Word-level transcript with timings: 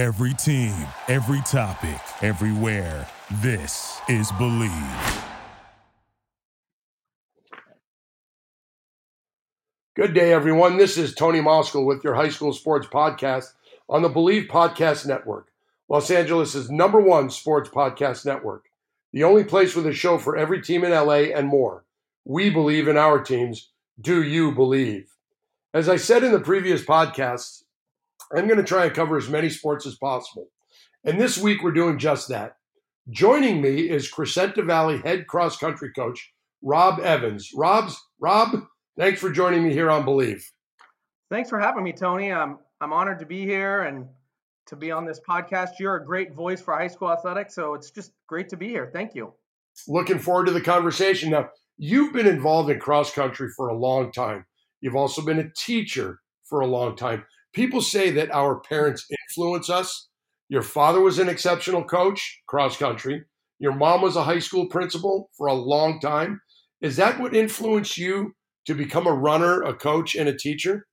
Every 0.00 0.32
team, 0.32 0.74
every 1.08 1.42
topic, 1.42 2.00
everywhere. 2.22 3.06
This 3.42 4.00
is 4.08 4.32
Believe. 4.32 4.72
Good 9.94 10.14
day, 10.14 10.32
everyone. 10.32 10.78
This 10.78 10.96
is 10.96 11.14
Tony 11.14 11.40
Moskal 11.40 11.84
with 11.84 12.02
your 12.02 12.14
high 12.14 12.30
school 12.30 12.54
sports 12.54 12.86
podcast 12.86 13.52
on 13.90 14.00
the 14.00 14.08
Believe 14.08 14.48
Podcast 14.48 15.04
Network, 15.04 15.48
Los 15.90 16.10
Angeles' 16.10 16.70
number 16.70 16.98
one 16.98 17.28
sports 17.28 17.68
podcast 17.68 18.24
network. 18.24 18.70
The 19.12 19.24
only 19.24 19.44
place 19.44 19.76
with 19.76 19.86
a 19.86 19.92
show 19.92 20.16
for 20.16 20.34
every 20.34 20.62
team 20.62 20.82
in 20.82 20.92
LA 20.92 21.34
and 21.36 21.46
more. 21.46 21.84
We 22.24 22.48
believe 22.48 22.88
in 22.88 22.96
our 22.96 23.22
teams. 23.22 23.68
Do 24.00 24.22
you 24.22 24.52
believe? 24.52 25.12
As 25.74 25.90
I 25.90 25.96
said 25.96 26.24
in 26.24 26.32
the 26.32 26.40
previous 26.40 26.82
podcasts, 26.82 27.64
I'm 28.32 28.46
going 28.46 28.58
to 28.58 28.64
try 28.64 28.86
and 28.86 28.94
cover 28.94 29.16
as 29.16 29.28
many 29.28 29.48
sports 29.48 29.86
as 29.86 29.96
possible. 29.96 30.48
And 31.04 31.20
this 31.20 31.38
week 31.38 31.62
we're 31.62 31.72
doing 31.72 31.98
just 31.98 32.28
that. 32.28 32.56
Joining 33.08 33.60
me 33.60 33.88
is 33.88 34.12
Crescenta 34.12 34.64
Valley 34.64 34.98
head 34.98 35.26
cross 35.26 35.56
country 35.56 35.90
coach 35.92 36.32
Rob 36.62 37.00
Evans. 37.00 37.50
Rob's 37.54 37.98
Rob, 38.20 38.64
thanks 38.98 39.20
for 39.20 39.30
joining 39.30 39.64
me 39.64 39.72
here 39.72 39.90
on 39.90 40.04
Believe. 40.04 40.46
Thanks 41.30 41.48
for 41.48 41.58
having 41.58 41.82
me, 41.82 41.92
Tony. 41.92 42.32
I'm 42.32 42.58
I'm 42.80 42.92
honored 42.92 43.18
to 43.20 43.26
be 43.26 43.44
here 43.44 43.82
and 43.82 44.06
to 44.66 44.76
be 44.76 44.90
on 44.90 45.04
this 45.04 45.20
podcast. 45.28 45.70
You're 45.78 45.96
a 45.96 46.04
great 46.04 46.34
voice 46.34 46.60
for 46.60 46.74
high 46.74 46.88
school 46.88 47.10
athletics, 47.10 47.54
so 47.54 47.74
it's 47.74 47.90
just 47.90 48.12
great 48.26 48.48
to 48.50 48.56
be 48.56 48.68
here. 48.68 48.90
Thank 48.92 49.14
you. 49.14 49.32
Looking 49.88 50.18
forward 50.18 50.46
to 50.46 50.52
the 50.52 50.60
conversation. 50.60 51.30
Now, 51.30 51.50
you've 51.78 52.12
been 52.12 52.26
involved 52.26 52.70
in 52.70 52.78
cross 52.78 53.12
country 53.12 53.48
for 53.56 53.68
a 53.68 53.76
long 53.76 54.12
time. 54.12 54.44
You've 54.80 54.96
also 54.96 55.22
been 55.22 55.38
a 55.38 55.50
teacher 55.56 56.20
for 56.44 56.60
a 56.60 56.66
long 56.66 56.96
time 56.96 57.24
people 57.52 57.80
say 57.80 58.10
that 58.12 58.30
our 58.30 58.60
parents 58.60 59.06
influence 59.28 59.70
us. 59.70 60.08
Your 60.48 60.62
father 60.62 61.00
was 61.00 61.18
an 61.18 61.28
exceptional 61.28 61.84
coach, 61.84 62.40
cross 62.46 62.76
country. 62.76 63.24
Your 63.58 63.74
mom 63.74 64.02
was 64.02 64.16
a 64.16 64.24
high 64.24 64.38
school 64.38 64.66
principal 64.66 65.30
for 65.36 65.46
a 65.46 65.54
long 65.54 66.00
time. 66.00 66.40
Is 66.80 66.96
that 66.96 67.20
what 67.20 67.36
influenced 67.36 67.98
you 67.98 68.34
to 68.66 68.74
become 68.74 69.06
a 69.06 69.12
runner, 69.12 69.62
a 69.62 69.74
coach, 69.74 70.14
and 70.14 70.28
a 70.28 70.36
teacher? 70.36 70.86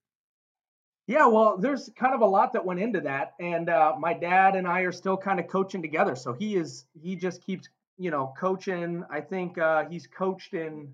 Yeah, 1.08 1.28
well, 1.28 1.58
there's 1.58 1.90
kind 1.98 2.14
of 2.14 2.20
a 2.20 2.26
lot 2.26 2.52
that 2.52 2.66
went 2.66 2.82
into 2.82 3.00
that, 3.02 3.34
and 3.40 3.70
uh, 3.70 3.96
my 3.98 4.14
dad 4.14 4.56
and 4.56 4.68
I 4.68 4.82
are 4.82 4.92
still 4.92 5.16
kind 5.16 5.40
of 5.40 5.48
coaching 5.48 5.82
together. 5.82 6.16
So 6.16 6.34
he 6.34 6.58
is 6.58 6.86
he 7.02 7.16
just 7.16 7.42
keeps 7.46 7.70
you 7.98 8.12
know 8.12 8.34
coaching. 8.38 9.06
I 9.10 9.22
think 9.22 9.58
uh, 9.58 9.86
he's 9.90 10.06
coached 10.06 10.54
in 10.54 10.94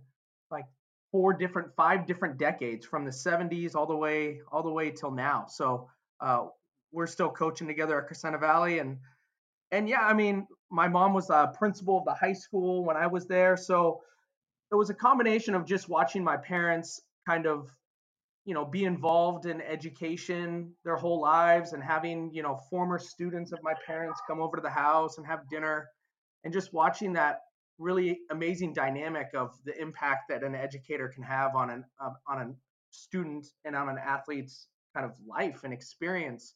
like 0.52 0.66
four 1.14 1.32
different, 1.32 1.70
five 1.76 2.08
different 2.08 2.38
decades 2.38 2.88
from 2.88 3.06
the 3.06 3.12
70s 3.12 3.76
all 3.76 3.86
the 3.86 3.96
way 3.96 4.42
all 4.52 4.64
the 4.64 4.72
way 4.72 4.90
till 4.90 5.12
now. 5.12 5.46
So 5.48 5.88
uh, 6.20 6.48
we're 6.92 7.08
still 7.08 7.30
coaching 7.30 7.68
together 7.68 8.02
at 8.02 8.10
Crescenta 8.10 8.40
Valley, 8.40 8.80
and 8.80 8.98
and 9.72 9.88
yeah, 9.88 10.02
I 10.02 10.14
mean, 10.14 10.48
my 10.70 10.88
mom 10.88 11.14
was 11.14 11.30
a 11.30 11.54
principal 11.58 12.00
of 12.00 12.06
the 12.06 12.14
high 12.14 12.34
school 12.34 12.84
when 12.84 12.98
I 12.98 13.08
was 13.08 13.28
there, 13.28 13.56
so 13.56 14.02
it 14.72 14.76
was 14.76 14.90
a 14.90 14.94
combination 14.94 15.54
of 15.54 15.66
just 15.66 15.88
watching 15.88 16.24
my 16.24 16.36
parents 16.36 17.00
kind 17.28 17.46
of 17.46 17.72
you 18.46 18.56
know 18.56 18.66
be 18.66 18.84
involved 18.84 19.46
in 19.46 19.62
education 19.62 20.74
their 20.84 20.98
whole 20.98 21.22
lives 21.22 21.74
and 21.74 21.84
having 21.84 22.34
you 22.34 22.42
know 22.42 22.60
former 22.70 23.00
students 23.00 23.52
of 23.52 23.60
my 23.64 23.74
parents 23.86 24.20
come 24.28 24.42
over 24.42 24.58
to 24.58 24.62
the 24.62 24.70
house 24.70 25.18
and 25.18 25.28
have 25.28 25.48
dinner 25.48 25.88
and 26.44 26.52
just 26.52 26.74
watching 26.74 27.14
that 27.14 27.40
really 27.80 28.20
amazing 28.32 28.74
dynamic 28.74 29.30
of 29.34 29.58
the 29.66 29.80
impact 29.80 30.30
that 30.30 30.44
an 30.44 30.56
educator 30.56 31.08
can 31.08 31.24
have 31.24 31.56
on 31.56 31.70
an 31.70 31.86
uh, 32.00 32.12
on 32.28 32.42
a 32.42 32.54
student 32.92 33.48
and 33.66 33.76
on 33.76 33.90
an 33.90 33.98
athlete's 33.98 34.68
kind 34.94 35.06
of 35.06 35.14
life 35.28 35.64
and 35.64 35.74
experience. 35.74 36.54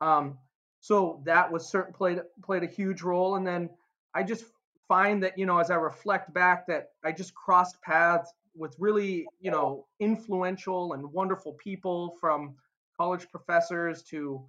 Um, 0.00 0.38
so 0.80 1.22
that 1.24 1.50
was 1.50 1.68
certain 1.68 1.92
played 1.92 2.20
played 2.42 2.62
a 2.62 2.66
huge 2.66 3.02
role. 3.02 3.36
And 3.36 3.46
then 3.46 3.70
I 4.14 4.22
just 4.22 4.44
find 4.88 5.22
that 5.22 5.38
you 5.38 5.46
know 5.46 5.58
as 5.58 5.70
I 5.70 5.76
reflect 5.76 6.32
back 6.34 6.66
that 6.66 6.90
I 7.04 7.12
just 7.12 7.34
crossed 7.34 7.80
paths 7.82 8.32
with 8.54 8.74
really 8.78 9.26
you 9.40 9.50
know 9.50 9.86
influential 10.00 10.92
and 10.92 11.12
wonderful 11.12 11.52
people 11.54 12.16
from 12.20 12.54
college 12.96 13.28
professors 13.30 14.02
to 14.04 14.44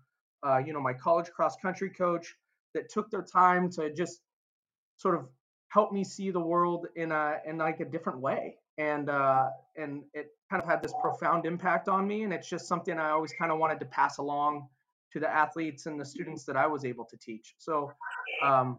uh, 0.45 0.57
you 0.57 0.73
know 0.73 0.81
my 0.81 0.93
college 0.93 1.29
cross 1.31 1.55
country 1.55 1.89
coach 1.89 2.35
that 2.73 2.89
took 2.89 3.09
their 3.09 3.21
time 3.21 3.69
to 3.71 3.93
just 3.93 4.21
sort 4.97 5.15
of 5.15 5.27
helped 5.73 5.91
me 5.91 6.03
see 6.03 6.29
the 6.29 6.39
world 6.39 6.85
in 6.95 7.11
a 7.11 7.37
in 7.47 7.57
like 7.57 7.79
a 7.79 7.85
different 7.85 8.19
way. 8.19 8.55
And 8.77 9.09
uh 9.09 9.49
and 9.75 10.03
it 10.13 10.27
kind 10.49 10.61
of 10.61 10.69
had 10.69 10.83
this 10.83 10.93
profound 11.01 11.45
impact 11.47 11.89
on 11.89 12.07
me 12.07 12.23
and 12.23 12.31
it's 12.31 12.47
just 12.47 12.67
something 12.67 12.99
i 12.99 13.09
always 13.09 13.33
kind 13.33 13.51
of 13.51 13.57
wanted 13.57 13.79
to 13.79 13.85
pass 13.87 14.19
along 14.19 14.67
to 15.11 15.19
the 15.19 15.27
athletes 15.27 15.87
and 15.87 15.99
the 15.99 16.05
students 16.05 16.43
that 16.43 16.55
i 16.55 16.67
was 16.67 16.85
able 16.85 17.05
to 17.05 17.17
teach. 17.17 17.55
So 17.57 17.91
um 18.43 18.77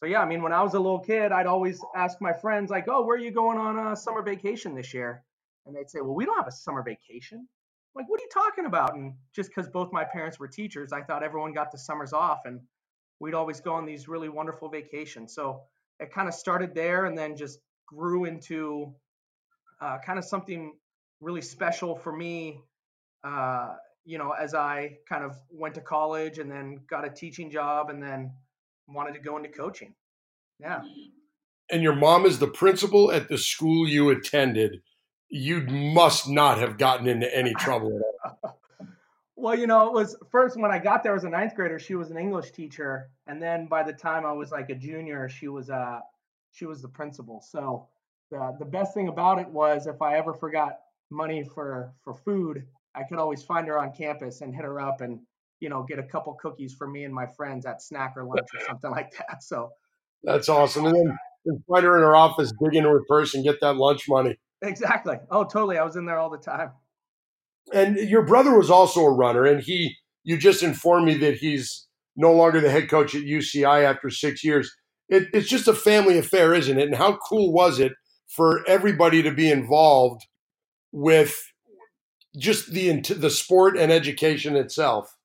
so 0.00 0.06
yeah 0.06 0.20
i 0.20 0.26
mean 0.26 0.42
when 0.42 0.52
i 0.52 0.62
was 0.62 0.74
a 0.74 0.78
little 0.78 0.98
kid 0.98 1.32
i'd 1.32 1.46
always 1.46 1.78
ask 1.94 2.20
my 2.20 2.32
friends 2.32 2.70
like 2.70 2.86
oh 2.88 3.02
where 3.04 3.16
are 3.16 3.26
you 3.28 3.30
going 3.30 3.58
on 3.58 3.92
a 3.92 3.96
summer 3.96 4.22
vacation 4.22 4.74
this 4.74 4.92
year? 4.92 5.22
And 5.64 5.74
they'd 5.74 5.90
say 5.90 6.00
well 6.02 6.14
we 6.14 6.24
don't 6.26 6.36
have 6.36 6.48
a 6.48 6.58
summer 6.66 6.82
vacation. 6.82 7.38
I'm 7.38 7.94
like 8.02 8.08
what 8.10 8.20
are 8.20 8.24
you 8.24 8.30
talking 8.32 8.66
about? 8.66 8.94
And 8.94 9.14
just 9.34 9.50
because 9.50 9.68
both 9.68 9.90
my 9.92 10.04
parents 10.04 10.38
were 10.38 10.48
teachers 10.48 10.92
i 10.92 11.02
thought 11.02 11.22
everyone 11.22 11.52
got 11.54 11.72
the 11.72 11.78
summers 11.78 12.12
off 12.12 12.40
and 12.44 12.60
we'd 13.20 13.34
always 13.34 13.60
go 13.60 13.72
on 13.72 13.86
these 13.86 14.08
really 14.08 14.28
wonderful 14.28 14.68
vacations. 14.68 15.34
So 15.34 15.62
it 16.00 16.12
kind 16.12 16.28
of 16.28 16.34
started 16.34 16.74
there 16.74 17.06
and 17.06 17.16
then 17.16 17.36
just 17.36 17.60
grew 17.86 18.24
into 18.24 18.92
uh, 19.80 19.98
kind 20.04 20.18
of 20.18 20.24
something 20.24 20.74
really 21.20 21.42
special 21.42 21.96
for 21.96 22.14
me 22.14 22.60
uh, 23.24 23.74
you 24.04 24.18
know 24.18 24.32
as 24.32 24.54
i 24.54 24.96
kind 25.08 25.24
of 25.24 25.36
went 25.50 25.74
to 25.74 25.80
college 25.80 26.38
and 26.38 26.50
then 26.50 26.80
got 26.88 27.04
a 27.04 27.10
teaching 27.10 27.50
job 27.50 27.90
and 27.90 28.02
then 28.02 28.30
wanted 28.88 29.14
to 29.14 29.20
go 29.20 29.36
into 29.36 29.48
coaching. 29.48 29.94
Yeah. 30.60 30.82
And 31.70 31.82
your 31.82 31.94
mom 31.94 32.26
is 32.26 32.38
the 32.38 32.46
principal 32.46 33.10
at 33.10 33.28
the 33.28 33.38
school 33.38 33.88
you 33.88 34.10
attended. 34.10 34.82
You 35.28 35.62
must 35.62 36.28
not 36.28 36.58
have 36.58 36.78
gotten 36.78 37.08
into 37.08 37.34
any 37.36 37.54
trouble 37.58 38.00
Well, 39.38 39.54
you 39.54 39.66
know, 39.66 39.86
it 39.86 39.92
was 39.92 40.16
first 40.30 40.58
when 40.58 40.70
I 40.70 40.78
got 40.78 41.02
there 41.02 41.14
as 41.14 41.24
a 41.24 41.28
ninth 41.28 41.54
grader, 41.54 41.78
she 41.78 41.94
was 41.94 42.10
an 42.10 42.16
English 42.16 42.52
teacher, 42.52 43.10
and 43.26 43.40
then 43.40 43.66
by 43.66 43.82
the 43.82 43.92
time 43.92 44.24
I 44.24 44.32
was 44.32 44.50
like 44.50 44.70
a 44.70 44.74
junior, 44.74 45.28
she 45.28 45.48
was 45.48 45.68
uh 45.68 46.00
she 46.52 46.64
was 46.64 46.80
the 46.80 46.88
principal. 46.88 47.42
So 47.46 47.86
the 48.30 48.56
the 48.58 48.64
best 48.64 48.94
thing 48.94 49.08
about 49.08 49.38
it 49.38 49.48
was 49.48 49.86
if 49.86 50.00
I 50.00 50.16
ever 50.16 50.32
forgot 50.32 50.78
money 51.10 51.44
for 51.44 51.92
for 52.02 52.14
food, 52.14 52.66
I 52.94 53.02
could 53.02 53.18
always 53.18 53.42
find 53.42 53.68
her 53.68 53.78
on 53.78 53.92
campus 53.92 54.40
and 54.40 54.54
hit 54.54 54.64
her 54.64 54.80
up 54.80 55.02
and 55.02 55.20
you 55.60 55.68
know 55.68 55.82
get 55.82 55.98
a 55.98 56.02
couple 56.02 56.32
cookies 56.34 56.72
for 56.72 56.88
me 56.88 57.04
and 57.04 57.14
my 57.14 57.26
friends 57.26 57.66
at 57.66 57.82
snack 57.82 58.14
or 58.16 58.24
lunch 58.24 58.48
or 58.58 58.64
something 58.66 58.90
like 58.90 59.12
that. 59.18 59.42
So 59.42 59.70
that's 60.24 60.48
awesome. 60.48 60.86
And 60.86 60.96
then 60.96 61.62
find 61.68 61.84
her 61.84 61.96
in 61.96 62.02
her 62.02 62.16
office, 62.16 62.52
dig 62.58 62.74
into 62.74 62.88
her 62.88 63.02
purse, 63.06 63.34
and 63.34 63.44
get 63.44 63.60
that 63.60 63.76
lunch 63.76 64.08
money. 64.08 64.38
Exactly. 64.62 65.18
Oh, 65.30 65.44
totally. 65.44 65.76
I 65.76 65.84
was 65.84 65.96
in 65.96 66.06
there 66.06 66.18
all 66.18 66.30
the 66.30 66.38
time 66.38 66.70
and 67.72 67.96
your 67.96 68.22
brother 68.22 68.56
was 68.56 68.70
also 68.70 69.04
a 69.04 69.12
runner, 69.12 69.44
and 69.44 69.60
he 69.62 69.96
you 70.24 70.36
just 70.36 70.62
informed 70.62 71.06
me 71.06 71.14
that 71.18 71.36
he's 71.36 71.86
no 72.16 72.32
longer 72.32 72.60
the 72.60 72.70
head 72.70 72.88
coach 72.88 73.14
at 73.14 73.22
UCI 73.22 73.84
after 73.84 74.10
six 74.10 74.42
years. 74.42 74.74
It, 75.08 75.28
it's 75.32 75.48
just 75.48 75.68
a 75.68 75.74
family 75.74 76.18
affair, 76.18 76.54
isn't 76.54 76.78
it? 76.78 76.86
And 76.86 76.96
how 76.96 77.16
cool 77.16 77.52
was 77.52 77.78
it 77.78 77.92
for 78.26 78.66
everybody 78.66 79.22
to 79.22 79.30
be 79.30 79.50
involved 79.50 80.22
with 80.92 81.36
just 82.36 82.72
the 82.72 83.00
the 83.00 83.30
sport 83.30 83.76
and 83.76 83.92
education 83.92 84.56
itself? 84.56 85.16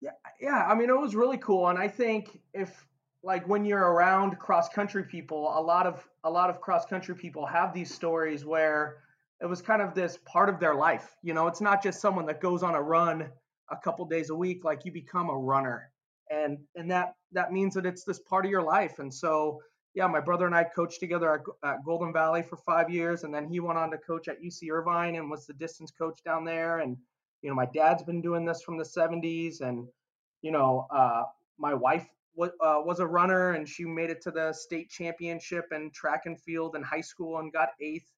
Yeah, 0.00 0.10
yeah. 0.40 0.66
I 0.68 0.74
mean, 0.74 0.90
it 0.90 1.00
was 1.00 1.14
really 1.14 1.38
cool, 1.38 1.68
and 1.68 1.78
I 1.78 1.88
think 1.88 2.40
if 2.52 2.86
like 3.22 3.48
when 3.48 3.64
you're 3.64 3.92
around 3.92 4.38
cross 4.38 4.68
country 4.68 5.04
people, 5.04 5.52
a 5.56 5.60
lot 5.60 5.86
of 5.86 6.06
a 6.24 6.30
lot 6.30 6.50
of 6.50 6.60
cross 6.60 6.86
country 6.86 7.14
people 7.14 7.46
have 7.46 7.72
these 7.72 7.92
stories 7.92 8.44
where 8.44 8.98
it 9.42 9.46
was 9.46 9.60
kind 9.60 9.82
of 9.82 9.94
this 9.94 10.18
part 10.24 10.48
of 10.48 10.60
their 10.60 10.74
life. 10.74 11.16
You 11.22 11.34
know, 11.34 11.48
it's 11.48 11.60
not 11.60 11.82
just 11.82 12.00
someone 12.00 12.26
that 12.26 12.40
goes 12.40 12.62
on 12.62 12.74
a 12.74 12.82
run 12.82 13.28
a 13.70 13.76
couple 13.76 14.04
days 14.06 14.30
a 14.30 14.34
week. 14.34 14.64
Like 14.64 14.84
you 14.84 14.92
become 14.92 15.28
a 15.28 15.36
runner, 15.36 15.90
and 16.30 16.58
and 16.76 16.90
that 16.90 17.14
that 17.32 17.52
means 17.52 17.74
that 17.74 17.84
it's 17.84 18.04
this 18.04 18.20
part 18.20 18.44
of 18.44 18.50
your 18.50 18.62
life. 18.62 19.00
And 19.00 19.12
so, 19.12 19.60
yeah, 19.94 20.06
my 20.06 20.20
brother 20.20 20.46
and 20.46 20.54
I 20.54 20.64
coached 20.64 21.00
together 21.00 21.34
at, 21.34 21.68
at 21.68 21.84
Golden 21.84 22.12
Valley 22.12 22.42
for 22.42 22.56
five 22.56 22.88
years, 22.88 23.24
and 23.24 23.34
then 23.34 23.48
he 23.48 23.58
went 23.58 23.78
on 23.78 23.90
to 23.90 23.98
coach 23.98 24.28
at 24.28 24.40
UC 24.40 24.70
Irvine 24.70 25.16
and 25.16 25.28
was 25.28 25.46
the 25.46 25.54
distance 25.54 25.90
coach 25.90 26.20
down 26.24 26.44
there. 26.44 26.78
And 26.78 26.96
you 27.42 27.50
know, 27.50 27.56
my 27.56 27.66
dad's 27.66 28.04
been 28.04 28.22
doing 28.22 28.44
this 28.44 28.62
from 28.62 28.78
the 28.78 28.84
70s, 28.84 29.60
and 29.60 29.88
you 30.42 30.52
know, 30.52 30.86
uh, 30.90 31.24
my 31.58 31.74
wife 31.74 32.06
was, 32.34 32.50
uh, 32.60 32.80
was 32.84 33.00
a 33.00 33.06
runner 33.06 33.52
and 33.52 33.68
she 33.68 33.84
made 33.84 34.10
it 34.10 34.22
to 34.22 34.30
the 34.30 34.52
state 34.52 34.88
championship 34.88 35.66
and 35.70 35.92
track 35.92 36.22
and 36.24 36.40
field 36.40 36.74
in 36.76 36.82
high 36.82 37.00
school 37.00 37.38
and 37.38 37.52
got 37.52 37.68
eighth 37.80 38.10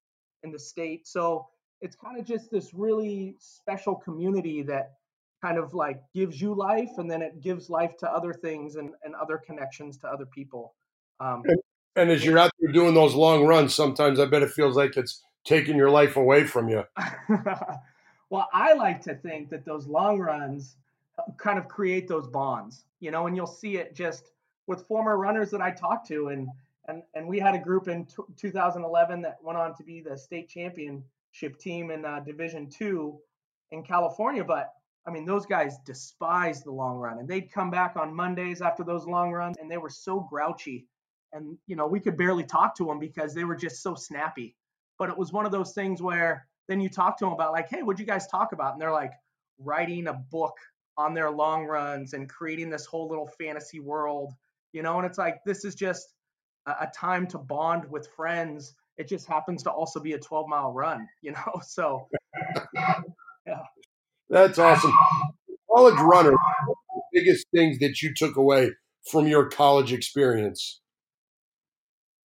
in 0.45 0.51
the 0.51 0.59
state. 0.59 1.07
So 1.07 1.47
it's 1.81 1.95
kind 1.95 2.17
of 2.17 2.25
just 2.25 2.49
this 2.49 2.73
really 2.73 3.35
special 3.39 3.95
community 3.95 4.61
that 4.63 4.93
kind 5.41 5.57
of 5.57 5.73
like 5.73 6.01
gives 6.13 6.41
you 6.41 6.53
life 6.53 6.91
and 6.97 7.11
then 7.11 7.21
it 7.21 7.41
gives 7.41 7.69
life 7.69 7.97
to 7.97 8.09
other 8.09 8.33
things 8.33 8.77
and, 8.77 8.91
and 9.03 9.13
other 9.15 9.37
connections 9.37 9.97
to 9.97 10.07
other 10.07 10.25
people. 10.25 10.73
Um, 11.19 11.43
and, 11.45 11.59
and 11.97 12.11
as 12.11 12.23
you're 12.23 12.39
out 12.39 12.51
there 12.59 12.71
doing 12.71 12.93
those 12.93 13.13
long 13.13 13.45
runs, 13.45 13.75
sometimes 13.75 14.19
I 14.19 14.25
bet 14.25 14.43
it 14.43 14.51
feels 14.51 14.77
like 14.77 14.95
it's 14.95 15.21
taking 15.43 15.75
your 15.75 15.89
life 15.89 16.15
away 16.15 16.45
from 16.45 16.69
you. 16.69 16.83
well, 18.29 18.47
I 18.53 18.73
like 18.73 19.01
to 19.03 19.15
think 19.15 19.49
that 19.49 19.65
those 19.65 19.87
long 19.87 20.19
runs 20.19 20.77
kind 21.37 21.59
of 21.59 21.67
create 21.67 22.07
those 22.07 22.27
bonds, 22.27 22.85
you 22.99 23.11
know, 23.11 23.27
and 23.27 23.35
you'll 23.35 23.45
see 23.47 23.77
it 23.77 23.95
just 23.95 24.31
with 24.67 24.87
former 24.87 25.17
runners 25.17 25.51
that 25.51 25.61
I 25.61 25.71
talk 25.71 26.07
to 26.07 26.29
and 26.29 26.47
and 26.87 27.03
and 27.13 27.27
we 27.27 27.39
had 27.39 27.55
a 27.55 27.59
group 27.59 27.87
in 27.87 28.05
t- 28.05 28.15
2011 28.37 29.21
that 29.21 29.37
went 29.43 29.57
on 29.57 29.75
to 29.75 29.83
be 29.83 30.01
the 30.01 30.17
state 30.17 30.49
championship 30.49 31.57
team 31.59 31.91
in 31.91 32.05
uh, 32.05 32.19
Division 32.19 32.69
Two 32.69 33.19
in 33.71 33.83
California. 33.83 34.43
But 34.43 34.71
I 35.07 35.11
mean, 35.11 35.25
those 35.25 35.45
guys 35.45 35.77
despise 35.85 36.63
the 36.63 36.71
long 36.71 36.97
run, 36.97 37.19
and 37.19 37.27
they'd 37.27 37.51
come 37.51 37.69
back 37.69 37.95
on 37.95 38.15
Mondays 38.15 38.61
after 38.61 38.83
those 38.83 39.05
long 39.05 39.31
runs, 39.31 39.57
and 39.59 39.69
they 39.69 39.77
were 39.77 39.89
so 39.89 40.19
grouchy, 40.19 40.87
and 41.33 41.57
you 41.67 41.75
know 41.75 41.87
we 41.87 41.99
could 41.99 42.17
barely 42.17 42.43
talk 42.43 42.75
to 42.77 42.85
them 42.85 42.99
because 42.99 43.33
they 43.33 43.43
were 43.43 43.55
just 43.55 43.81
so 43.81 43.95
snappy. 43.95 44.55
But 44.97 45.09
it 45.09 45.17
was 45.17 45.31
one 45.31 45.45
of 45.45 45.51
those 45.51 45.73
things 45.73 46.01
where 46.01 46.47
then 46.67 46.79
you 46.79 46.89
talk 46.89 47.17
to 47.19 47.25
them 47.25 47.33
about 47.33 47.51
like, 47.51 47.69
hey, 47.69 47.83
what'd 47.83 47.99
you 47.99 48.05
guys 48.05 48.27
talk 48.27 48.53
about? 48.53 48.73
And 48.73 48.81
they're 48.81 48.91
like 48.91 49.13
writing 49.59 50.07
a 50.07 50.13
book 50.13 50.55
on 50.97 51.13
their 51.13 51.29
long 51.29 51.65
runs 51.65 52.13
and 52.13 52.29
creating 52.29 52.69
this 52.69 52.85
whole 52.85 53.09
little 53.09 53.27
fantasy 53.37 53.79
world, 53.79 54.33
you 54.71 54.81
know. 54.81 54.97
And 54.97 55.05
it's 55.05 55.17
like 55.17 55.39
this 55.45 55.65
is 55.65 55.75
just 55.75 56.14
a, 56.65 56.87
time 56.87 57.27
to 57.27 57.37
bond 57.37 57.89
with 57.89 58.07
friends. 58.15 58.73
It 58.97 59.07
just 59.07 59.27
happens 59.27 59.63
to 59.63 59.71
also 59.71 59.99
be 59.99 60.13
a 60.13 60.19
12 60.19 60.47
mile 60.47 60.71
run, 60.71 61.07
you 61.21 61.31
know? 61.31 61.61
So, 61.63 62.07
yeah. 63.45 63.61
That's 64.29 64.57
awesome. 64.57 64.93
College 65.71 65.99
runner, 65.99 66.33
biggest 67.13 67.45
things 67.53 67.79
that 67.79 68.01
you 68.01 68.13
took 68.13 68.37
away 68.37 68.71
from 69.11 69.27
your 69.27 69.49
college 69.49 69.93
experience? 69.93 70.81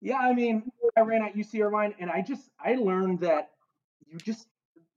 Yeah, 0.01 0.17
I 0.17 0.33
mean, 0.33 0.71
I 0.95 1.01
ran 1.01 1.23
at 1.23 1.35
UC 1.35 1.61
Irvine 1.61 1.93
and 1.99 2.09
I 2.09 2.21
just, 2.21 2.49
I 2.63 2.75
learned 2.75 3.19
that 3.21 3.49
you 4.07 4.17
just, 4.17 4.47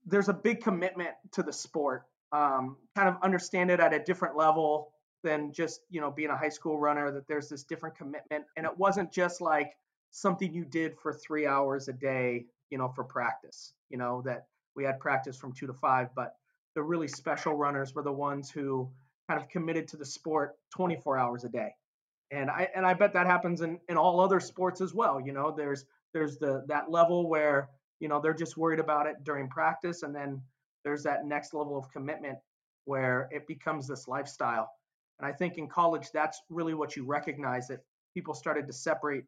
there's 0.05 0.29
a 0.29 0.33
big 0.33 0.61
commitment 0.61 1.11
to 1.33 1.43
the 1.43 1.51
sport. 1.51 2.03
Um, 2.31 2.77
kind 2.95 3.09
of 3.09 3.17
understand 3.21 3.69
it 3.69 3.79
at 3.79 3.93
a 3.93 3.99
different 3.99 4.37
level 4.37 4.92
than 5.23 5.51
just 5.51 5.81
you 5.89 6.01
know 6.01 6.11
being 6.11 6.29
a 6.29 6.37
high 6.37 6.49
school 6.49 6.77
runner 6.77 7.11
that 7.11 7.27
there's 7.27 7.49
this 7.49 7.63
different 7.63 7.95
commitment 7.95 8.45
and 8.57 8.65
it 8.65 8.77
wasn't 8.77 9.11
just 9.11 9.41
like 9.41 9.71
something 10.11 10.53
you 10.53 10.65
did 10.65 10.95
for 11.01 11.13
three 11.13 11.47
hours 11.47 11.87
a 11.87 11.93
day 11.93 12.45
you 12.69 12.77
know 12.77 12.89
for 12.89 13.03
practice 13.03 13.73
you 13.89 13.97
know 13.97 14.21
that 14.23 14.45
we 14.75 14.83
had 14.83 14.99
practice 14.99 15.37
from 15.37 15.53
two 15.53 15.67
to 15.67 15.73
five 15.73 16.09
but 16.15 16.35
the 16.75 16.83
really 16.83 17.07
special 17.07 17.53
runners 17.53 17.93
were 17.95 18.03
the 18.03 18.11
ones 18.11 18.49
who 18.49 18.89
kind 19.29 19.41
of 19.41 19.47
committed 19.49 19.87
to 19.87 19.97
the 19.97 20.05
sport 20.05 20.55
24 20.71 21.17
hours 21.17 21.43
a 21.43 21.49
day. 21.49 21.69
And 22.31 22.49
i 22.49 22.67
and 22.75 22.85
i 22.85 22.93
bet 22.93 23.13
that 23.13 23.27
happens 23.27 23.61
in 23.61 23.79
in 23.89 23.97
all 23.97 24.19
other 24.19 24.39
sports 24.39 24.81
as 24.81 24.93
well 24.93 25.21
you 25.21 25.33
know 25.33 25.53
there's 25.55 25.85
there's 26.13 26.37
the 26.37 26.63
that 26.67 26.89
level 26.89 27.29
where 27.29 27.69
you 27.99 28.07
know 28.07 28.19
they're 28.19 28.33
just 28.33 28.57
worried 28.57 28.79
about 28.79 29.07
it 29.07 29.23
during 29.23 29.47
practice 29.49 30.03
and 30.03 30.15
then 30.15 30.41
there's 30.83 31.03
that 31.03 31.25
next 31.25 31.53
level 31.53 31.77
of 31.77 31.91
commitment 31.91 32.37
where 32.85 33.29
it 33.31 33.47
becomes 33.47 33.87
this 33.87 34.07
lifestyle 34.07 34.69
and 35.19 35.27
I 35.27 35.31
think 35.31 35.57
in 35.57 35.67
college, 35.67 36.07
that's 36.13 36.41
really 36.49 36.73
what 36.73 36.95
you 36.95 37.05
recognize 37.05 37.67
that 37.67 37.79
people 38.13 38.33
started 38.33 38.67
to 38.67 38.73
separate 38.73 39.25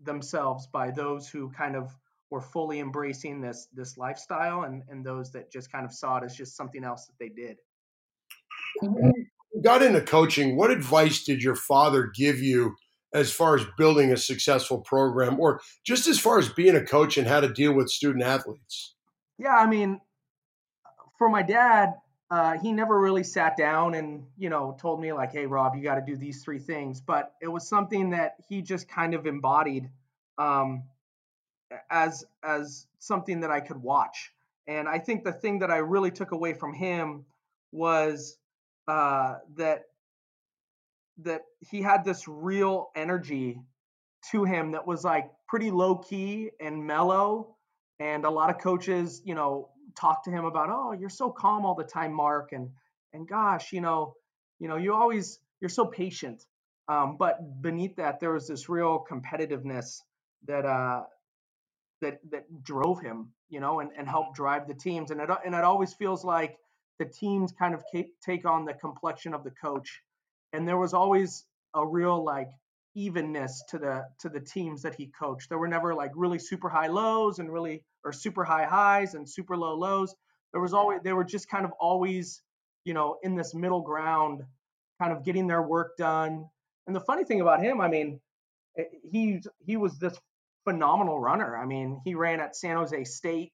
themselves 0.00 0.66
by 0.66 0.90
those 0.90 1.28
who 1.28 1.50
kind 1.50 1.76
of 1.76 1.94
were 2.30 2.40
fully 2.40 2.78
embracing 2.78 3.40
this 3.40 3.66
this 3.72 3.98
lifestyle 3.98 4.62
and 4.62 4.82
and 4.88 5.04
those 5.04 5.32
that 5.32 5.50
just 5.50 5.70
kind 5.70 5.84
of 5.84 5.92
saw 5.92 6.18
it 6.18 6.24
as 6.24 6.36
just 6.36 6.56
something 6.56 6.84
else 6.84 7.06
that 7.06 7.18
they 7.18 7.28
did. 7.28 7.56
you 8.82 9.62
got 9.62 9.82
into 9.82 10.00
coaching, 10.00 10.56
what 10.56 10.70
advice 10.70 11.24
did 11.24 11.42
your 11.42 11.56
father 11.56 12.10
give 12.14 12.40
you 12.40 12.76
as 13.12 13.32
far 13.32 13.56
as 13.56 13.66
building 13.76 14.12
a 14.12 14.16
successful 14.16 14.78
program 14.78 15.40
or 15.40 15.60
just 15.84 16.06
as 16.06 16.18
far 16.18 16.38
as 16.38 16.48
being 16.50 16.76
a 16.76 16.84
coach 16.84 17.18
and 17.18 17.26
how 17.26 17.40
to 17.40 17.52
deal 17.52 17.72
with 17.72 17.90
student 17.90 18.24
athletes? 18.24 18.94
Yeah, 19.38 19.54
I 19.54 19.66
mean, 19.66 20.00
for 21.18 21.28
my 21.28 21.42
dad, 21.42 21.94
uh, 22.30 22.56
he 22.58 22.72
never 22.72 22.98
really 22.98 23.24
sat 23.24 23.56
down 23.56 23.94
and 23.94 24.24
you 24.38 24.50
know 24.50 24.76
told 24.80 25.00
me 25.00 25.12
like 25.12 25.32
hey 25.32 25.46
rob 25.46 25.74
you 25.74 25.82
got 25.82 25.96
to 25.96 26.00
do 26.00 26.16
these 26.16 26.42
three 26.44 26.60
things. 26.60 27.00
But 27.00 27.32
it 27.42 27.48
was 27.48 27.68
something 27.68 28.10
that 28.10 28.36
he 28.48 28.62
just 28.62 28.88
kind 28.88 29.14
of 29.14 29.26
embodied 29.26 29.90
um, 30.38 30.84
as 31.90 32.24
as 32.42 32.86
something 32.98 33.40
that 33.40 33.50
i 33.50 33.60
could 33.60 33.78
watch. 33.78 34.32
And 34.66 34.88
i 34.88 34.98
think 34.98 35.24
the 35.24 35.32
thing 35.32 35.58
that 35.60 35.70
i 35.70 35.78
really 35.78 36.10
took 36.10 36.30
away 36.30 36.54
from 36.54 36.72
him 36.72 37.24
was 37.72 38.36
uh, 38.86 39.36
that 39.56 39.84
that 41.22 41.42
he 41.70 41.82
had 41.82 42.04
this 42.04 42.26
real 42.26 42.90
energy 42.96 43.60
to 44.30 44.44
him 44.44 44.72
that 44.72 44.86
was 44.86 45.04
like 45.04 45.30
pretty 45.48 45.70
low 45.70 45.96
key 45.96 46.50
and 46.60 46.86
mellow. 46.86 47.56
And 47.98 48.24
a 48.24 48.30
lot 48.30 48.50
of 48.50 48.58
coaches 48.58 49.20
you 49.24 49.34
know 49.34 49.68
talk 49.96 50.24
to 50.24 50.30
him 50.30 50.44
about, 50.44 50.68
oh, 50.70 50.92
you're 50.92 51.08
so 51.08 51.30
calm 51.30 51.64
all 51.64 51.74
the 51.74 51.84
time, 51.84 52.12
Mark, 52.12 52.52
and 52.52 52.70
and 53.12 53.28
gosh, 53.28 53.72
you 53.72 53.80
know, 53.80 54.14
you 54.58 54.68
know, 54.68 54.76
you 54.76 54.94
always 54.94 55.38
you're 55.60 55.68
so 55.68 55.86
patient. 55.86 56.44
Um, 56.88 57.16
but 57.18 57.62
beneath 57.62 57.96
that, 57.96 58.18
there 58.20 58.32
was 58.32 58.48
this 58.48 58.68
real 58.68 59.04
competitiveness 59.08 60.00
that 60.46 60.64
uh, 60.64 61.02
that 62.00 62.20
that 62.30 62.62
drove 62.62 63.00
him, 63.00 63.32
you 63.48 63.60
know, 63.60 63.80
and, 63.80 63.90
and 63.96 64.08
helped 64.08 64.34
drive 64.34 64.66
the 64.66 64.74
teams. 64.74 65.10
And 65.10 65.20
it 65.20 65.30
and 65.44 65.54
it 65.54 65.64
always 65.64 65.92
feels 65.94 66.24
like 66.24 66.56
the 66.98 67.04
teams 67.06 67.52
kind 67.52 67.74
of 67.74 67.82
take 68.24 68.44
on 68.44 68.64
the 68.64 68.74
complexion 68.74 69.34
of 69.34 69.44
the 69.44 69.50
coach. 69.50 70.02
And 70.52 70.66
there 70.66 70.76
was 70.78 70.94
always 70.94 71.44
a 71.74 71.86
real 71.86 72.22
like 72.24 72.50
evenness 72.94 73.62
to 73.68 73.78
the 73.78 74.04
to 74.20 74.28
the 74.28 74.40
teams 74.40 74.82
that 74.82 74.94
he 74.94 75.06
coached. 75.06 75.48
There 75.48 75.58
were 75.58 75.68
never 75.68 75.94
like 75.94 76.12
really 76.14 76.38
super 76.38 76.68
high 76.68 76.88
lows 76.88 77.38
and 77.38 77.52
really 77.52 77.82
or 78.04 78.12
super 78.12 78.44
high 78.44 78.64
highs 78.64 79.14
and 79.14 79.28
super 79.28 79.56
low 79.56 79.76
lows. 79.76 80.14
There 80.52 80.60
was 80.60 80.74
always 80.74 81.00
they 81.02 81.12
were 81.12 81.24
just 81.24 81.48
kind 81.48 81.64
of 81.64 81.72
always, 81.80 82.42
you 82.84 82.94
know, 82.94 83.18
in 83.22 83.36
this 83.36 83.54
middle 83.54 83.82
ground, 83.82 84.42
kind 85.00 85.12
of 85.12 85.24
getting 85.24 85.46
their 85.46 85.62
work 85.62 85.96
done. 85.96 86.46
And 86.86 86.96
the 86.96 87.00
funny 87.00 87.24
thing 87.24 87.40
about 87.40 87.62
him, 87.62 87.80
I 87.80 87.88
mean, 87.88 88.20
eh, 88.78 88.84
he 89.10 89.40
he 89.64 89.76
was 89.76 89.98
this 89.98 90.18
phenomenal 90.64 91.18
runner. 91.18 91.56
I 91.56 91.66
mean, 91.66 92.00
he 92.04 92.14
ran 92.14 92.40
at 92.40 92.56
San 92.56 92.76
Jose 92.76 93.04
State. 93.04 93.52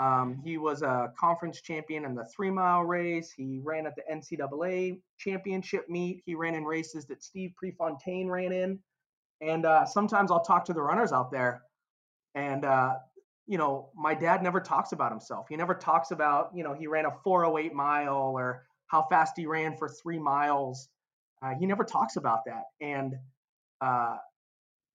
Um, 0.00 0.40
he 0.42 0.56
was 0.56 0.80
a 0.80 1.12
conference 1.18 1.60
champion 1.60 2.06
in 2.06 2.14
the 2.14 2.24
three 2.24 2.50
mile 2.50 2.82
race. 2.82 3.30
He 3.30 3.60
ran 3.62 3.86
at 3.86 3.94
the 3.94 4.02
NCAA 4.10 4.98
championship 5.18 5.88
meet. 5.90 6.22
He 6.24 6.34
ran 6.34 6.54
in 6.54 6.64
races 6.64 7.04
that 7.06 7.22
Steve 7.22 7.52
Prefontaine 7.56 8.28
ran 8.28 8.52
in. 8.52 8.78
And 9.42 9.66
uh, 9.66 9.84
sometimes 9.84 10.30
I'll 10.30 10.44
talk 10.44 10.64
to 10.66 10.72
the 10.72 10.82
runners 10.82 11.12
out 11.12 11.30
there, 11.30 11.62
and 12.34 12.64
uh, 12.64 12.96
you 13.50 13.58
know, 13.58 13.90
my 13.96 14.14
dad 14.14 14.44
never 14.44 14.60
talks 14.60 14.92
about 14.92 15.10
himself. 15.10 15.46
He 15.48 15.56
never 15.56 15.74
talks 15.74 16.12
about, 16.12 16.50
you 16.54 16.62
know, 16.62 16.72
he 16.72 16.86
ran 16.86 17.04
a 17.04 17.10
408 17.24 17.74
mile 17.74 18.14
or 18.14 18.64
how 18.86 19.06
fast 19.10 19.32
he 19.36 19.44
ran 19.44 19.76
for 19.76 19.88
three 19.88 20.20
miles. 20.20 20.88
Uh, 21.42 21.54
he 21.58 21.66
never 21.66 21.82
talks 21.82 22.14
about 22.14 22.44
that. 22.46 22.62
And, 22.80 23.16
uh, 23.80 24.18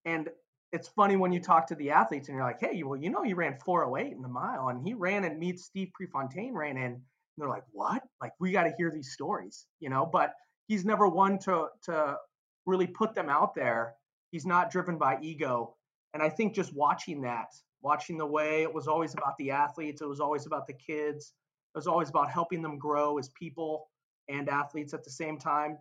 and 0.05 0.29
it's 0.71 0.87
funny 0.89 1.15
when 1.15 1.31
you 1.31 1.39
talk 1.39 1.67
to 1.67 1.75
the 1.75 1.91
athletes 1.91 2.27
and 2.27 2.35
you're 2.35 2.45
like, 2.45 2.59
hey, 2.59 2.83
well, 2.83 2.99
you 2.99 3.09
know, 3.09 3.23
you 3.23 3.35
ran 3.35 3.57
408 3.63 4.13
in 4.13 4.21
the 4.21 4.27
mile 4.27 4.69
and 4.69 4.85
he 4.85 4.93
ran 4.93 5.23
and 5.23 5.39
meets 5.39 5.65
Steve 5.65 5.89
Prefontaine 5.93 6.53
ran 6.53 6.77
in. 6.77 6.83
And 6.83 7.01
they're 7.37 7.49
like, 7.49 7.63
what? 7.71 8.03
Like, 8.21 8.33
we 8.39 8.51
got 8.51 8.63
to 8.63 8.73
hear 8.77 8.91
these 8.91 9.11
stories, 9.11 9.65
you 9.79 9.89
know, 9.89 10.05
but 10.05 10.33
he's 10.67 10.85
never 10.85 11.07
one 11.07 11.37
to, 11.39 11.67
to 11.83 12.17
really 12.65 12.87
put 12.87 13.13
them 13.13 13.29
out 13.29 13.55
there. 13.55 13.93
He's 14.31 14.45
not 14.45 14.71
driven 14.71 14.97
by 14.97 15.17
ego. 15.21 15.75
And 16.13 16.23
I 16.23 16.29
think 16.29 16.53
just 16.53 16.73
watching 16.73 17.21
that 17.21 17.47
watching 17.85 18.17
the 18.17 18.25
way 18.25 18.63
it 18.63 18.73
was 18.73 18.87
always 18.87 19.13
about 19.13 19.37
the 19.37 19.51
athletes, 19.51 20.01
it 20.01 20.07
was 20.07 20.19
always 20.19 20.47
about 20.47 20.65
the 20.65 20.73
kids, 20.73 21.33
it 21.73 21.77
was 21.77 21.85
always 21.85 22.09
about 22.09 22.31
helping 22.31 22.63
them 22.63 22.79
grow 22.79 23.19
as 23.19 23.29
people 23.29 23.87
and 24.27 24.49
athletes 24.49 24.93
at 24.93 25.03
the 25.03 25.11
same 25.11 25.37
time. 25.37 25.77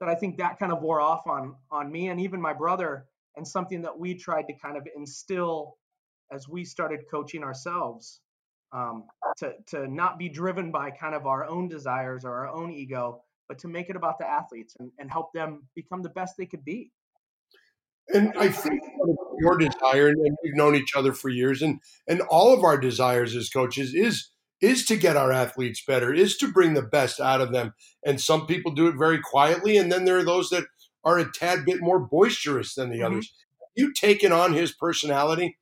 That 0.00 0.08
I 0.08 0.14
think 0.16 0.36
that 0.38 0.58
kind 0.58 0.72
of 0.72 0.82
wore 0.82 1.00
off 1.00 1.26
on 1.26 1.54
on 1.70 1.90
me 1.90 2.08
and 2.08 2.20
even 2.20 2.40
my 2.40 2.52
brother, 2.52 3.06
and 3.36 3.46
something 3.46 3.82
that 3.82 3.98
we 3.98 4.14
tried 4.14 4.46
to 4.48 4.54
kind 4.62 4.76
of 4.76 4.86
instill 4.96 5.76
as 6.32 6.48
we 6.48 6.64
started 6.64 7.00
coaching 7.10 7.42
ourselves 7.42 8.20
um, 8.72 9.04
to 9.38 9.52
to 9.68 9.88
not 9.88 10.18
be 10.18 10.28
driven 10.28 10.72
by 10.72 10.90
kind 10.90 11.14
of 11.14 11.26
our 11.26 11.44
own 11.44 11.68
desires 11.68 12.24
or 12.24 12.32
our 12.32 12.48
own 12.48 12.72
ego, 12.72 13.22
but 13.48 13.58
to 13.60 13.68
make 13.68 13.88
it 13.90 13.96
about 13.96 14.18
the 14.18 14.28
athletes 14.28 14.76
and, 14.78 14.90
and 14.98 15.10
help 15.10 15.32
them 15.32 15.62
become 15.74 16.02
the 16.02 16.10
best 16.10 16.34
they 16.36 16.46
could 16.46 16.64
be. 16.64 16.90
And 18.12 18.32
I 18.38 18.48
think 18.48 18.82
your 19.40 19.58
desire, 19.58 20.08
and 20.08 20.36
we've 20.42 20.54
known 20.54 20.76
each 20.76 20.94
other 20.96 21.12
for 21.12 21.28
years, 21.28 21.62
and 21.62 21.80
and 22.06 22.20
all 22.22 22.52
of 22.52 22.64
our 22.64 22.78
desires 22.78 23.34
as 23.34 23.48
coaches 23.48 23.94
is 23.94 24.30
is 24.60 24.86
to 24.86 24.96
get 24.96 25.16
our 25.16 25.32
athletes 25.32 25.82
better, 25.86 26.12
is 26.14 26.36
to 26.38 26.50
bring 26.50 26.74
the 26.74 26.82
best 26.82 27.20
out 27.20 27.40
of 27.40 27.52
them. 27.52 27.74
And 28.04 28.20
some 28.20 28.46
people 28.46 28.72
do 28.72 28.88
it 28.88 28.96
very 28.96 29.20
quietly, 29.20 29.76
and 29.76 29.92
then 29.92 30.04
there 30.04 30.18
are 30.18 30.24
those 30.24 30.50
that 30.50 30.64
are 31.06 31.18
a 31.18 31.32
tad 31.32 31.64
bit 31.64 31.80
more 31.80 32.00
boisterous 32.00 32.74
than 32.74 32.90
the 32.90 32.96
mm-hmm. 32.96 33.06
others. 33.06 33.32
You 33.74 33.94
taken 33.94 34.32
on 34.32 34.52
his 34.52 34.72
personality? 34.72 35.56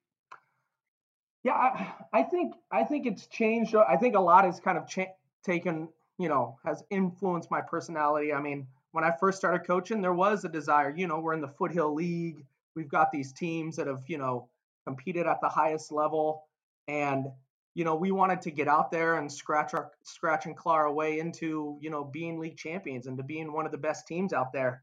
Yeah, 1.45 1.53
I, 1.53 1.93
I, 2.13 2.23
think 2.23 2.55
I 2.73 2.85
think 2.85 3.07
it's 3.07 3.27
changed. 3.27 3.77
I 3.77 3.97
think 3.97 4.17
a 4.17 4.21
lot 4.21 4.45
has 4.45 4.59
kind 4.59 4.79
of 4.79 4.89
cha- 4.89 5.13
taken, 5.45 5.89
you 6.19 6.29
know, 6.29 6.59
has 6.65 6.83
influenced 6.91 7.51
my 7.51 7.61
personality. 7.61 8.33
I 8.33 8.41
mean, 8.41 8.67
when 8.93 9.05
I 9.05 9.13
first 9.21 9.37
started 9.37 9.67
coaching, 9.67 10.01
there 10.01 10.15
was 10.15 10.45
a 10.45 10.49
desire. 10.49 10.95
You 10.97 11.07
know, 11.07 11.21
we're 11.21 11.35
in 11.35 11.43
the 11.43 11.49
Foothill 11.49 11.95
League. 11.95 12.47
We've 12.75 12.89
got 12.89 13.13
these 13.13 13.33
teams 13.33 13.77
that 13.77 13.87
have, 13.87 14.05
you 14.07 14.17
know, 14.17 14.49
competed 14.87 15.27
at 15.27 15.41
the 15.43 15.49
highest 15.49 15.93
level. 15.93 16.45
And 16.89 17.27
you 17.75 17.85
know, 17.85 17.97
we 17.97 18.13
wanted 18.13 18.41
to 18.43 18.53
get 18.53 18.69
out 18.69 18.93
there 18.93 19.17
and 19.17 19.31
scratch 19.31 19.75
our 19.75 19.91
scratch 20.05 20.47
and 20.47 20.57
claw 20.57 20.75
our 20.75 20.93
way 20.93 21.19
into, 21.19 21.77
you 21.81 21.91
know, 21.91 22.05
being 22.05 22.39
league 22.39 22.57
champions 22.57 23.09
and 23.09 23.17
to 23.19 23.25
being 23.25 23.53
one 23.53 23.67
of 23.67 23.73
the 23.73 23.79
best 23.79 24.07
teams 24.07 24.33
out 24.33 24.53
there. 24.53 24.83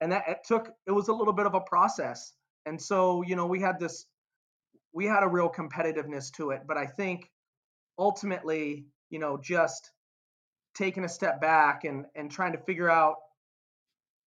And 0.00 0.12
that 0.12 0.24
it 0.28 0.38
took 0.46 0.72
it 0.86 0.92
was 0.92 1.08
a 1.08 1.12
little 1.12 1.32
bit 1.32 1.46
of 1.46 1.54
a 1.54 1.60
process. 1.60 2.32
And 2.66 2.80
so, 2.80 3.22
you 3.22 3.36
know, 3.36 3.46
we 3.46 3.60
had 3.60 3.78
this 3.78 4.06
we 4.92 5.04
had 5.04 5.22
a 5.22 5.28
real 5.28 5.48
competitiveness 5.48 6.32
to 6.32 6.50
it, 6.50 6.62
but 6.66 6.76
I 6.76 6.86
think 6.86 7.30
ultimately, 7.98 8.86
you 9.10 9.18
know, 9.18 9.36
just 9.36 9.92
taking 10.74 11.04
a 11.04 11.08
step 11.08 11.40
back 11.40 11.84
and 11.84 12.06
and 12.14 12.30
trying 12.30 12.52
to 12.52 12.58
figure 12.58 12.90
out 12.90 13.16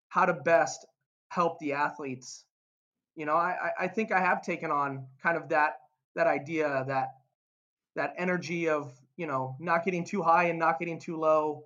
how 0.08 0.26
to 0.26 0.34
best 0.34 0.84
help 1.28 1.58
the 1.58 1.72
athletes. 1.72 2.44
You 3.16 3.26
know, 3.26 3.34
I 3.34 3.70
I 3.80 3.88
think 3.88 4.12
I 4.12 4.20
have 4.20 4.42
taken 4.42 4.70
on 4.70 5.06
kind 5.22 5.36
of 5.36 5.48
that 5.48 5.78
that 6.14 6.26
idea 6.26 6.84
that 6.86 7.08
that 7.96 8.14
energy 8.16 8.68
of 8.68 8.92
you 9.16 9.26
know 9.26 9.56
not 9.58 9.84
getting 9.84 10.04
too 10.04 10.22
high 10.22 10.44
and 10.44 10.58
not 10.58 10.78
getting 10.78 10.98
too 10.98 11.16
low 11.16 11.64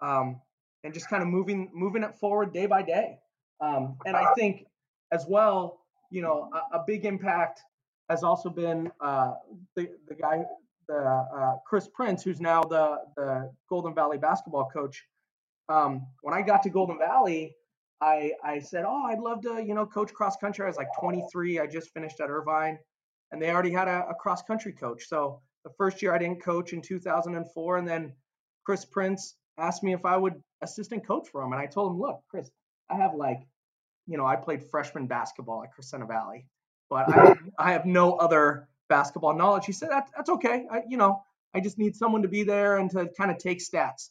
um, 0.00 0.40
and 0.82 0.94
just 0.94 1.08
kind 1.08 1.22
of 1.22 1.28
moving 1.28 1.70
moving 1.74 2.02
it 2.02 2.14
forward 2.16 2.52
day 2.52 2.66
by 2.66 2.82
day 2.82 3.18
um, 3.60 3.96
and 4.06 4.16
i 4.16 4.32
think 4.34 4.66
as 5.12 5.26
well 5.28 5.80
you 6.10 6.22
know 6.22 6.50
a, 6.52 6.78
a 6.78 6.84
big 6.86 7.04
impact 7.04 7.60
has 8.10 8.22
also 8.22 8.50
been 8.50 8.90
uh, 9.00 9.32
the, 9.76 9.88
the 10.08 10.14
guy 10.14 10.42
the 10.88 10.96
uh, 10.96 11.56
chris 11.66 11.88
prince 11.94 12.22
who's 12.22 12.40
now 12.40 12.62
the 12.62 12.98
the 13.16 13.50
golden 13.68 13.94
valley 13.94 14.18
basketball 14.18 14.68
coach 14.72 15.04
um, 15.68 16.06
when 16.22 16.34
i 16.34 16.42
got 16.42 16.62
to 16.62 16.70
golden 16.70 16.98
valley 16.98 17.56
I, 18.00 18.32
I 18.44 18.58
said, 18.58 18.84
oh, 18.86 19.04
I'd 19.06 19.20
love 19.20 19.40
to, 19.42 19.64
you 19.64 19.74
know, 19.74 19.86
coach 19.86 20.12
cross 20.12 20.36
country. 20.36 20.64
I 20.64 20.68
was 20.68 20.76
like 20.76 20.88
23. 21.00 21.58
I 21.60 21.66
just 21.66 21.90
finished 21.94 22.20
at 22.20 22.28
Irvine, 22.28 22.78
and 23.32 23.40
they 23.40 23.50
already 23.50 23.70
had 23.70 23.88
a, 23.88 24.06
a 24.10 24.14
cross 24.14 24.42
country 24.42 24.72
coach. 24.72 25.08
So 25.08 25.40
the 25.64 25.70
first 25.78 26.02
year 26.02 26.12
I 26.14 26.18
didn't 26.18 26.42
coach 26.42 26.72
in 26.72 26.82
2004, 26.82 27.78
and 27.78 27.88
then 27.88 28.12
Chris 28.64 28.84
Prince 28.84 29.36
asked 29.58 29.82
me 29.82 29.94
if 29.94 30.04
I 30.04 30.16
would 30.16 30.34
assistant 30.62 31.06
coach 31.06 31.28
for 31.30 31.42
him, 31.42 31.52
and 31.52 31.60
I 31.60 31.66
told 31.66 31.92
him, 31.92 32.00
look, 32.00 32.20
Chris, 32.28 32.50
I 32.90 32.96
have 32.96 33.14
like, 33.14 33.40
you 34.06 34.16
know, 34.16 34.26
I 34.26 34.36
played 34.36 34.62
freshman 34.70 35.06
basketball 35.06 35.64
at 35.64 35.70
Crescenta 35.74 36.06
Valley, 36.06 36.46
but 36.90 37.08
I, 37.08 37.12
mm-hmm. 37.12 37.48
I 37.58 37.72
have 37.72 37.86
no 37.86 38.14
other 38.14 38.68
basketball 38.88 39.34
knowledge. 39.34 39.66
He 39.66 39.72
said, 39.72 39.90
that, 39.90 40.10
that's 40.16 40.30
okay. 40.30 40.66
I, 40.70 40.82
you 40.88 40.96
know, 40.96 41.22
I 41.54 41.60
just 41.60 41.78
need 41.78 41.96
someone 41.96 42.22
to 42.22 42.28
be 42.28 42.42
there 42.42 42.76
and 42.76 42.90
to 42.90 43.08
kind 43.16 43.30
of 43.30 43.38
take 43.38 43.60
stats. 43.60 44.10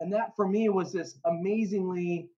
And 0.00 0.12
that 0.12 0.34
for 0.36 0.46
me 0.46 0.68
was 0.68 0.92
this 0.92 1.18
amazingly 1.24 2.28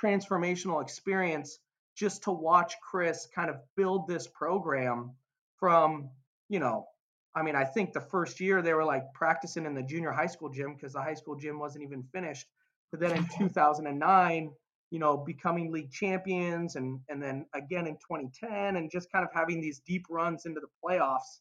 transformational 0.00 0.82
experience 0.82 1.58
just 1.96 2.22
to 2.24 2.30
watch 2.30 2.74
Chris 2.82 3.28
kind 3.34 3.50
of 3.50 3.56
build 3.76 4.08
this 4.08 4.26
program 4.26 5.12
from, 5.58 6.10
you 6.48 6.58
know, 6.58 6.86
I 7.34 7.42
mean, 7.42 7.54
I 7.54 7.64
think 7.64 7.92
the 7.92 8.00
first 8.00 8.40
year 8.40 8.62
they 8.62 8.74
were 8.74 8.84
like 8.84 9.12
practicing 9.14 9.66
in 9.66 9.74
the 9.74 9.82
junior 9.82 10.10
high 10.10 10.26
school 10.26 10.48
gym 10.48 10.74
because 10.74 10.94
the 10.94 11.02
high 11.02 11.14
school 11.14 11.36
gym 11.36 11.58
wasn't 11.58 11.84
even 11.84 12.02
finished. 12.02 12.46
But 12.90 13.00
then 13.00 13.12
in 13.12 13.24
mm-hmm. 13.24 13.44
2009, 13.44 14.50
you 14.90 14.98
know, 14.98 15.16
becoming 15.16 15.72
league 15.72 15.90
champions 15.90 16.76
and 16.76 17.00
and 17.08 17.22
then 17.22 17.46
again 17.54 17.86
in 17.86 17.94
2010 17.94 18.76
and 18.76 18.90
just 18.90 19.10
kind 19.12 19.24
of 19.24 19.30
having 19.32 19.60
these 19.60 19.80
deep 19.86 20.06
runs 20.10 20.46
into 20.46 20.60
the 20.60 20.68
playoffs. 20.84 21.40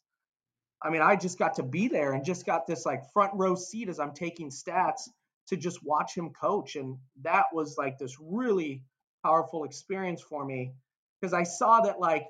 I 0.81 0.89
mean, 0.89 1.01
I 1.01 1.15
just 1.15 1.37
got 1.37 1.55
to 1.55 1.63
be 1.63 1.87
there 1.87 2.13
and 2.13 2.23
just 2.23 2.45
got 2.45 2.65
this 2.67 2.85
like 2.85 3.11
front 3.11 3.31
row 3.35 3.55
seat 3.55 3.89
as 3.89 3.99
I'm 3.99 4.13
taking 4.13 4.49
stats 4.49 5.09
to 5.47 5.57
just 5.57 5.83
watch 5.83 6.15
him 6.15 6.29
coach 6.29 6.75
and 6.75 6.97
that 7.23 7.45
was 7.51 7.75
like 7.77 7.97
this 7.97 8.15
really 8.21 8.83
powerful 9.25 9.65
experience 9.65 10.21
for 10.21 10.45
me 10.45 10.71
because 11.19 11.33
I 11.33 11.43
saw 11.43 11.81
that 11.81 11.99
like 11.99 12.27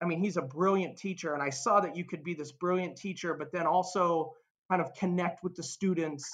I 0.00 0.04
mean, 0.04 0.20
he's 0.20 0.36
a 0.36 0.42
brilliant 0.42 0.98
teacher, 0.98 1.32
and 1.32 1.42
I 1.42 1.50
saw 1.50 1.80
that 1.80 1.96
you 1.96 2.04
could 2.04 2.22
be 2.22 2.34
this 2.34 2.52
brilliant 2.52 2.96
teacher, 2.96 3.34
but 3.34 3.50
then 3.50 3.66
also 3.66 4.34
kind 4.70 4.82
of 4.82 4.92
connect 4.94 5.42
with 5.42 5.54
the 5.54 5.62
students, 5.62 6.28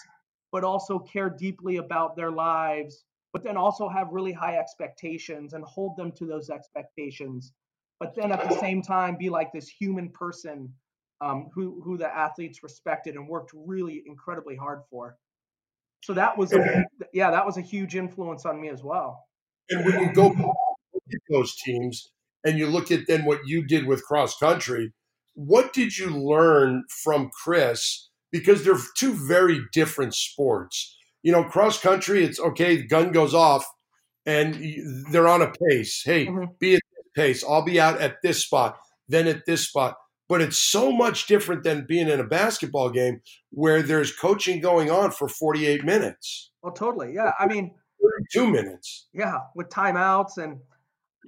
but 0.51 0.65
also 0.65 0.99
care 0.99 1.31
deeply 1.31 1.77
about 1.77 2.17
their 2.17 2.31
lives, 2.31 3.05
but 3.33 3.45
then 3.45 3.57
also 3.57 3.89
have 3.89 4.09
really 4.12 4.33
high 4.33 4.57
expectations 4.59 5.55
and 5.55 5.65
hold 5.65 5.97
them 5.97 6.12
to 6.12 6.27
those 6.27 6.51
expectations. 6.51 7.53
But 8.01 8.15
then 8.17 8.33
at 8.33 8.49
the 8.49 8.59
same 8.59 8.83
time, 8.83 9.17
be 9.17 9.31
like 9.31 9.53
this 9.53 9.69
human 9.69 10.11
person 10.11 10.73
um, 11.21 11.51
who 11.55 11.81
who 11.85 11.97
the 11.97 12.09
athletes 12.09 12.62
respected 12.62 13.15
and 13.15 13.29
worked 13.29 13.53
really 13.55 14.03
incredibly 14.07 14.57
hard 14.57 14.81
for. 14.91 15.17
So 16.03 16.12
that 16.15 16.37
was, 16.37 16.53
a, 16.53 16.85
yeah, 17.12 17.31
that 17.31 17.47
was 17.47 17.59
a 17.59 17.61
huge 17.61 17.95
influence 17.95 18.45
on 18.45 18.61
me 18.61 18.69
as 18.71 18.83
well. 18.83 19.25
And 19.71 19.85
when 19.87 20.01
you 20.01 20.12
go 20.12 20.35
those 21.31 21.55
teams, 21.65 22.11
and 22.45 22.59
you 22.59 22.67
look 22.67 22.91
at 22.91 23.07
then 23.07 23.25
what 23.25 23.39
you 23.47 23.65
did 23.65 23.87
with 23.87 24.03
cross 24.03 24.37
country, 24.37 24.93
what 25.35 25.73
did 25.73 25.97
you 25.97 26.11
learn 26.11 26.83
from 27.05 27.31
Chris? 27.45 28.09
Because 28.31 28.65
they're 28.65 28.79
two 28.97 29.15
very 29.15 29.61
different 29.73 30.15
sports. 30.15 30.97
You 31.23 31.33
know, 31.33 31.45
cross 31.45 31.81
country, 31.81 32.25
it's 32.25 32.41
okay, 32.41 32.76
the 32.76 32.87
gun 32.87 33.12
goes 33.12 33.35
off 33.35 33.67
and 34.26 34.57
they're 35.11 35.29
on 35.29 35.43
a 35.43 35.52
pace. 35.69 36.02
Hey, 36.05 36.26
mm-hmm. 36.26 36.45
be 36.59 36.75
at 36.75 36.83
this 36.97 37.07
pace. 37.14 37.45
I'll 37.45 37.64
be 37.64 37.81
out 37.81 38.00
at 38.00 38.17
this 38.23 38.45
spot, 38.45 38.76
then 39.09 39.26
at 39.26 39.47
this 39.47 39.69
spot. 39.69 39.97
But 40.29 40.41
it's 40.41 40.59
so 40.59 40.93
much 40.93 41.26
different 41.26 41.62
than 41.62 41.87
being 41.87 42.09
in 42.09 42.21
a 42.21 42.25
basketball 42.25 42.91
game 42.91 43.21
where 43.50 43.83
there's 43.83 44.14
coaching 44.14 44.61
going 44.61 44.91
on 44.91 45.11
for 45.11 45.29
48 45.29 45.85
minutes. 45.85 46.50
Well, 46.62 46.73
totally. 46.73 47.12
Yeah. 47.12 47.33
I 47.38 47.47
mean, 47.47 47.75
32 48.33 48.50
minutes. 48.50 49.09
Yeah. 49.12 49.38
With 49.55 49.69
timeouts. 49.69 50.38
And 50.38 50.59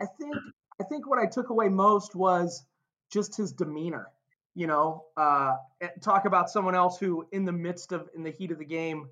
I 0.00 0.06
think 0.18 0.34
I 0.80 0.84
think 0.84 1.08
what 1.08 1.18
I 1.18 1.26
took 1.26 1.50
away 1.50 1.68
most 1.68 2.14
was 2.14 2.64
just 3.12 3.36
his 3.36 3.52
demeanor. 3.52 4.08
You 4.54 4.68
know, 4.68 5.04
uh, 5.16 5.54
eh, 5.80 5.88
talk 6.00 6.26
about 6.26 6.48
someone 6.48 6.76
else 6.76 6.98
who, 6.98 7.26
in 7.32 7.44
the 7.44 7.52
midst 7.52 7.92
of, 7.92 8.08
in 8.14 8.22
the 8.22 8.30
heat 8.30 8.52
of 8.52 8.58
the 8.58 8.64
game, 8.64 9.08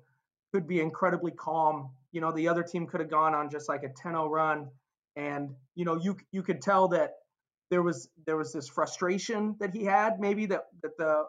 could 0.53 0.67
be 0.67 0.79
incredibly 0.79 1.31
calm. 1.31 1.89
You 2.11 2.21
know, 2.21 2.31
the 2.31 2.47
other 2.47 2.63
team 2.63 2.85
could 2.85 2.99
have 2.99 3.09
gone 3.09 3.33
on 3.33 3.49
just 3.49 3.67
like 3.67 3.83
a 3.83 3.89
10-0 3.89 4.29
run, 4.29 4.69
and 5.15 5.49
you 5.75 5.85
know, 5.85 5.95
you 5.95 6.17
you 6.31 6.43
could 6.43 6.61
tell 6.61 6.87
that 6.89 7.13
there 7.71 7.81
was 7.81 8.09
there 8.25 8.37
was 8.37 8.53
this 8.53 8.67
frustration 8.67 9.55
that 9.59 9.73
he 9.73 9.83
had, 9.83 10.19
maybe 10.19 10.45
that 10.47 10.65
that 10.83 10.97
the 10.97 11.23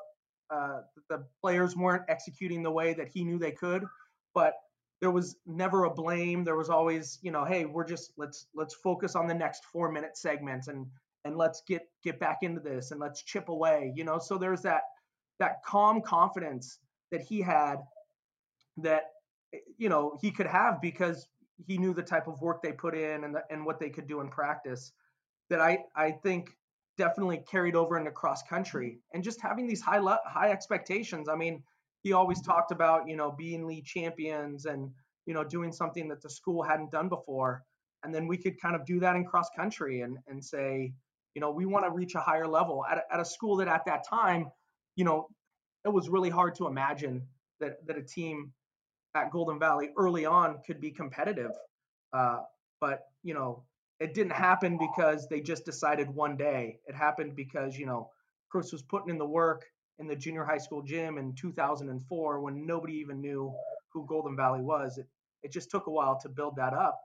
uh, 0.50 0.80
the 1.08 1.24
players 1.40 1.74
weren't 1.74 2.02
executing 2.08 2.62
the 2.62 2.70
way 2.70 2.92
that 2.94 3.08
he 3.08 3.24
knew 3.24 3.38
they 3.38 3.52
could, 3.52 3.84
but 4.34 4.54
there 5.00 5.10
was 5.10 5.36
never 5.44 5.84
a 5.84 5.90
blame 5.90 6.44
there 6.44 6.56
was 6.56 6.70
always 6.70 7.18
you 7.20 7.30
know 7.30 7.44
hey 7.44 7.66
we're 7.66 7.84
just 7.84 8.12
let's 8.16 8.46
let's 8.54 8.74
focus 8.74 9.14
on 9.14 9.26
the 9.26 9.34
next 9.34 9.64
four 9.66 9.92
minute 9.92 10.16
segments 10.16 10.68
and 10.68 10.86
and 11.26 11.36
let's 11.36 11.62
get 11.68 11.82
get 12.02 12.18
back 12.18 12.38
into 12.40 12.60
this 12.60 12.90
and 12.90 13.00
let's 13.00 13.22
chip 13.22 13.50
away 13.50 13.92
you 13.94 14.02
know 14.02 14.18
so 14.18 14.38
there's 14.38 14.62
that 14.62 14.82
that 15.40 15.62
calm 15.66 16.00
confidence 16.00 16.78
that 17.10 17.20
he 17.20 17.40
had 17.40 17.76
that 18.78 19.10
you 19.76 19.88
know 19.88 20.16
he 20.20 20.30
could 20.30 20.46
have 20.46 20.80
because 20.80 21.28
he 21.66 21.78
knew 21.78 21.94
the 21.94 22.02
type 22.02 22.26
of 22.26 22.40
work 22.40 22.62
they 22.62 22.72
put 22.72 22.94
in 22.94 23.24
and 23.24 23.34
the, 23.34 23.42
and 23.50 23.64
what 23.64 23.78
they 23.78 23.90
could 23.90 24.06
do 24.06 24.20
in 24.20 24.28
practice 24.28 24.92
that 25.50 25.60
I 25.60 25.78
I 25.96 26.12
think 26.12 26.50
definitely 26.96 27.42
carried 27.50 27.74
over 27.74 27.98
into 27.98 28.10
cross 28.10 28.42
country 28.42 28.88
mm-hmm. 28.88 29.14
and 29.14 29.24
just 29.24 29.40
having 29.40 29.66
these 29.66 29.80
high 29.80 29.98
le- 29.98 30.20
high 30.24 30.50
expectations 30.50 31.28
I 31.28 31.36
mean 31.36 31.62
he 32.02 32.12
always 32.12 32.40
mm-hmm. 32.40 32.50
talked 32.50 32.70
about 32.70 33.08
you 33.08 33.16
know 33.16 33.32
being 33.32 33.66
league 33.66 33.84
champions 33.84 34.66
and 34.66 34.90
you 35.26 35.34
know 35.34 35.44
doing 35.44 35.72
something 35.72 36.08
that 36.08 36.22
the 36.22 36.30
school 36.30 36.62
hadn't 36.62 36.90
done 36.90 37.08
before. 37.08 37.62
And 38.02 38.14
then 38.14 38.26
we 38.26 38.36
could 38.36 38.60
kind 38.60 38.76
of 38.76 38.84
do 38.84 39.00
that 39.00 39.16
in 39.16 39.24
cross 39.24 39.48
country 39.56 40.02
and 40.02 40.18
and 40.28 40.44
say 40.44 40.92
you 41.34 41.40
know 41.40 41.50
we 41.50 41.66
want 41.66 41.84
to 41.84 41.90
reach 41.90 42.14
a 42.14 42.20
higher 42.20 42.46
level 42.46 42.84
at 42.90 42.98
a, 42.98 43.14
at 43.14 43.20
a 43.20 43.24
school 43.24 43.56
that 43.56 43.68
at 43.68 43.84
that 43.86 44.06
time 44.08 44.46
you 44.96 45.04
know 45.04 45.28
it 45.84 45.92
was 45.92 46.08
really 46.08 46.30
hard 46.30 46.54
to 46.56 46.66
imagine 46.66 47.26
that 47.60 47.84
that 47.86 47.96
a 47.96 48.02
team 48.02 48.52
at 49.14 49.30
golden 49.30 49.58
valley 49.58 49.90
early 49.96 50.24
on 50.24 50.58
could 50.66 50.80
be 50.80 50.90
competitive 50.90 51.52
uh, 52.12 52.40
but 52.80 53.06
you 53.22 53.34
know 53.34 53.62
it 54.00 54.12
didn't 54.12 54.32
happen 54.32 54.76
because 54.76 55.28
they 55.28 55.40
just 55.40 55.64
decided 55.64 56.08
one 56.10 56.36
day 56.36 56.78
it 56.86 56.94
happened 56.94 57.34
because 57.36 57.76
you 57.76 57.86
know 57.86 58.10
chris 58.50 58.72
was 58.72 58.82
putting 58.82 59.10
in 59.10 59.18
the 59.18 59.26
work 59.26 59.64
in 59.98 60.06
the 60.06 60.16
junior 60.16 60.44
high 60.44 60.58
school 60.58 60.82
gym 60.82 61.18
in 61.18 61.34
2004 61.34 62.40
when 62.40 62.66
nobody 62.66 62.94
even 62.94 63.20
knew 63.20 63.54
who 63.92 64.04
Golden 64.06 64.36
Valley 64.36 64.60
was. 64.60 64.98
It, 64.98 65.06
it 65.42 65.52
just 65.52 65.70
took 65.70 65.86
a 65.86 65.90
while 65.90 66.18
to 66.20 66.28
build 66.28 66.56
that 66.56 66.74
up, 66.74 67.00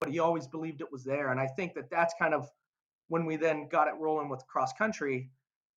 but 0.00 0.10
he 0.10 0.18
always 0.18 0.46
believed 0.46 0.80
it 0.80 0.90
was 0.90 1.04
there. 1.04 1.30
And 1.30 1.40
I 1.40 1.46
think 1.46 1.74
that 1.74 1.90
that's 1.90 2.14
kind 2.18 2.34
of 2.34 2.48
when 3.08 3.24
we 3.24 3.36
then 3.36 3.68
got 3.68 3.88
it 3.88 3.94
rolling 3.98 4.28
with 4.28 4.46
cross 4.46 4.72
country, 4.72 5.30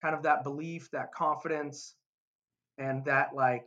kind 0.03 0.15
of 0.15 0.23
that 0.23 0.43
belief, 0.43 0.91
that 0.93 1.13
confidence, 1.13 1.95
and 2.79 3.05
that 3.05 3.35
like 3.35 3.67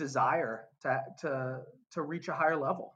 desire 0.00 0.64
to 0.82 1.00
to 1.20 1.60
to 1.92 2.02
reach 2.02 2.28
a 2.28 2.32
higher 2.32 2.56
level. 2.56 2.94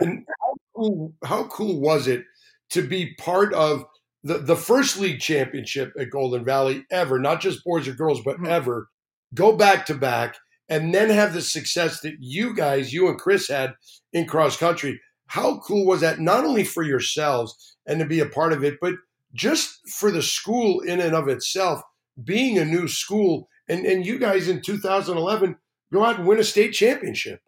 And 0.00 0.24
how 0.28 0.54
cool, 0.76 1.14
how 1.24 1.44
cool 1.44 1.80
was 1.80 2.06
it 2.06 2.24
to 2.70 2.86
be 2.86 3.14
part 3.14 3.52
of 3.54 3.84
the, 4.22 4.38
the 4.38 4.56
first 4.56 4.98
league 4.98 5.20
championship 5.20 5.92
at 5.98 6.10
Golden 6.10 6.44
Valley 6.44 6.84
ever, 6.90 7.18
not 7.18 7.40
just 7.40 7.64
boys 7.64 7.88
or 7.88 7.92
girls, 7.92 8.20
but 8.24 8.36
mm-hmm. 8.36 8.46
ever, 8.46 8.88
go 9.34 9.56
back 9.56 9.86
to 9.86 9.94
back 9.94 10.36
and 10.68 10.94
then 10.94 11.10
have 11.10 11.32
the 11.32 11.42
success 11.42 12.00
that 12.00 12.14
you 12.20 12.54
guys, 12.54 12.92
you 12.92 13.08
and 13.08 13.18
Chris 13.18 13.48
had 13.48 13.74
in 14.12 14.26
cross 14.26 14.56
country. 14.56 15.00
How 15.26 15.58
cool 15.58 15.86
was 15.86 16.00
that, 16.02 16.20
not 16.20 16.44
only 16.44 16.64
for 16.64 16.82
yourselves 16.82 17.76
and 17.86 17.98
to 17.98 18.06
be 18.06 18.20
a 18.20 18.26
part 18.26 18.52
of 18.52 18.62
it, 18.62 18.74
but 18.80 18.94
just 19.34 19.80
for 19.88 20.10
the 20.10 20.22
school 20.22 20.80
in 20.80 21.00
and 21.00 21.14
of 21.14 21.28
itself, 21.28 21.80
being 22.22 22.58
a 22.58 22.64
new 22.64 22.86
school 22.86 23.48
and 23.68 23.84
and 23.86 24.06
you 24.06 24.18
guys 24.18 24.48
in 24.48 24.60
2011 24.60 25.56
go 25.92 26.04
out 26.04 26.18
and 26.18 26.26
win 26.26 26.38
a 26.38 26.44
state 26.44 26.72
championship. 26.72 27.40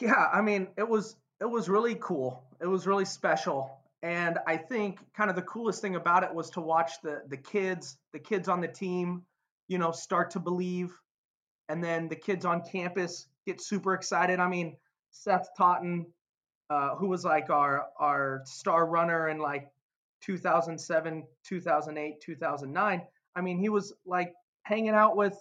Yeah, 0.00 0.28
I 0.32 0.40
mean, 0.40 0.68
it 0.76 0.88
was 0.88 1.16
it 1.40 1.46
was 1.46 1.68
really 1.68 1.96
cool. 2.00 2.42
It 2.60 2.66
was 2.66 2.86
really 2.86 3.04
special. 3.04 3.78
And 4.02 4.38
I 4.46 4.58
think 4.58 5.00
kind 5.14 5.30
of 5.30 5.36
the 5.36 5.42
coolest 5.42 5.80
thing 5.80 5.96
about 5.96 6.24
it 6.24 6.34
was 6.34 6.50
to 6.50 6.60
watch 6.60 7.00
the 7.02 7.22
the 7.28 7.36
kids, 7.36 7.96
the 8.12 8.18
kids 8.18 8.48
on 8.48 8.60
the 8.60 8.68
team, 8.68 9.22
you 9.68 9.78
know, 9.78 9.92
start 9.92 10.30
to 10.32 10.40
believe 10.40 10.92
and 11.68 11.82
then 11.82 12.08
the 12.08 12.16
kids 12.16 12.44
on 12.44 12.62
campus 12.62 13.26
get 13.46 13.60
super 13.60 13.94
excited. 13.94 14.40
I 14.40 14.48
mean, 14.48 14.76
Seth 15.10 15.48
Totten, 15.56 16.06
uh, 16.70 16.96
who 16.96 17.08
was 17.08 17.24
like 17.24 17.50
our 17.50 17.86
our 17.98 18.42
star 18.44 18.86
runner 18.86 19.28
in 19.28 19.38
like 19.38 19.68
2007, 20.22 21.24
2008, 21.44 22.20
2009. 22.20 23.02
I 23.36 23.40
mean, 23.40 23.58
he 23.58 23.68
was 23.68 23.92
like 24.06 24.32
hanging 24.62 24.90
out 24.90 25.16
with 25.16 25.36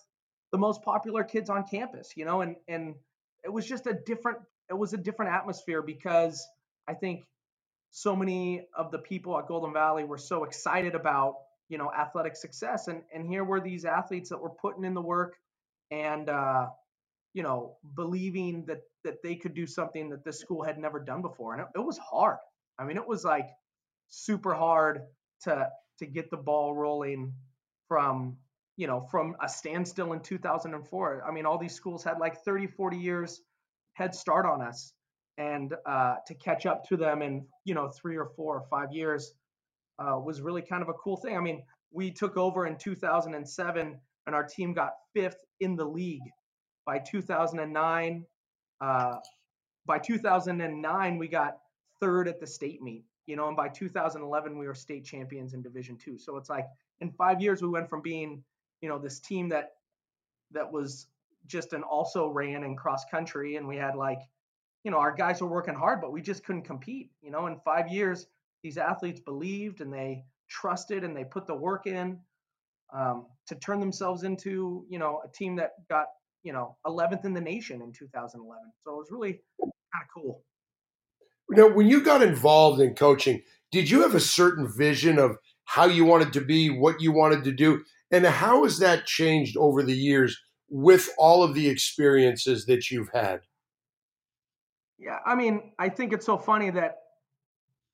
the 0.53 0.57
most 0.59 0.83
popular 0.83 1.23
kids 1.23 1.49
on 1.49 1.65
campus, 1.67 2.11
you 2.15 2.23
know, 2.25 2.41
and 2.41 2.55
and 2.67 2.95
it 3.43 3.51
was 3.51 3.65
just 3.67 3.87
a 3.87 3.93
different 4.05 4.37
it 4.69 4.77
was 4.77 4.93
a 4.93 4.97
different 4.97 5.33
atmosphere 5.33 5.81
because 5.81 6.47
I 6.87 6.93
think 6.93 7.25
so 7.89 8.15
many 8.15 8.67
of 8.77 8.91
the 8.91 8.99
people 8.99 9.37
at 9.37 9.47
Golden 9.47 9.73
Valley 9.73 10.03
were 10.03 10.17
so 10.17 10.43
excited 10.43 10.93
about, 10.95 11.37
you 11.69 11.77
know, 11.79 11.91
athletic 11.91 12.35
success 12.35 12.87
and 12.87 13.01
and 13.11 13.27
here 13.27 13.43
were 13.43 13.59
these 13.59 13.83
athletes 13.83 14.29
that 14.29 14.39
were 14.39 14.51
putting 14.51 14.85
in 14.85 14.93
the 14.93 15.01
work 15.01 15.35
and 15.91 16.29
uh 16.29 16.67
you 17.33 17.41
know, 17.41 17.77
believing 17.95 18.63
that 18.67 18.81
that 19.03 19.23
they 19.23 19.35
could 19.35 19.55
do 19.55 19.65
something 19.65 20.07
that 20.11 20.23
this 20.23 20.39
school 20.39 20.63
had 20.63 20.77
never 20.77 20.99
done 20.99 21.23
before. 21.23 21.53
And 21.53 21.63
it, 21.63 21.67
it 21.79 21.83
was 21.83 21.97
hard. 21.97 22.37
I 22.77 22.85
mean, 22.85 22.97
it 22.97 23.07
was 23.07 23.25
like 23.25 23.49
super 24.09 24.53
hard 24.53 25.01
to 25.41 25.67
to 25.97 26.05
get 26.05 26.29
the 26.29 26.37
ball 26.37 26.75
rolling 26.75 27.33
from 27.87 28.37
you 28.77 28.87
know 28.87 29.07
from 29.11 29.35
a 29.41 29.47
standstill 29.47 30.13
in 30.13 30.19
2004 30.19 31.23
i 31.27 31.31
mean 31.31 31.45
all 31.45 31.57
these 31.57 31.75
schools 31.75 32.03
had 32.03 32.19
like 32.19 32.43
30 32.43 32.67
40 32.67 32.97
years 32.97 33.41
head 33.93 34.15
start 34.15 34.45
on 34.45 34.61
us 34.61 34.93
and 35.37 35.73
uh, 35.85 36.15
to 36.27 36.35
catch 36.35 36.65
up 36.65 36.87
to 36.87 36.97
them 36.97 37.21
in 37.21 37.45
you 37.65 37.73
know 37.73 37.89
three 37.89 38.17
or 38.17 38.29
four 38.35 38.57
or 38.57 38.63
five 38.69 38.91
years 38.91 39.33
uh, 39.99 40.17
was 40.19 40.41
really 40.41 40.61
kind 40.61 40.81
of 40.81 40.89
a 40.89 40.93
cool 40.93 41.17
thing. 41.17 41.37
I 41.37 41.41
mean 41.41 41.63
we 41.91 42.11
took 42.11 42.37
over 42.37 42.65
in 42.65 42.77
2007 42.77 43.99
and 44.25 44.35
our 44.35 44.43
team 44.43 44.73
got 44.73 44.93
fifth 45.13 45.43
in 45.59 45.75
the 45.75 45.85
league. 45.85 46.23
By 46.85 46.99
2009 46.99 48.25
uh, 48.81 49.15
by 49.85 49.99
2009 49.99 51.17
we 51.17 51.27
got 51.27 51.57
third 51.99 52.27
at 52.27 52.39
the 52.39 52.47
state 52.47 52.81
meet 52.81 53.05
you 53.25 53.35
know 53.35 53.47
and 53.47 53.57
by 53.57 53.69
2011 53.69 54.57
we 54.57 54.67
were 54.67 54.75
state 54.75 55.05
champions 55.05 55.53
in 55.53 55.61
division 55.61 55.97
two. 55.97 56.17
So 56.17 56.37
it's 56.37 56.49
like 56.49 56.65
in 56.99 57.11
five 57.11 57.41
years 57.41 57.61
we 57.61 57.69
went 57.69 57.89
from 57.89 58.01
being 58.01 58.43
you 58.83 58.89
know 58.89 58.99
this 58.99 59.19
team 59.19 59.47
that 59.49 59.71
that 60.51 60.69
was 60.71 61.07
just 61.47 61.71
an 61.71 61.83
also 61.83 62.27
ran 62.27 62.63
in 62.63 62.75
cross 62.75 63.05
country 63.09 63.55
and 63.55 63.65
we 63.65 63.77
had 63.77 63.95
like 63.95 64.19
you 64.83 64.91
know 64.91 64.97
our 64.97 65.15
guys 65.15 65.41
were 65.41 65.47
working 65.47 65.73
hard 65.73 66.01
but 66.01 66.11
we 66.11 66.21
just 66.21 66.45
couldn't 66.45 66.63
compete 66.63 67.09
you 67.23 67.31
know? 67.31 67.47
In 67.47 67.57
five 67.63 67.87
years 67.87 68.27
these 68.61 68.77
athletes 68.77 69.21
believed 69.21 69.79
and 69.79 69.91
they 69.91 70.25
trusted 70.49 71.03
and 71.05 71.15
they 71.15 71.23
put 71.23 71.47
the 71.47 71.55
work 71.55 71.87
in 71.87 72.19
um, 72.93 73.25
to 73.47 73.55
turn 73.55 73.79
themselves 73.79 74.23
into 74.23 74.85
you 74.89 74.99
know 74.99 75.21
a 75.23 75.29
team 75.29 75.55
that 75.55 75.71
got 75.89 76.07
you 76.43 76.51
know 76.51 76.75
11th 76.85 77.23
in 77.23 77.33
the 77.33 77.41
nation 77.41 77.81
in 77.81 77.93
2011 77.93 78.61
so 78.83 78.91
it 78.91 78.97
was 78.97 79.07
really 79.11 79.39
kind 79.61 79.71
of 79.93 80.07
cool. 80.13 80.43
Now 81.49 81.69
when 81.69 81.87
you 81.87 82.03
got 82.03 82.21
involved 82.21 82.81
in 82.81 82.95
coaching 82.95 83.43
did 83.71 83.89
you 83.89 84.01
have 84.01 84.13
a 84.13 84.19
certain 84.19 84.67
vision 84.67 85.17
of 85.17 85.37
how 85.63 85.85
you 85.85 86.03
wanted 86.03 86.33
to 86.33 86.41
be 86.41 86.69
what 86.69 87.01
you 87.01 87.13
wanted 87.13 87.45
to 87.45 87.51
do 87.53 87.83
and 88.13 88.25
how 88.25 88.63
has 88.63 88.79
that 88.79 89.05
changed 89.05 89.57
over 89.57 89.83
the 89.83 89.95
years 89.95 90.39
with 90.69 91.09
all 91.17 91.43
of 91.43 91.53
the 91.53 91.67
experiences 91.67 92.65
that 92.65 92.89
you've 92.89 93.09
had 93.13 93.41
yeah 94.97 95.19
i 95.25 95.35
mean 95.35 95.73
i 95.79 95.89
think 95.89 96.13
it's 96.13 96.25
so 96.25 96.37
funny 96.37 96.69
that 96.69 96.95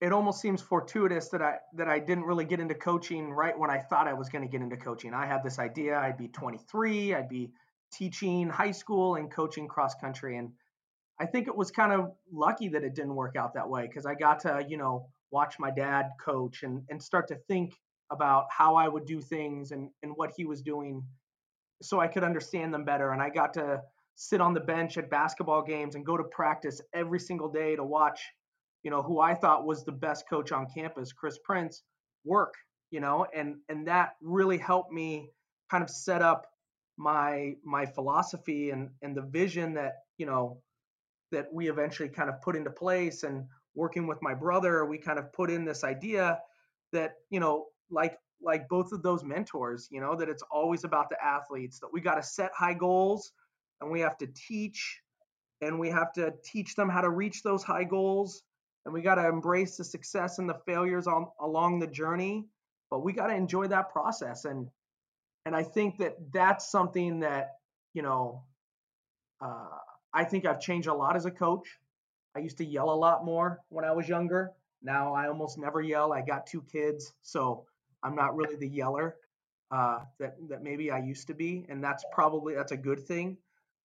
it 0.02 0.14
almost 0.14 0.40
seems 0.40 0.62
fortuitous 0.62 1.28
that 1.30 1.42
I 1.42 1.58
that 1.74 1.90
I 1.90 2.00
didn't 2.00 2.24
really 2.24 2.46
get 2.46 2.60
into 2.60 2.76
coaching 2.76 3.32
right 3.32 3.58
when 3.58 3.70
I 3.70 3.80
thought 3.80 4.08
I 4.08 4.14
was 4.14 4.30
going 4.30 4.44
to 4.44 4.50
get 4.50 4.62
into 4.62 4.78
coaching. 4.78 5.14
I 5.14 5.26
had 5.26 5.44
this 5.44 5.60
idea 5.60 6.00
I'd 6.00 6.18
be 6.18 6.30
23, 6.30 7.16
I'd 7.16 7.28
be 7.28 7.52
teaching 7.92 8.50
high 8.50 8.72
school 8.72 9.16
and 9.16 9.32
coaching 9.32 9.68
cross 9.68 9.96
country. 9.96 10.38
And 10.38 10.52
I 11.20 11.26
think 11.26 11.48
it 11.48 11.56
was 11.56 11.72
kind 11.72 11.92
of 11.92 12.12
lucky 12.32 12.70
that 12.70 12.84
it 12.84 12.96
didn't 12.96 13.16
work 13.16 13.36
out 13.36 13.54
that 13.56 13.70
way 13.70 13.88
because 13.88 14.06
I 14.06 14.16
got 14.16 14.40
to, 14.42 14.64
you 14.68 14.78
know, 14.78 15.08
watch 15.32 15.56
my 15.60 15.72
dad 15.72 16.10
coach 16.24 16.64
and, 16.64 16.84
and 16.90 17.02
start 17.02 17.28
to 17.28 17.36
think 17.48 17.74
about 18.12 18.48
how 18.50 18.76
I 18.76 18.88
would 18.88 19.06
do 19.06 19.22
things 19.22 19.72
and, 19.72 19.90
and 20.04 20.14
what 20.16 20.32
he 20.36 20.46
was 20.46 20.62
doing 20.62 21.04
so 21.82 22.00
I 22.00 22.08
could 22.08 22.24
understand 22.24 22.74
them 22.74 22.84
better. 22.84 23.12
And 23.12 23.22
I 23.22 23.30
got 23.30 23.54
to 23.54 23.82
sit 24.16 24.42
on 24.42 24.54
the 24.54 24.60
bench 24.60 24.98
at 24.98 25.10
basketball 25.10 25.62
games 25.62 25.96
and 25.96 26.06
go 26.06 26.18
to 26.18 26.24
practice 26.24 26.82
every 26.94 27.20
single 27.20 27.50
day 27.50 27.76
to 27.76 27.84
watch, 27.84 28.22
you 28.84 28.92
know, 28.92 29.02
who 29.02 29.20
I 29.20 29.34
thought 29.34 29.66
was 29.66 29.86
the 29.86 29.92
best 29.92 30.28
coach 30.30 30.52
on 30.52 30.68
campus, 30.74 31.14
Chris 31.14 31.40
Prince, 31.44 31.84
work, 32.26 32.54
you 32.92 33.00
know, 33.00 33.26
and 33.34 33.56
and 33.70 33.88
that 33.88 34.16
really 34.22 34.58
helped 34.58 34.92
me 34.92 35.30
kind 35.72 35.84
of 35.84 35.90
set 35.90 36.22
up 36.22 36.48
my 36.98 37.56
my 37.64 37.86
philosophy 37.86 38.72
and 38.72 38.90
and 39.02 39.16
the 39.16 39.22
vision 39.22 39.74
that 39.76 40.00
you 40.18 40.26
know 40.26 40.62
that 41.32 41.48
we 41.54 41.70
eventually 41.70 42.10
kind 42.10 42.30
of 42.30 42.42
put 42.42 42.56
into 42.56 42.70
place 42.70 43.24
and 43.24 43.46
working 43.76 44.06
with 44.06 44.18
my 44.22 44.34
brother 44.34 44.84
we 44.84 44.98
kind 44.98 45.18
of 45.18 45.32
put 45.32 45.50
in 45.50 45.64
this 45.64 45.86
idea 45.86 46.38
that 46.92 47.14
you 47.30 47.40
know 47.40 47.68
like 47.92 48.18
like 48.42 48.68
both 48.70 48.92
of 48.92 49.04
those 49.04 49.24
mentors 49.24 49.88
you 49.92 50.00
know 50.00 50.16
that 50.16 50.30
it's 50.30 50.44
always 50.52 50.84
about 50.84 51.10
the 51.10 51.24
athletes 51.24 51.80
that 51.80 51.90
we 51.92 52.02
got 52.02 52.16
to 52.16 52.24
set 52.24 52.52
high 52.56 52.74
goals 52.74 53.32
and 53.82 53.92
we 53.92 54.00
have 54.00 54.18
to 54.18 54.28
teach 54.28 55.02
and 55.62 55.78
we 55.78 55.90
have 55.90 56.14
to 56.14 56.34
teach 56.44 56.76
them 56.76 56.90
how 56.90 57.02
to 57.02 57.10
reach 57.10 57.44
those 57.44 57.64
high 57.64 57.84
goals 57.84 58.44
and 58.86 58.94
we 58.94 59.02
got 59.02 59.16
to 59.16 59.28
embrace 59.28 59.76
the 59.76 59.84
success 59.84 60.40
and 60.40 60.50
the 60.50 60.58
failures 60.66 61.08
on 61.08 61.28
along 61.42 61.80
the 61.80 61.88
journey 61.88 62.46
but 62.90 63.04
we 63.04 63.14
got 63.14 63.28
to 63.28 63.36
enjoy 63.36 63.68
that 63.68 63.90
process 63.90 64.46
and 64.46 64.70
and 65.46 65.56
I 65.56 65.64
think 65.64 65.98
that 65.98 66.16
that's 66.32 66.70
something 66.70 67.22
that 67.22 67.56
you 67.94 68.02
know 68.02 68.44
uh, 69.42 69.78
I 70.14 70.24
think 70.24 70.46
I've 70.46 70.60
changed 70.60 70.88
a 70.88 70.94
lot 70.94 71.16
as 71.16 71.26
a 71.26 71.32
coach. 71.32 71.68
I 72.36 72.40
used 72.40 72.58
to 72.58 72.66
yell 72.66 72.90
a 72.90 72.96
lot 72.96 73.26
more 73.26 73.62
when 73.70 73.86
I 73.86 73.92
was 73.92 74.08
younger. 74.08 74.52
Now 74.82 75.14
I 75.14 75.28
almost 75.28 75.58
never 75.58 75.82
yell. 75.82 76.14
I 76.14 76.22
got 76.22 76.48
two 76.48 76.62
kids, 76.72 77.14
so 77.22 77.66
I'm 78.04 78.16
not 78.16 78.36
really 78.36 78.56
the 78.56 78.68
yeller 78.68 79.16
uh, 79.72 80.00
that 80.20 80.36
that 80.50 80.64
maybe 80.64 80.92
I 80.92 81.00
used 81.00 81.28
to 81.28 81.34
be, 81.34 81.66
and 81.70 81.84
that's 81.84 82.04
probably 82.12 82.56
that's 82.56 82.72
a 82.72 82.78
good 82.78 83.06
thing. 83.06 83.38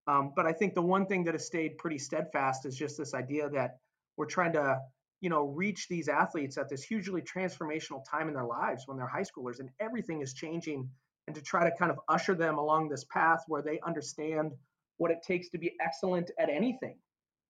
Um, 0.06 0.32
but 0.36 0.46
I 0.46 0.52
think 0.52 0.74
the 0.74 0.82
one 0.82 1.06
thing 1.06 1.24
that 1.24 1.34
has 1.34 1.46
stayed 1.46 1.78
pretty 1.78 1.98
steadfast 1.98 2.66
is 2.66 2.76
just 2.76 2.98
this 2.98 3.14
idea 3.14 3.48
that 3.50 3.78
we're 4.16 4.26
trying 4.26 4.52
to 4.54 4.80
you 5.20 5.30
know 5.30 5.46
reach 5.46 5.88
these 5.88 6.08
athletes 6.08 6.58
at 6.58 6.68
this 6.68 6.82
hugely 6.82 7.22
transformational 7.22 8.02
time 8.08 8.28
in 8.28 8.34
their 8.34 8.46
lives 8.46 8.84
when 8.86 8.96
they're 8.96 9.06
high 9.06 9.24
schoolers, 9.24 9.60
and 9.60 9.70
everything 9.80 10.22
is 10.22 10.34
changing 10.34 10.88
and 11.26 11.34
to 11.36 11.42
try 11.42 11.68
to 11.68 11.76
kind 11.76 11.90
of 11.90 11.98
usher 12.08 12.34
them 12.34 12.58
along 12.58 12.88
this 12.88 13.04
path 13.04 13.44
where 13.48 13.62
they 13.62 13.80
understand 13.86 14.52
what 14.98 15.10
it 15.10 15.22
takes 15.26 15.48
to 15.50 15.58
be 15.58 15.72
excellent 15.80 16.30
at 16.38 16.50
anything 16.50 16.96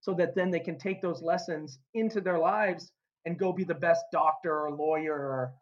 so 0.01 0.15
that 0.15 0.35
then 0.35 0.51
they 0.51 0.61
can 0.61 0.79
take 0.79 1.01
those 1.01 1.23
lessons 1.23 1.79
into 1.95 2.21
their 2.21 2.39
lives 2.39 2.93
and 3.25 3.39
go 3.39 3.53
be 3.53 3.65
the 3.65 3.75
best 3.75 4.05
doctor 4.13 4.67
or 4.67 4.71
lawyer 4.71 5.15
or 5.15 5.55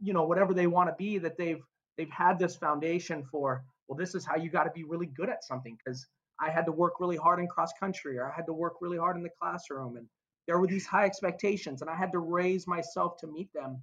you 0.00 0.12
know 0.12 0.24
whatever 0.24 0.54
they 0.54 0.66
want 0.66 0.88
to 0.88 0.94
be 0.96 1.18
that 1.18 1.36
they've 1.36 1.62
they've 1.96 2.10
had 2.10 2.38
this 2.38 2.56
foundation 2.56 3.24
for 3.30 3.64
well 3.86 3.96
this 3.96 4.14
is 4.14 4.24
how 4.24 4.36
you 4.36 4.50
got 4.50 4.64
to 4.64 4.70
be 4.70 4.84
really 4.84 5.06
good 5.06 5.28
at 5.28 5.44
something 5.44 5.76
because 5.76 6.06
i 6.40 6.50
had 6.50 6.66
to 6.66 6.72
work 6.72 6.94
really 7.00 7.16
hard 7.16 7.40
in 7.40 7.46
cross 7.46 7.72
country 7.78 8.18
or 8.18 8.30
i 8.30 8.34
had 8.34 8.46
to 8.46 8.52
work 8.52 8.74
really 8.80 8.98
hard 8.98 9.16
in 9.16 9.22
the 9.22 9.30
classroom 9.40 9.96
and 9.96 10.06
there 10.46 10.58
were 10.58 10.66
these 10.66 10.86
high 10.86 11.04
expectations 11.04 11.82
and 11.82 11.90
i 11.90 11.96
had 11.96 12.12
to 12.12 12.18
raise 12.18 12.66
myself 12.66 13.16
to 13.18 13.26
meet 13.26 13.52
them 13.52 13.80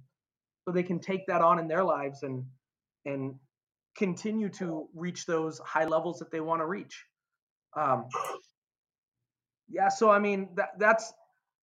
so 0.64 0.72
they 0.72 0.82
can 0.82 0.98
take 0.98 1.26
that 1.26 1.40
on 1.40 1.58
in 1.58 1.68
their 1.68 1.84
lives 1.84 2.22
and 2.22 2.44
and 3.04 3.36
continue 3.96 4.48
to 4.50 4.88
reach 4.94 5.26
those 5.26 5.58
high 5.60 5.86
levels 5.86 6.18
that 6.18 6.30
they 6.30 6.40
want 6.40 6.60
to 6.60 6.66
reach. 6.66 7.04
Um, 7.76 8.06
yeah, 9.68 9.88
so 9.88 10.10
I 10.10 10.18
mean 10.18 10.50
that 10.56 10.78
that's 10.78 11.12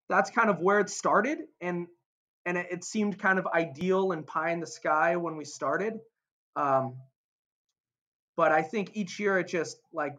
that's 0.10 0.30
kind 0.30 0.50
of 0.50 0.60
where 0.60 0.80
it 0.80 0.90
started, 0.90 1.40
and 1.62 1.88
and 2.46 2.58
it, 2.58 2.68
it 2.72 2.84
seemed 2.84 3.20
kind 3.20 3.40
of 3.40 3.48
ideal 3.48 4.12
and 4.12 4.26
pie 4.26 4.52
in 4.52 4.60
the 4.60 4.68
sky 4.68 5.16
when 5.16 5.38
we 5.38 5.46
started. 5.46 6.00
Um, 6.56 6.98
but 8.36 8.52
I 8.52 8.62
think 8.62 8.92
each 8.94 9.20
year 9.20 9.40
it 9.40 9.48
just 9.48 9.78
like 9.92 10.16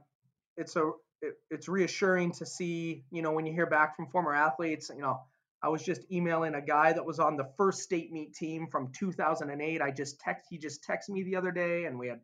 it's 0.56 0.76
a 0.76 0.90
it, 1.22 1.34
it's 1.50 1.68
reassuring 1.68 2.32
to 2.32 2.46
see 2.46 3.04
you 3.10 3.22
know 3.22 3.32
when 3.32 3.46
you 3.46 3.52
hear 3.52 3.66
back 3.66 3.96
from 3.96 4.06
former 4.08 4.34
athletes 4.34 4.90
you 4.94 5.00
know 5.00 5.20
I 5.64 5.68
was 5.68 5.82
just 5.82 6.02
emailing 6.12 6.54
a 6.54 6.60
guy 6.60 6.92
that 6.92 7.06
was 7.06 7.18
on 7.18 7.36
the 7.38 7.48
first 7.56 7.80
state 7.80 8.12
meet 8.12 8.34
team 8.34 8.66
from 8.66 8.92
2008. 8.92 9.80
I 9.80 9.90
just 9.90 10.20
text 10.20 10.46
he 10.50 10.58
just 10.58 10.86
texted 10.86 11.08
me 11.08 11.22
the 11.22 11.36
other 11.36 11.52
day, 11.52 11.86
and 11.86 11.98
we 11.98 12.08
had 12.08 12.20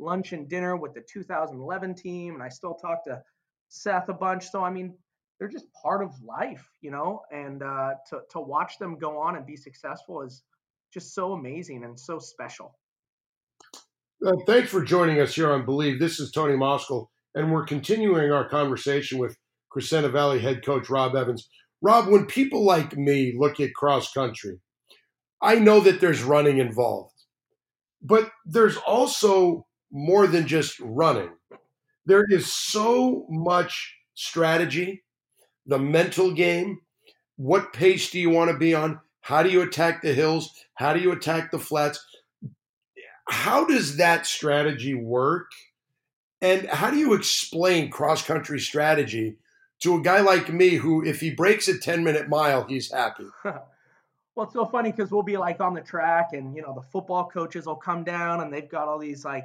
lunch 0.00 0.32
and 0.32 0.48
dinner 0.48 0.76
with 0.76 0.94
the 0.94 1.00
2011 1.00 1.94
team, 1.94 2.34
and 2.34 2.42
I 2.42 2.48
still 2.48 2.74
talk 2.74 3.04
to 3.04 3.22
Seth 3.68 4.08
a 4.08 4.12
bunch. 4.12 4.50
So 4.50 4.64
I 4.64 4.70
mean, 4.70 4.96
they're 5.40 5.48
just 5.48 5.72
part 5.72 6.04
of 6.04 6.12
life, 6.22 6.68
you 6.82 6.92
know. 6.92 7.22
And 7.32 7.62
uh, 7.62 7.94
to 8.10 8.20
to 8.30 8.40
watch 8.40 8.78
them 8.78 8.98
go 8.98 9.18
on 9.18 9.36
and 9.36 9.46
be 9.46 9.56
successful 9.56 10.22
is 10.22 10.44
just 10.92 11.14
so 11.14 11.32
amazing 11.32 11.82
and 11.82 11.98
so 11.98 12.18
special. 12.18 12.78
Uh, 14.24 14.36
thanks 14.46 14.68
for 14.68 14.84
joining 14.84 15.18
us 15.18 15.34
here 15.34 15.50
on 15.50 15.64
Believe. 15.64 15.98
This 15.98 16.20
is 16.20 16.30
Tony 16.30 16.54
Moskal, 16.54 17.06
and 17.34 17.50
we're 17.50 17.64
continuing 17.64 18.30
our 18.30 18.46
conversation 18.46 19.18
with 19.18 19.34
Crescenta 19.74 20.12
Valley 20.12 20.40
head 20.40 20.64
coach 20.64 20.90
Rob 20.90 21.16
Evans. 21.16 21.48
Rob, 21.80 22.08
when 22.08 22.26
people 22.26 22.64
like 22.64 22.96
me 22.98 23.34
look 23.38 23.58
at 23.60 23.72
cross 23.72 24.12
country, 24.12 24.60
I 25.40 25.54
know 25.54 25.80
that 25.80 26.02
there's 26.02 26.22
running 26.22 26.58
involved, 26.58 27.14
but 28.02 28.30
there's 28.44 28.76
also 28.76 29.66
more 29.90 30.26
than 30.26 30.46
just 30.46 30.78
running. 30.80 31.30
There 32.04 32.26
is 32.28 32.52
so 32.52 33.24
much 33.30 33.96
strategy, 34.14 35.02
the 35.70 35.78
mental 35.78 36.32
game. 36.32 36.80
What 37.36 37.72
pace 37.72 38.10
do 38.10 38.20
you 38.20 38.28
want 38.28 38.50
to 38.50 38.58
be 38.58 38.74
on? 38.74 39.00
How 39.22 39.42
do 39.42 39.48
you 39.48 39.62
attack 39.62 40.02
the 40.02 40.12
hills? 40.12 40.52
How 40.74 40.92
do 40.92 41.00
you 41.00 41.12
attack 41.12 41.50
the 41.50 41.58
flats? 41.58 42.04
how 43.30 43.64
does 43.64 43.96
that 43.96 44.26
strategy 44.26 44.94
work? 44.94 45.50
And 46.42 46.66
how 46.68 46.90
do 46.90 46.96
you 46.96 47.14
explain 47.14 47.90
cross 47.90 48.22
country 48.22 48.58
strategy 48.58 49.36
to 49.82 49.96
a 49.96 50.02
guy 50.02 50.20
like 50.20 50.52
me 50.52 50.70
who, 50.70 51.04
if 51.04 51.20
he 51.20 51.30
breaks 51.30 51.68
a 51.68 51.78
10 51.78 52.02
minute 52.02 52.28
mile, 52.28 52.64
he's 52.64 52.90
happy? 52.90 53.26
well, 53.44 53.66
it's 54.40 54.52
so 54.52 54.66
funny 54.66 54.90
because 54.90 55.10
we'll 55.10 55.22
be 55.22 55.36
like 55.36 55.60
on 55.60 55.74
the 55.74 55.80
track 55.80 56.30
and, 56.32 56.56
you 56.56 56.62
know, 56.62 56.74
the 56.74 56.82
football 56.82 57.28
coaches 57.28 57.66
will 57.66 57.76
come 57.76 58.04
down 58.04 58.40
and 58.40 58.52
they've 58.52 58.68
got 58.68 58.88
all 58.88 58.98
these 58.98 59.24
like, 59.24 59.44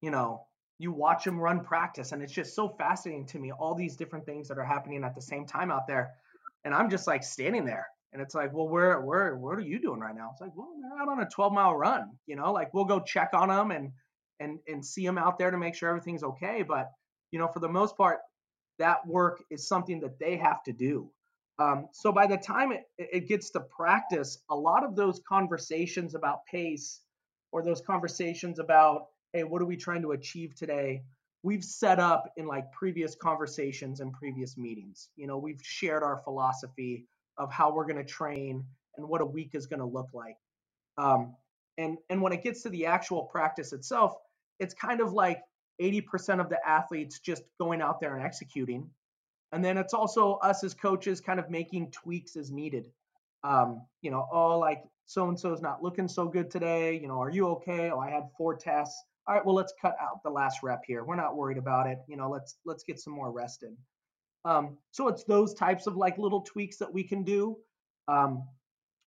you 0.00 0.10
know, 0.10 0.45
you 0.78 0.92
watch 0.92 1.24
them 1.24 1.38
run 1.38 1.64
practice 1.64 2.12
and 2.12 2.22
it's 2.22 2.32
just 2.32 2.54
so 2.54 2.68
fascinating 2.68 3.26
to 3.26 3.38
me, 3.38 3.52
all 3.52 3.74
these 3.74 3.96
different 3.96 4.26
things 4.26 4.48
that 4.48 4.58
are 4.58 4.64
happening 4.64 5.04
at 5.04 5.14
the 5.14 5.22
same 5.22 5.46
time 5.46 5.70
out 5.70 5.86
there. 5.86 6.12
And 6.64 6.74
I'm 6.74 6.90
just 6.90 7.06
like 7.06 7.24
standing 7.24 7.64
there 7.64 7.86
and 8.12 8.20
it's 8.20 8.34
like, 8.34 8.52
well, 8.52 8.68
where, 8.68 9.00
where, 9.00 9.36
what 9.36 9.56
are 9.56 9.62
you 9.62 9.78
doing 9.78 10.00
right 10.00 10.14
now? 10.14 10.30
It's 10.32 10.40
like, 10.40 10.52
well, 10.54 10.68
they're 10.80 11.00
out 11.00 11.08
on 11.08 11.20
a 11.20 11.28
12 11.28 11.52
mile 11.52 11.74
run, 11.74 12.10
you 12.26 12.36
know, 12.36 12.52
like 12.52 12.74
we'll 12.74 12.84
go 12.84 13.00
check 13.00 13.30
on 13.32 13.48
them 13.48 13.70
and, 13.70 13.92
and, 14.40 14.58
and 14.68 14.84
see 14.84 15.04
them 15.06 15.18
out 15.18 15.38
there 15.38 15.50
to 15.50 15.58
make 15.58 15.74
sure 15.74 15.88
everything's 15.88 16.22
okay. 16.22 16.62
But, 16.62 16.90
you 17.30 17.38
know, 17.38 17.48
for 17.48 17.60
the 17.60 17.68
most 17.68 17.96
part, 17.96 18.18
that 18.78 19.06
work 19.06 19.42
is 19.50 19.66
something 19.66 20.00
that 20.00 20.18
they 20.18 20.36
have 20.36 20.62
to 20.64 20.72
do. 20.72 21.10
Um, 21.58 21.88
so 21.92 22.12
by 22.12 22.26
the 22.26 22.36
time 22.36 22.72
it, 22.72 22.82
it 22.98 23.28
gets 23.28 23.50
to 23.50 23.60
practice, 23.60 24.38
a 24.50 24.54
lot 24.54 24.84
of 24.84 24.94
those 24.94 25.20
conversations 25.26 26.14
about 26.14 26.44
pace 26.50 27.00
or 27.50 27.62
those 27.62 27.80
conversations 27.80 28.58
about, 28.58 29.06
hey, 29.32 29.44
what 29.44 29.62
are 29.62 29.66
we 29.66 29.76
trying 29.76 30.02
to 30.02 30.12
achieve 30.12 30.54
today? 30.54 31.02
We've 31.42 31.64
set 31.64 32.00
up 32.00 32.32
in 32.36 32.46
like 32.46 32.72
previous 32.72 33.14
conversations 33.14 34.00
and 34.00 34.12
previous 34.12 34.56
meetings. 34.56 35.10
You 35.16 35.26
know, 35.26 35.38
we've 35.38 35.60
shared 35.62 36.02
our 36.02 36.18
philosophy 36.24 37.06
of 37.38 37.52
how 37.52 37.72
we're 37.72 37.86
going 37.86 38.04
to 38.04 38.04
train 38.04 38.64
and 38.96 39.08
what 39.08 39.20
a 39.20 39.26
week 39.26 39.50
is 39.54 39.66
going 39.66 39.80
to 39.80 39.86
look 39.86 40.08
like. 40.14 40.36
Um, 40.98 41.36
and 41.78 41.98
and 42.10 42.22
when 42.22 42.32
it 42.32 42.42
gets 42.42 42.62
to 42.62 42.70
the 42.70 42.86
actual 42.86 43.24
practice 43.24 43.72
itself, 43.72 44.14
it's 44.58 44.74
kind 44.74 45.00
of 45.00 45.12
like 45.12 45.42
80% 45.80 46.40
of 46.40 46.48
the 46.48 46.58
athletes 46.66 47.20
just 47.20 47.42
going 47.60 47.82
out 47.82 48.00
there 48.00 48.16
and 48.16 48.24
executing. 48.24 48.90
And 49.52 49.64
then 49.64 49.78
it's 49.78 49.94
also 49.94 50.34
us 50.36 50.64
as 50.64 50.74
coaches 50.74 51.20
kind 51.20 51.38
of 51.38 51.50
making 51.50 51.90
tweaks 51.92 52.36
as 52.36 52.50
needed. 52.50 52.90
Um, 53.44 53.82
you 54.02 54.10
know, 54.10 54.26
oh, 54.32 54.58
like 54.58 54.82
so 55.06 55.28
and 55.28 55.38
so 55.38 55.52
is 55.52 55.62
not 55.62 55.82
looking 55.82 56.08
so 56.08 56.26
good 56.28 56.50
today. 56.50 56.98
You 56.98 57.08
know, 57.08 57.20
are 57.22 57.30
you 57.30 57.48
okay? 57.48 57.90
Oh, 57.90 57.98
I 58.00 58.10
had 58.10 58.24
four 58.36 58.56
tests. 58.56 59.02
All 59.28 59.34
right, 59.34 59.44
well, 59.44 59.54
let's 59.56 59.74
cut 59.80 59.96
out 60.00 60.22
the 60.22 60.30
last 60.30 60.62
rep 60.62 60.82
here. 60.86 61.04
We're 61.04 61.16
not 61.16 61.36
worried 61.36 61.58
about 61.58 61.88
it. 61.88 61.98
You 62.08 62.16
know, 62.16 62.30
let's 62.30 62.56
let's 62.64 62.84
get 62.84 63.00
some 63.00 63.12
more 63.12 63.32
rest 63.32 63.64
in. 63.64 63.76
Um, 64.44 64.78
so 64.92 65.08
it's 65.08 65.24
those 65.24 65.54
types 65.54 65.88
of 65.88 65.96
like 65.96 66.18
little 66.18 66.42
tweaks 66.42 66.76
that 66.76 66.92
we 66.92 67.02
can 67.02 67.24
do. 67.24 67.56
Um, 68.06 68.44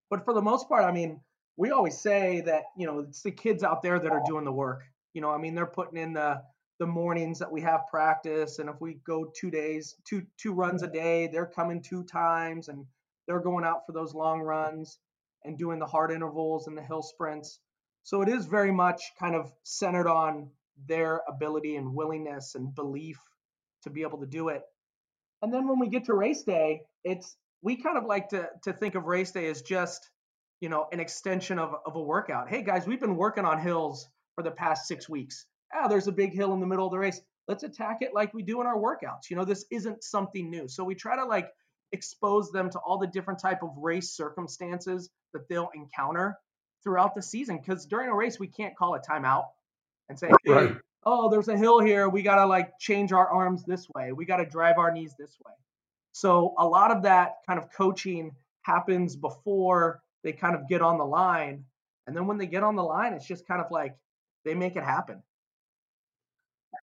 but 0.09 0.25
for 0.25 0.33
the 0.33 0.41
most 0.41 0.67
part, 0.67 0.83
I 0.83 0.91
mean, 0.91 1.21
we 1.55 1.71
always 1.71 1.97
say 1.97 2.41
that 2.41 2.63
you 2.77 2.85
know 2.85 2.99
it's 2.99 3.21
the 3.21 3.31
kids 3.31 3.63
out 3.63 3.81
there 3.81 3.99
that 3.99 4.11
are 4.11 4.23
doing 4.25 4.43
the 4.43 4.51
work. 4.51 4.83
You 5.13 5.21
know, 5.21 5.31
I 5.31 5.37
mean, 5.37 5.55
they're 5.55 5.65
putting 5.65 5.97
in 5.97 6.13
the 6.13 6.41
the 6.79 6.85
mornings 6.87 7.39
that 7.39 7.51
we 7.51 7.61
have 7.61 7.87
practice, 7.89 8.59
and 8.59 8.69
if 8.69 8.79
we 8.81 8.95
go 9.05 9.31
two 9.35 9.51
days, 9.51 9.95
two 10.07 10.23
two 10.37 10.53
runs 10.53 10.83
a 10.83 10.87
day, 10.87 11.27
they're 11.27 11.45
coming 11.45 11.81
two 11.81 12.03
times, 12.03 12.67
and 12.67 12.85
they're 13.27 13.39
going 13.39 13.63
out 13.63 13.85
for 13.85 13.93
those 13.93 14.13
long 14.13 14.41
runs 14.41 14.99
and 15.45 15.57
doing 15.57 15.79
the 15.79 15.85
hard 15.85 16.11
intervals 16.11 16.67
and 16.67 16.77
the 16.77 16.81
hill 16.81 17.01
sprints. 17.01 17.59
So 18.03 18.21
it 18.21 18.29
is 18.29 18.45
very 18.45 18.71
much 18.71 19.01
kind 19.19 19.35
of 19.35 19.51
centered 19.63 20.07
on 20.07 20.49
their 20.87 21.21
ability 21.27 21.75
and 21.75 21.93
willingness 21.93 22.55
and 22.55 22.73
belief 22.73 23.19
to 23.83 23.89
be 23.89 24.01
able 24.01 24.19
to 24.19 24.25
do 24.25 24.49
it. 24.49 24.63
And 25.41 25.53
then 25.53 25.67
when 25.67 25.79
we 25.79 25.87
get 25.87 26.05
to 26.05 26.13
race 26.13 26.43
day, 26.43 26.81
it's 27.03 27.35
we 27.61 27.75
kind 27.75 27.97
of 27.97 28.05
like 28.05 28.29
to 28.29 28.49
to 28.63 28.73
think 28.73 28.95
of 28.95 29.05
race 29.05 29.31
day 29.31 29.49
as 29.49 29.61
just 29.61 30.09
you 30.61 30.69
know 30.69 30.87
an 30.91 30.99
extension 30.99 31.59
of, 31.59 31.75
of 31.85 31.95
a 31.95 32.01
workout. 32.01 32.49
Hey 32.49 32.61
guys, 32.61 32.87
we've 32.87 32.99
been 32.99 33.15
working 33.15 33.45
on 33.45 33.59
hills 33.59 34.07
for 34.35 34.43
the 34.43 34.51
past 34.51 34.87
six 34.87 35.07
weeks. 35.07 35.45
Ah, 35.73 35.87
there's 35.87 36.07
a 36.07 36.11
big 36.11 36.33
hill 36.33 36.53
in 36.53 36.59
the 36.59 36.67
middle 36.67 36.85
of 36.85 36.91
the 36.91 36.97
race. 36.97 37.21
Let's 37.47 37.63
attack 37.63 37.97
it 38.01 38.13
like 38.13 38.33
we 38.33 38.43
do 38.43 38.61
in 38.61 38.67
our 38.67 38.77
workouts. 38.77 39.29
You 39.29 39.35
know, 39.35 39.45
this 39.45 39.65
isn't 39.71 40.03
something 40.03 40.49
new. 40.49 40.67
So 40.67 40.83
we 40.83 40.95
try 40.95 41.15
to 41.15 41.25
like 41.25 41.49
expose 41.91 42.51
them 42.51 42.69
to 42.69 42.79
all 42.79 42.97
the 42.97 43.07
different 43.07 43.39
type 43.39 43.63
of 43.63 43.71
race 43.77 44.15
circumstances 44.15 45.09
that 45.33 45.47
they'll 45.49 45.69
encounter 45.73 46.37
throughout 46.83 47.15
the 47.15 47.21
season. 47.21 47.57
Because 47.57 47.85
during 47.85 48.09
a 48.09 48.15
race, 48.15 48.39
we 48.39 48.47
can't 48.47 48.75
call 48.75 48.95
a 48.95 48.99
timeout 48.99 49.45
and 50.09 50.17
say, 50.17 50.29
hey, 50.45 50.71
oh, 51.05 51.29
there's 51.29 51.47
a 51.47 51.57
hill 51.57 51.79
here. 51.79 52.09
We 52.09 52.21
got 52.21 52.35
to 52.35 52.45
like 52.45 52.79
change 52.79 53.11
our 53.11 53.27
arms 53.27 53.63
this 53.63 53.87
way. 53.95 54.11
We 54.11 54.25
got 54.25 54.37
to 54.37 54.45
drive 54.45 54.77
our 54.77 54.91
knees 54.91 55.13
this 55.17 55.35
way. 55.45 55.53
So 56.11 56.53
a 56.57 56.67
lot 56.67 56.91
of 56.91 57.03
that 57.03 57.35
kind 57.47 57.59
of 57.59 57.71
coaching 57.71 58.31
happens 58.61 59.15
before 59.15 60.01
they 60.23 60.33
kind 60.33 60.55
of 60.55 60.67
get 60.67 60.81
on 60.81 60.97
the 60.97 61.05
line. 61.05 61.65
And 62.07 62.15
then 62.15 62.27
when 62.27 62.37
they 62.37 62.47
get 62.47 62.63
on 62.63 62.75
the 62.75 62.83
line, 62.83 63.13
it's 63.13 63.27
just 63.27 63.47
kind 63.47 63.61
of 63.61 63.67
like 63.71 63.95
they 64.43 64.55
make 64.55 64.75
it 64.75 64.83
happen. 64.83 65.21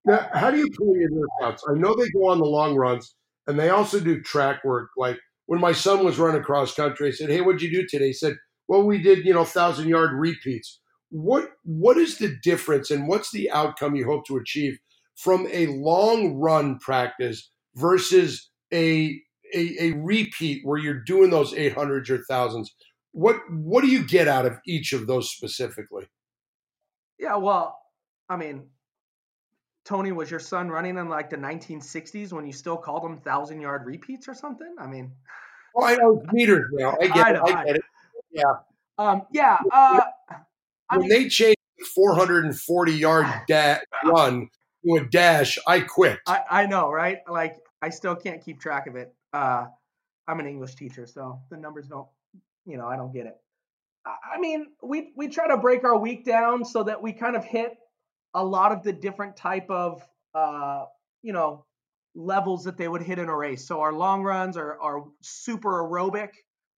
Now, 0.05 0.29
how 0.33 0.51
do 0.51 0.59
you 0.59 0.71
play 0.71 1.01
your 1.01 1.11
workouts? 1.11 1.61
I 1.69 1.75
know 1.75 1.95
they 1.95 2.09
go 2.11 2.29
on 2.29 2.39
the 2.39 2.45
long 2.45 2.77
runs 2.77 3.15
and 3.47 3.59
they 3.59 3.71
also 3.71 4.01
do 4.01 4.21
track 4.23 4.65
work. 4.65 4.91
Like 4.97 5.19
when 5.47 5.61
my 5.61 5.73
son 5.73 6.05
was 6.05 6.19
running 6.19 6.43
cross 6.43 6.75
country, 6.75 7.09
I 7.09 7.11
said, 7.11 7.31
Hey, 7.31 7.41
what'd 7.41 7.63
you 7.63 7.71
do 7.71 7.87
today? 7.89 8.09
He 8.09 8.13
said, 8.13 8.37
Well, 8.69 8.83
we 8.83 8.99
did, 8.99 9.25
you 9.25 9.33
know, 9.33 9.45
thousand 9.45 9.89
yard 9.89 10.13
repeats. 10.13 10.81
What 11.11 11.51
what 11.63 11.97
is 11.97 12.19
the 12.19 12.37
difference 12.43 12.91
and 12.91 13.07
what's 13.07 13.31
the 13.31 13.51
outcome 13.51 13.95
you 13.95 14.05
hope 14.05 14.27
to 14.27 14.37
achieve 14.37 14.79
from 15.15 15.47
a 15.53 15.69
long 15.69 16.35
run 16.35 16.79
practice 16.79 17.51
versus 17.77 18.51
a 18.73 19.21
a, 19.55 19.77
a 19.81 19.93
repeat 19.93 20.63
where 20.65 20.79
you're 20.79 21.05
doing 21.05 21.31
those 21.31 21.53
800s 21.55 22.11
or 22.11 22.23
thousands? 22.25 22.75
What 23.13 23.37
what 23.51 23.83
do 23.83 23.89
you 23.89 24.05
get 24.05 24.27
out 24.27 24.47
of 24.47 24.59
each 24.67 24.93
of 24.93 25.07
those 25.07 25.31
specifically? 25.31 26.07
Yeah 27.19 27.37
well 27.37 27.79
i 28.29 28.37
mean 28.37 28.65
tony 29.85 30.11
was 30.11 30.31
your 30.31 30.41
son 30.41 30.69
running 30.69 30.99
in 30.99 31.09
like 31.09 31.31
the 31.31 31.37
1960s 31.37 32.33
when 32.33 32.45
you 32.45 32.53
still 32.53 32.77
called 32.77 33.05
them 33.05 33.19
thousand 33.19 33.61
yard 33.61 33.87
repeats 33.87 34.29
or 34.29 34.35
something? 34.35 34.75
I 34.79 34.87
mean 34.89 35.13
oh 35.77 35.85
i 35.85 35.95
know 35.95 36.21
meters 36.33 36.69
now. 36.73 36.97
I 37.01 37.07
get, 37.07 37.27
I, 37.27 37.33
know, 37.33 37.45
it, 37.45 37.55
I 37.55 37.65
get 37.65 37.77
it 37.77 37.83
yeah 38.33 38.43
um, 38.99 39.23
yeah 39.33 39.59
uh, 39.73 40.01
when 40.91 41.01
mean, 41.01 41.09
they 41.09 41.29
changed 41.29 41.57
440 41.95 42.93
yard 42.93 43.27
da- 43.49 43.79
run 44.05 44.49
to 44.87 44.97
a 44.97 45.05
dash, 45.05 45.59
I 45.67 45.81
quit. 45.81 46.19
I, 46.27 46.41
I 46.51 46.67
know, 46.67 46.91
right? 46.91 47.19
Like 47.29 47.57
I 47.83 47.91
still 47.91 48.17
can't 48.17 48.45
keep 48.45 48.61
track 48.61 48.87
of 48.87 48.97
it. 48.97 49.15
Uh, 49.33 49.67
I'm 50.29 50.41
an 50.41 50.47
English 50.47 50.75
teacher, 50.75 51.07
so 51.07 51.41
the 51.51 51.57
numbers 51.57 51.89
don't, 51.89 52.09
you 52.65 52.77
know, 52.77 52.87
I 52.87 52.97
don't 52.97 53.13
get 53.13 53.27
it. 53.27 53.37
I 54.07 54.39
mean, 54.39 54.67
we 54.83 55.13
we 55.17 55.29
try 55.29 55.49
to 55.49 55.57
break 55.57 55.83
our 55.83 55.99
week 55.99 56.25
down 56.25 56.65
so 56.65 56.85
that 56.85 57.03
we 57.03 57.13
kind 57.13 57.35
of 57.35 57.45
hit 57.45 57.73
a 58.35 58.45
lot 58.45 58.71
of 58.71 58.85
the 58.85 58.93
different 58.93 59.37
type 59.37 59.69
of 59.69 60.01
uh, 60.33 60.85
you 61.23 61.33
know 61.33 61.65
levels 62.15 62.65
that 62.65 62.77
they 62.77 62.87
would 62.87 63.03
hit 63.03 63.19
in 63.19 63.29
a 63.29 63.37
race. 63.37 63.67
So 63.67 63.81
our 63.81 63.93
long 63.93 64.23
runs 64.23 64.57
are 64.57 64.81
are 64.81 65.05
super 65.23 65.83
aerobic. 65.83 66.31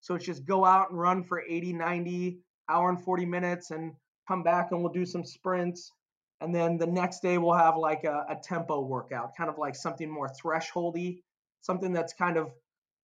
So 0.08 0.14
it's 0.14 0.24
just 0.24 0.46
go 0.46 0.64
out 0.64 0.88
and 0.88 0.98
run 0.98 1.22
for 1.22 1.42
80, 1.46 1.74
90, 1.74 2.38
hour 2.70 2.88
and 2.88 2.98
40 2.98 3.26
minutes 3.26 3.72
and 3.72 3.92
come 4.26 4.42
back 4.42 4.68
and 4.70 4.80
we'll 4.80 4.90
do 4.90 5.04
some 5.04 5.22
sprints. 5.22 5.92
And 6.40 6.54
then 6.54 6.78
the 6.78 6.86
next 6.86 7.20
day 7.20 7.36
we'll 7.36 7.52
have 7.52 7.76
like 7.76 8.04
a, 8.04 8.24
a 8.30 8.36
tempo 8.42 8.80
workout, 8.80 9.36
kind 9.36 9.50
of 9.50 9.58
like 9.58 9.76
something 9.76 10.08
more 10.08 10.30
thresholdy, 10.30 11.20
something 11.60 11.92
that's 11.92 12.14
kind 12.14 12.38
of 12.38 12.50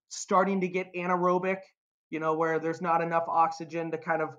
starting 0.08 0.62
to 0.62 0.66
get 0.66 0.94
anaerobic, 0.94 1.58
you 2.08 2.20
know, 2.20 2.32
where 2.32 2.58
there's 2.58 2.80
not 2.80 3.02
enough 3.02 3.24
oxygen 3.28 3.90
to 3.90 3.98
kind 3.98 4.22
of 4.22 4.30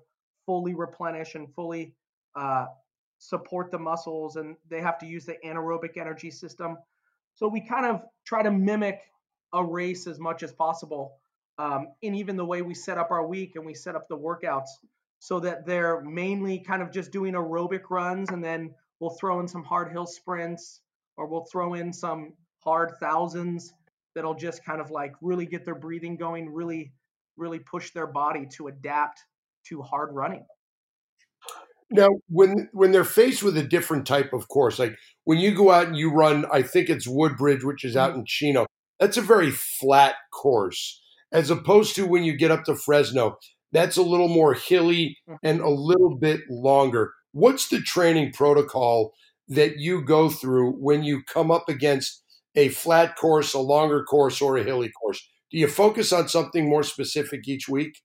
fully 0.47 0.73
replenish 0.73 1.36
and 1.36 1.54
fully 1.54 1.93
uh, 2.36 2.65
support 3.19 3.69
the 3.69 3.78
muscles, 3.78 4.38
and 4.38 4.56
they 4.71 4.82
have 4.82 4.97
to 4.97 5.06
use 5.06 5.23
the 5.23 5.36
anaerobic 5.45 5.97
energy 5.97 6.32
system. 6.32 6.78
So 7.36 7.47
we 7.47 7.62
kind 7.62 7.86
of 7.86 8.01
try 8.25 8.41
to 8.41 8.49
mimic 8.49 9.01
a 9.54 9.63
race 9.63 10.08
as 10.08 10.19
much 10.19 10.41
as 10.41 10.51
possible, 10.51 11.19
um, 11.58 11.88
in 12.02 12.15
even 12.15 12.36
the 12.36 12.46
way 12.46 12.62
we 12.62 12.74
set 12.74 12.98
up 12.98 13.12
our 13.12 13.26
week 13.26 13.56
and 13.56 13.65
we 13.65 13.74
set 13.74 13.96
up 13.96 14.08
the 14.08 14.18
workouts 14.18 14.70
so 15.20 15.39
that 15.39 15.65
they're 15.65 16.02
mainly 16.02 16.60
kind 16.60 16.82
of 16.82 16.91
just 16.91 17.12
doing 17.12 17.34
aerobic 17.34 17.89
runs 17.89 18.30
and 18.30 18.44
then 18.44 18.74
we'll 19.00 19.12
throw 19.12 19.39
in 19.39 19.48
some 19.48 19.63
hard 19.63 19.91
hill 19.91 20.06
sprints 20.06 20.82
or 21.18 21.28
we'll 21.28 21.46
throw 21.52 21.74
in 21.74 21.94
some 21.94 22.34
hard 22.60 22.94
thousands 23.00 23.74
that'll 24.15 24.36
just 24.36 24.65
kind 24.65 24.82
of 24.82 24.91
like 24.91 25.13
really 25.22 25.46
get 25.46 25.65
their 25.65 25.76
breathing 25.76 26.15
going, 26.15 26.50
really, 26.50 26.91
really 27.38 27.60
push 27.60 27.91
their 27.91 28.08
body 28.08 28.48
to 28.58 28.68
adapt 28.68 29.20
to 29.68 29.82
hard 29.82 30.10
running. 30.13 30.46
Now, 31.91 32.10
when 32.30 32.70
when 32.74 32.91
they're 32.91 33.04
faced 33.04 33.44
with 33.44 33.58
a 33.58 33.63
different 33.63 34.08
type 34.08 34.34
of 34.34 34.48
course, 34.48 34.80
like 34.80 34.96
when 35.26 35.38
you 35.38 35.54
go 35.54 35.72
out 35.72 35.88
and 35.88 35.96
you 35.96 36.12
run, 36.12 36.46
I 36.52 36.63
think 36.63 36.89
it's 36.89 37.08
Woodbridge, 37.08 37.63
which 37.63 37.84
is 37.86 37.96
out 37.96 38.12
mm-hmm. 38.12 38.22
in 38.22 38.26
Chino. 38.26 38.65
That's 39.00 39.18
a 39.18 39.22
very 39.22 39.52
flat 39.52 40.15
course, 40.34 41.02
as 41.31 41.49
opposed 41.49 41.95
to 41.95 42.05
when 42.05 42.23
you 42.23 42.35
get 42.35 42.51
up 42.51 42.63
to 42.65 42.75
Fresno. 42.75 43.38
That's 43.71 43.97
a 43.97 44.03
little 44.03 44.27
more 44.27 44.53
hilly 44.53 45.17
mm-hmm. 45.27 45.35
and 45.43 45.59
a 45.59 45.69
little 45.69 46.15
bit 46.15 46.41
longer. 46.49 47.13
What's 47.33 47.67
the 47.67 47.81
training 47.81 48.31
protocol 48.33 49.11
that 49.49 49.77
you 49.77 50.01
go 50.01 50.29
through 50.29 50.71
when 50.73 51.03
you 51.03 51.23
come 51.23 51.51
up 51.51 51.67
against 51.67 52.23
a 52.55 52.69
flat 52.69 53.15
course, 53.17 53.53
a 53.53 53.59
longer 53.59 54.03
course, 54.03 54.41
or 54.41 54.57
a 54.57 54.63
hilly 54.63 54.89
course? 54.89 55.21
Do 55.51 55.57
you 55.57 55.67
focus 55.67 56.13
on 56.13 56.29
something 56.29 56.69
more 56.69 56.83
specific 56.83 57.47
each 57.47 57.67
week? 57.67 58.01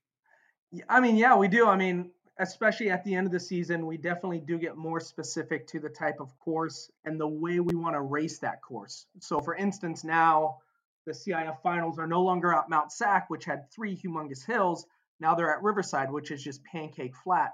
I 0.89 0.99
mean, 0.99 1.15
yeah, 1.15 1.35
we 1.35 1.47
do. 1.47 1.67
I 1.67 1.75
mean, 1.75 2.11
especially 2.39 2.89
at 2.89 3.03
the 3.03 3.15
end 3.15 3.27
of 3.27 3.33
the 3.33 3.39
season, 3.39 3.85
we 3.85 3.97
definitely 3.97 4.39
do 4.39 4.57
get 4.57 4.75
more 4.75 4.99
specific 4.99 5.67
to 5.67 5.79
the 5.79 5.89
type 5.89 6.19
of 6.19 6.37
course 6.39 6.91
and 7.05 7.19
the 7.19 7.27
way 7.27 7.59
we 7.59 7.75
want 7.75 7.95
to 7.95 8.01
race 8.01 8.39
that 8.39 8.61
course. 8.61 9.05
So, 9.19 9.39
for 9.39 9.55
instance, 9.55 10.03
now 10.03 10.57
the 11.05 11.13
CIF 11.13 11.61
finals 11.61 11.97
are 11.99 12.07
no 12.07 12.21
longer 12.21 12.53
at 12.53 12.69
Mount 12.69 12.91
Sac, 12.91 13.29
which 13.29 13.45
had 13.45 13.71
three 13.71 13.95
humongous 13.95 14.45
hills. 14.45 14.85
Now 15.19 15.35
they're 15.35 15.53
at 15.53 15.63
Riverside, 15.63 16.11
which 16.11 16.31
is 16.31 16.43
just 16.43 16.63
pancake 16.63 17.15
flat. 17.15 17.51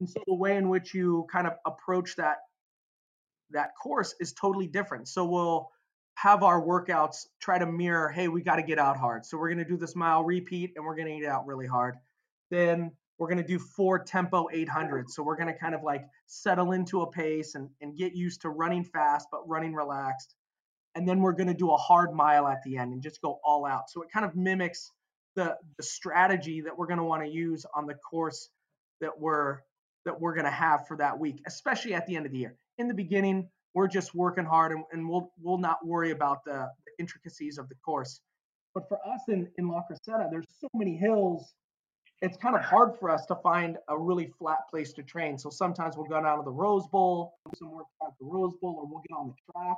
And 0.00 0.08
so 0.08 0.22
the 0.26 0.34
way 0.34 0.56
in 0.56 0.68
which 0.68 0.94
you 0.94 1.26
kind 1.30 1.46
of 1.46 1.54
approach 1.64 2.16
that 2.16 2.38
that 3.50 3.70
course 3.80 4.14
is 4.20 4.32
totally 4.32 4.66
different. 4.66 5.08
So 5.08 5.24
we'll 5.24 5.70
have 6.16 6.42
our 6.42 6.60
workouts 6.60 7.26
try 7.40 7.58
to 7.58 7.66
mirror, 7.66 8.08
hey, 8.08 8.28
we 8.28 8.42
got 8.42 8.56
to 8.56 8.62
get 8.62 8.78
out 8.78 8.96
hard. 8.96 9.24
So 9.24 9.38
we're 9.38 9.48
going 9.48 9.64
to 9.64 9.64
do 9.64 9.76
this 9.76 9.96
mile 9.96 10.24
repeat 10.24 10.72
and 10.76 10.84
we're 10.84 10.96
going 10.96 11.08
to 11.08 11.20
get 11.20 11.30
out 11.30 11.46
really 11.46 11.66
hard. 11.66 11.96
Then 12.50 12.92
we're 13.18 13.28
going 13.28 13.42
to 13.42 13.46
do 13.46 13.58
four 13.58 13.98
tempo 13.98 14.48
800. 14.52 15.10
So 15.10 15.22
we're 15.22 15.36
going 15.36 15.52
to 15.52 15.58
kind 15.58 15.74
of 15.74 15.82
like 15.82 16.04
settle 16.26 16.72
into 16.72 17.02
a 17.02 17.10
pace 17.10 17.54
and, 17.54 17.68
and 17.80 17.96
get 17.96 18.14
used 18.14 18.42
to 18.42 18.50
running 18.50 18.84
fast, 18.84 19.28
but 19.30 19.48
running 19.48 19.74
relaxed. 19.74 20.34
And 20.94 21.08
then 21.08 21.20
we're 21.20 21.32
going 21.32 21.48
to 21.48 21.54
do 21.54 21.70
a 21.70 21.76
hard 21.76 22.12
mile 22.12 22.46
at 22.46 22.62
the 22.64 22.76
end 22.76 22.92
and 22.92 23.02
just 23.02 23.20
go 23.20 23.40
all 23.44 23.66
out. 23.66 23.90
So 23.90 24.02
it 24.02 24.10
kind 24.12 24.24
of 24.24 24.36
mimics 24.36 24.90
the, 25.34 25.56
the 25.76 25.82
strategy 25.82 26.60
that 26.60 26.76
we're 26.76 26.86
going 26.86 26.98
to 26.98 27.04
want 27.04 27.24
to 27.24 27.28
use 27.28 27.66
on 27.74 27.86
the 27.86 27.94
course 27.94 28.48
that 29.00 29.18
we're 29.18 29.58
that 30.04 30.20
we're 30.20 30.34
going 30.34 30.44
to 30.44 30.50
have 30.50 30.86
for 30.86 30.98
that 30.98 31.18
week, 31.18 31.40
especially 31.46 31.94
at 31.94 32.06
the 32.06 32.14
end 32.14 32.26
of 32.26 32.32
the 32.32 32.38
year. 32.38 32.54
In 32.76 32.88
the 32.88 32.94
beginning, 32.94 33.48
we're 33.72 33.88
just 33.88 34.14
working 34.14 34.44
hard 34.44 34.72
and, 34.72 34.84
and 34.92 35.08
we'll 35.08 35.32
we'll 35.42 35.58
not 35.58 35.84
worry 35.84 36.10
about 36.12 36.44
the, 36.44 36.70
the 36.86 36.92
intricacies 36.98 37.58
of 37.58 37.68
the 37.68 37.74
course. 37.76 38.20
But 38.74 38.88
for 38.88 38.98
us 39.06 39.22
in, 39.28 39.48
in 39.58 39.68
La 39.68 39.82
Crescenta, 39.82 40.30
there's 40.30 40.46
so 40.60 40.68
many 40.74 40.96
hills 40.96 41.54
it's 42.22 42.36
kind 42.38 42.54
of 42.54 42.62
hard 42.62 42.98
for 42.98 43.10
us 43.10 43.26
to 43.26 43.34
find 43.36 43.76
a 43.88 43.98
really 43.98 44.32
flat 44.38 44.60
place 44.70 44.92
to 44.94 45.02
train. 45.02 45.38
So 45.38 45.50
sometimes 45.50 45.96
we'll 45.96 46.06
go 46.06 46.22
down 46.22 46.38
to 46.38 46.44
the 46.44 46.52
Rose 46.52 46.86
Bowl, 46.86 47.34
do 47.44 47.52
some 47.58 47.70
work 47.70 47.86
at 48.02 48.12
the 48.18 48.24
Rose 48.24 48.54
Bowl, 48.60 48.76
or 48.78 48.86
we'll 48.86 49.02
get 49.08 49.14
on 49.14 49.28
the 49.28 49.52
track. 49.52 49.76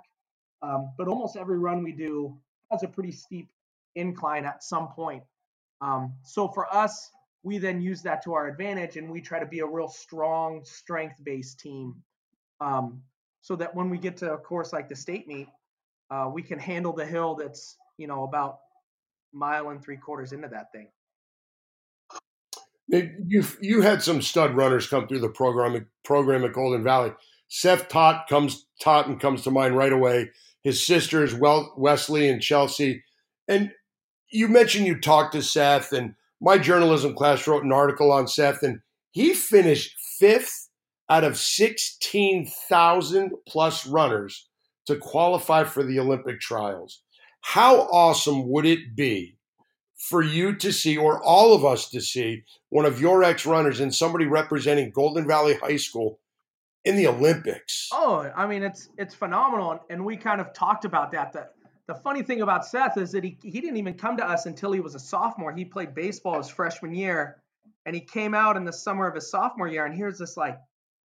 Um, 0.63 0.93
but 0.97 1.09
almost 1.09 1.37
every 1.37 1.59
run 1.59 1.83
we 1.83 1.93
do 1.93 2.37
has 2.71 2.83
a 2.83 2.89
pretty 2.89 3.13
steep 3.13 3.49
incline 3.95 4.45
at 4.45 4.63
some 4.63 4.89
point. 4.89 5.23
Um, 5.81 6.15
so 6.23 6.49
for 6.49 6.73
us, 6.75 7.11
we 7.43 7.59
then 7.59 7.81
use 7.81 8.03
that 8.03 8.25
to 8.25 8.35
our 8.35 8.49
advantage 8.49 8.97
and 8.97 9.11
we 9.11 9.21
try 9.21 9.39
to 9.39 9.47
be 9.47 9.61
a 9.61 9.67
real 9.67 9.89
strong, 9.89 10.63
strength 10.65 11.23
based 11.23 11.61
team. 11.61 11.95
Um, 12.61 13.03
so 13.41 13.55
that 13.57 13.75
when 13.75 13.91
we 13.91 13.99
get 13.99 14.17
to 14.19 14.33
a 14.33 14.39
course 14.39 14.73
like 14.73 14.89
the 14.89 14.97
state 14.97 15.29
meet, 15.29 15.47
uh, 16.11 16.29
we 16.33 16.43
can 16.43 16.59
handle 16.59 16.93
the 16.93 17.07
hill 17.07 17.37
that's, 17.37 17.77
you 17.99 18.07
know, 18.07 18.25
about 18.25 18.59
mile 19.33 19.69
and 19.69 19.83
three 19.83 19.97
quarters 19.97 20.33
into 20.33 20.49
that 20.49 20.73
thing. 20.73 20.89
You 22.89 23.45
you 23.61 23.83
had 23.83 24.03
some 24.03 24.23
stud 24.23 24.57
runners 24.57 24.87
come 24.87 25.09
through 25.09 25.19
the 25.19 25.29
program 25.29 25.87
program 26.05 26.45
at 26.45 26.53
Golden 26.53 26.85
Valley. 26.85 27.13
Seth 27.49 27.89
Tot 27.89 28.29
comes 28.29 28.67
Totten 28.81 29.19
comes 29.19 29.43
to 29.43 29.51
mind 29.51 29.77
right 29.77 29.93
away. 29.93 30.31
His 30.67 30.85
sisters, 30.85 31.33
Wesley 31.33 32.29
and 32.29 32.43
Chelsea, 32.43 33.05
and 33.47 33.71
you 34.33 34.49
mentioned 34.49 34.85
you 34.85 35.01
talked 35.01 35.33
to 35.35 35.41
Seth, 35.41 35.93
and 35.93 36.17
my 36.41 36.59
journalism 36.59 37.15
class 37.15 37.47
wrote 37.47 37.63
an 37.63 37.71
article 37.71 38.11
on 38.11 38.27
Seth, 38.27 38.65
and 38.65 38.81
he 39.13 39.33
finished 39.33 39.95
fifth 40.19 40.69
out 41.09 41.23
of 41.23 41.39
sixteen 41.39 42.51
thousand 42.69 43.31
plus 43.47 43.87
runners 43.87 44.49
to 44.87 44.97
qualify 44.97 45.63
for 45.63 45.85
the 45.85 46.01
Olympic 46.01 46.41
trials. 46.41 47.01
How 47.43 47.83
awesome 47.83 48.49
would 48.49 48.67
it 48.67 48.97
be 48.97 49.37
for 49.95 50.21
you 50.21 50.53
to 50.57 50.73
see, 50.73 50.97
or 50.97 51.23
all 51.23 51.55
of 51.55 51.65
us 51.65 51.89
to 51.91 52.01
see, 52.01 52.43
one 52.71 52.87
of 52.87 53.01
your 53.01 53.23
ex 53.23 53.47
runners 53.47 53.79
and 53.79 53.95
somebody 53.95 54.27
representing 54.27 54.91
Golden 54.91 55.29
Valley 55.29 55.55
High 55.55 55.77
School 55.77 56.19
in 56.87 56.97
the 56.97 57.07
Olympics. 57.09 57.89
Oh, 57.93 58.31
I 58.35 58.47
mean, 58.47 58.63
it's 58.63 58.89
it's 58.97 59.15
phenomenal, 59.15 59.81
and 59.91 60.05
we 60.05 60.17
kind 60.17 60.41
of 60.41 60.53
talked 60.55 60.85
about 60.85 61.13
that. 61.13 61.33
The 61.33 61.49
the 61.89 61.95
funny 61.95 62.23
thing 62.23 62.41
about 62.41 62.65
Seth 62.65 62.97
is 62.97 63.13
that 63.13 63.25
he 63.25 63.37
he 63.43 63.61
didn't 63.61 63.77
even 63.77 63.95
come 63.95 64.17
to 64.17 64.27
us 64.27 64.47
until 64.47 64.73
he 64.73 64.81
was 64.81 64.95
a 64.95 64.99
sophomore. 64.99 65.53
He 65.53 65.65
played 65.65 65.95
baseball 65.95 66.39
his 66.39 66.49
freshman 66.49 66.95
year, 66.95 67.43
and 67.85 67.95
he 67.95 68.01
came 68.01 68.35
out 68.35 68.57
in 68.57 68.65
the 68.65 68.73
summer 68.73 69.07
of 69.07 69.15
his 69.15 69.31
sophomore 69.31 69.69
year. 69.69 69.85
And 69.85 69.95
here's 69.95 70.19
this 70.19 70.37
like, 70.37 70.59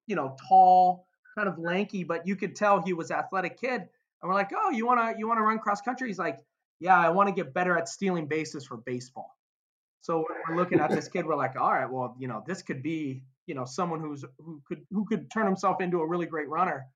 you 0.07 0.15
know, 0.15 0.37
tall, 0.49 1.07
kind 1.37 1.49
of 1.49 1.59
lanky, 1.59 2.05
but 2.05 2.27
you 2.27 2.37
could 2.37 2.55
tell 2.55 2.83
he 2.83 2.93
was 2.93 3.11
athletic 3.11 3.61
kid. 3.61 3.81
And 3.81 4.29
we're 4.29 4.35
like, 4.35 4.51
oh, 4.55 4.71
you 4.71 4.87
wanna 4.87 5.15
you 5.19 5.27
wanna 5.27 5.43
run 5.43 5.59
cross 5.59 5.81
country? 5.81 6.09
He's 6.09 6.19
like, 6.19 6.39
yeah, 6.79 6.99
I 6.99 7.11
want 7.11 7.29
to 7.29 7.35
get 7.35 7.55
better 7.55 7.77
at 7.77 7.89
stealing 7.89 8.27
bases 8.27 8.67
for 8.67 8.79
baseball. 8.79 9.37
So 10.01 10.25
we're 10.49 10.57
looking 10.57 10.81
at 10.81 10.91
this 10.91 11.09
kid, 11.09 11.27
we're 11.27 11.37
like, 11.37 11.61
all 11.61 11.71
right, 11.71 11.91
well, 11.91 12.17
you 12.19 12.27
know, 12.27 12.43
this 12.47 12.63
could 12.63 12.83
be, 12.83 13.23
you 13.51 13.57
know, 13.57 13.65
someone 13.65 13.99
who's 13.99 14.25
who 14.39 14.63
could 14.65 14.87
who 14.93 15.05
could 15.05 15.29
turn 15.29 15.45
himself 15.45 15.81
into 15.81 16.01
a 16.01 16.07
really 16.07 16.25
great 16.25 16.49
runner. 16.49 16.87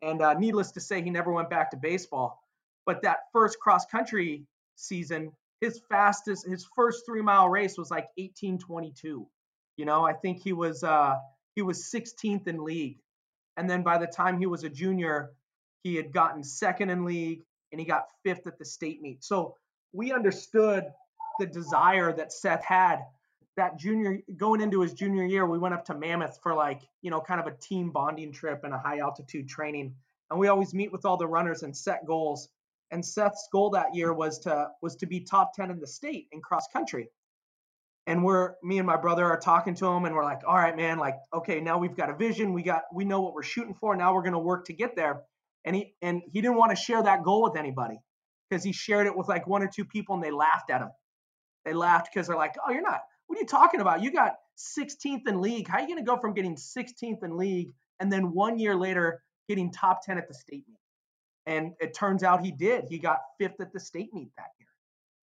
And 0.00 0.22
uh, 0.22 0.32
needless 0.32 0.70
to 0.72 0.80
say, 0.80 1.02
he 1.02 1.10
never 1.10 1.30
went 1.30 1.50
back 1.50 1.70
to 1.72 1.76
baseball. 1.76 2.42
But 2.86 3.02
that 3.02 3.24
first 3.30 3.60
cross 3.60 3.84
country 3.84 4.46
season, 4.74 5.32
his 5.60 5.82
fastest, 5.90 6.48
his 6.48 6.66
first 6.74 7.04
three 7.04 7.20
mile 7.20 7.50
race 7.50 7.76
was 7.76 7.90
like 7.90 8.08
18:22. 8.18 8.94
You 9.02 9.84
know, 9.84 10.02
I 10.06 10.14
think 10.14 10.42
he 10.42 10.54
was 10.54 10.82
uh, 10.82 11.16
he 11.54 11.60
was 11.60 11.90
16th 11.94 12.48
in 12.48 12.64
league. 12.64 13.00
And 13.58 13.68
then 13.68 13.82
by 13.82 13.98
the 13.98 14.06
time 14.06 14.38
he 14.38 14.46
was 14.46 14.64
a 14.64 14.70
junior, 14.70 15.32
he 15.82 15.94
had 15.94 16.10
gotten 16.10 16.42
second 16.42 16.88
in 16.88 17.04
league 17.04 17.42
and 17.70 17.78
he 17.78 17.86
got 17.86 18.06
fifth 18.24 18.46
at 18.46 18.58
the 18.58 18.64
state 18.64 19.02
meet. 19.02 19.22
So 19.22 19.56
we 19.92 20.10
understood 20.12 20.84
the 21.38 21.44
desire 21.46 22.14
that 22.14 22.32
Seth 22.32 22.64
had 22.64 23.00
that 23.58 23.78
junior 23.78 24.20
going 24.36 24.60
into 24.60 24.80
his 24.80 24.94
junior 24.94 25.24
year. 25.24 25.44
We 25.44 25.58
went 25.58 25.74
up 25.74 25.84
to 25.86 25.94
Mammoth 25.94 26.38
for 26.42 26.54
like, 26.54 26.80
you 27.02 27.10
know, 27.10 27.20
kind 27.20 27.40
of 27.40 27.46
a 27.46 27.56
team 27.56 27.90
bonding 27.90 28.32
trip 28.32 28.62
and 28.64 28.72
a 28.72 28.78
high 28.78 28.98
altitude 28.98 29.48
training. 29.48 29.94
And 30.30 30.38
we 30.38 30.48
always 30.48 30.72
meet 30.72 30.92
with 30.92 31.04
all 31.04 31.16
the 31.16 31.26
runners 31.26 31.62
and 31.62 31.76
set 31.76 32.06
goals. 32.06 32.48
And 32.90 33.04
Seth's 33.04 33.48
goal 33.52 33.70
that 33.70 33.94
year 33.94 34.12
was 34.12 34.38
to 34.40 34.68
was 34.80 34.96
to 34.96 35.06
be 35.06 35.20
top 35.20 35.54
10 35.54 35.70
in 35.70 35.80
the 35.80 35.86
state 35.86 36.28
in 36.32 36.40
cross 36.40 36.66
country. 36.72 37.08
And 38.06 38.24
we're 38.24 38.54
me 38.62 38.78
and 38.78 38.86
my 38.86 38.96
brother 38.96 39.26
are 39.26 39.38
talking 39.38 39.74
to 39.74 39.86
him 39.86 40.06
and 40.06 40.14
we're 40.14 40.24
like, 40.24 40.40
all 40.46 40.56
right, 40.56 40.74
man, 40.74 40.98
like, 40.98 41.16
okay, 41.34 41.60
now 41.60 41.78
we've 41.78 41.96
got 41.96 42.08
a 42.08 42.14
vision. 42.14 42.54
We 42.54 42.62
got 42.62 42.82
we 42.94 43.04
know 43.04 43.20
what 43.20 43.34
we're 43.34 43.42
shooting 43.42 43.74
for. 43.74 43.94
Now 43.96 44.14
we're 44.14 44.22
gonna 44.22 44.38
work 44.38 44.64
to 44.66 44.72
get 44.72 44.96
there 44.96 45.22
and 45.64 45.76
he 45.76 45.94
and 46.00 46.22
he 46.32 46.40
didn't 46.40 46.56
want 46.56 46.70
to 46.70 46.76
share 46.76 47.02
that 47.02 47.24
goal 47.24 47.42
with 47.42 47.56
anybody 47.56 47.98
because 48.48 48.64
he 48.64 48.72
shared 48.72 49.06
it 49.06 49.16
with 49.16 49.28
like 49.28 49.46
one 49.46 49.62
or 49.62 49.68
two 49.68 49.84
people 49.84 50.14
and 50.14 50.24
they 50.24 50.30
laughed 50.30 50.70
at 50.70 50.80
him. 50.80 50.90
They 51.64 51.74
laughed 51.74 52.08
because 52.12 52.28
they're 52.28 52.36
like, 52.36 52.54
"Oh, 52.66 52.72
you're 52.72 52.80
not. 52.80 53.02
What 53.28 53.38
are 53.38 53.40
you 53.40 53.46
talking 53.46 53.80
about? 53.80 54.02
You 54.02 54.10
got 54.10 54.34
16th 54.58 55.28
in 55.28 55.40
league. 55.40 55.68
How 55.68 55.78
are 55.78 55.80
you 55.82 55.86
going 55.86 55.98
to 55.98 56.04
go 56.04 56.18
from 56.18 56.34
getting 56.34 56.56
16th 56.56 57.22
in 57.22 57.36
league 57.36 57.72
and 58.00 58.12
then 58.12 58.32
one 58.32 58.58
year 58.58 58.74
later 58.74 59.22
getting 59.48 59.70
top 59.70 60.04
10 60.04 60.18
at 60.18 60.26
the 60.26 60.34
state 60.34 60.64
meet?" 60.68 60.78
And 61.46 61.74
it 61.80 61.94
turns 61.94 62.22
out 62.22 62.44
he 62.44 62.50
did. 62.50 62.84
He 62.88 62.98
got 62.98 63.20
fifth 63.38 63.60
at 63.60 63.72
the 63.72 63.80
state 63.80 64.12
meet 64.12 64.30
that 64.36 64.50
year. 64.58 64.68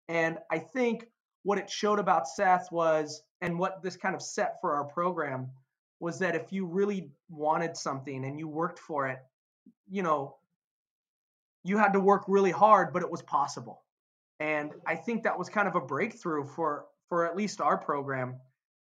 And 0.08 0.38
I 0.50 0.58
think 0.58 1.06
what 1.44 1.58
it 1.58 1.70
showed 1.70 1.98
about 1.98 2.28
Seth 2.28 2.70
was, 2.72 3.22
and 3.40 3.58
what 3.58 3.82
this 3.82 3.96
kind 3.96 4.14
of 4.14 4.20
set 4.20 4.60
for 4.60 4.74
our 4.74 4.84
program 4.84 5.50
was 6.00 6.18
that 6.18 6.34
if 6.34 6.52
you 6.52 6.66
really 6.66 7.10
wanted 7.28 7.76
something 7.76 8.24
and 8.24 8.38
you 8.38 8.48
worked 8.48 8.78
for 8.78 9.08
it, 9.08 9.18
you 9.88 10.02
know, 10.02 10.36
you 11.64 11.78
had 11.78 11.92
to 11.92 12.00
work 12.00 12.24
really 12.26 12.50
hard, 12.50 12.92
but 12.92 13.02
it 13.02 13.10
was 13.10 13.22
possible. 13.22 13.82
And 14.40 14.72
I 14.86 14.96
think 14.96 15.22
that 15.22 15.38
was 15.38 15.48
kind 15.48 15.68
of 15.68 15.76
a 15.76 15.80
breakthrough 15.80 16.46
for 16.46 16.86
for 17.10 17.26
at 17.26 17.36
least 17.36 17.60
our 17.60 17.76
program 17.76 18.36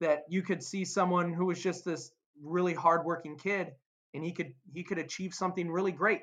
that 0.01 0.25
you 0.29 0.41
could 0.41 0.63
see 0.63 0.87
someone 0.87 1.35
who 1.35 1.45
was 1.45 1.63
just 1.63 1.85
this 1.85 2.13
really 2.43 2.73
hardworking 2.73 3.37
kid 3.37 3.73
and 4.15 4.25
he 4.25 4.33
could 4.33 4.55
he 4.73 4.83
could 4.83 4.99
achieve 4.99 5.35
something 5.35 5.71
really 5.71 5.93
great. 5.93 6.23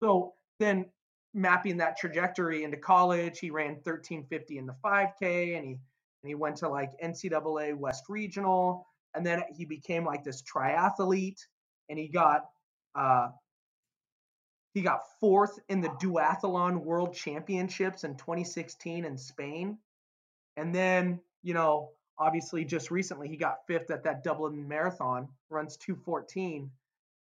So 0.00 0.34
then 0.58 0.84
mapping 1.32 1.78
that 1.78 1.96
trajectory 1.96 2.64
into 2.64 2.76
college, 2.76 3.38
he 3.38 3.50
ran 3.50 3.76
1350 3.76 4.58
in 4.58 4.66
the 4.66 4.76
5K 4.84 5.56
and 5.56 5.64
he 5.64 5.78
and 6.22 6.28
he 6.28 6.34
went 6.34 6.56
to 6.56 6.68
like 6.68 6.90
NCAA 7.02 7.74
West 7.76 8.04
Regional 8.10 8.86
and 9.14 9.24
then 9.24 9.42
he 9.56 9.64
became 9.64 10.04
like 10.04 10.24
this 10.24 10.42
triathlete 10.42 11.40
and 11.88 11.98
he 11.98 12.08
got 12.08 12.46
uh, 12.94 13.28
he 14.74 14.82
got 14.82 15.02
fourth 15.18 15.58
in 15.68 15.80
the 15.80 15.88
duathlon 15.88 16.78
world 16.78 17.14
championships 17.14 18.04
in 18.04 18.16
2016 18.16 19.04
in 19.04 19.16
Spain. 19.16 19.78
And 20.56 20.74
then, 20.74 21.20
you 21.42 21.54
know, 21.54 21.90
obviously 22.18 22.64
just 22.64 22.90
recently 22.90 23.28
he 23.28 23.36
got 23.36 23.66
fifth 23.66 23.90
at 23.90 24.02
that 24.04 24.24
Dublin 24.24 24.66
Marathon, 24.66 25.28
runs 25.50 25.76
214. 25.76 26.70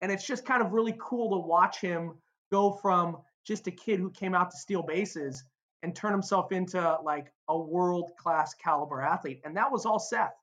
And 0.02 0.12
it's 0.12 0.26
just 0.26 0.44
kind 0.44 0.62
of 0.62 0.72
really 0.72 0.94
cool 1.00 1.30
to 1.30 1.46
watch 1.46 1.80
him 1.80 2.14
go 2.50 2.72
from 2.72 3.18
just 3.44 3.66
a 3.66 3.70
kid 3.70 3.98
who 3.98 4.10
came 4.10 4.34
out 4.34 4.50
to 4.50 4.56
steal 4.56 4.82
bases 4.82 5.44
and 5.82 5.94
turn 5.94 6.12
himself 6.12 6.52
into 6.52 6.98
like 7.02 7.32
a 7.48 7.58
world 7.58 8.10
class 8.18 8.54
caliber 8.54 9.00
athlete. 9.00 9.40
And 9.44 9.56
that 9.56 9.70
was 9.70 9.86
all 9.86 9.98
Seth. 9.98 10.34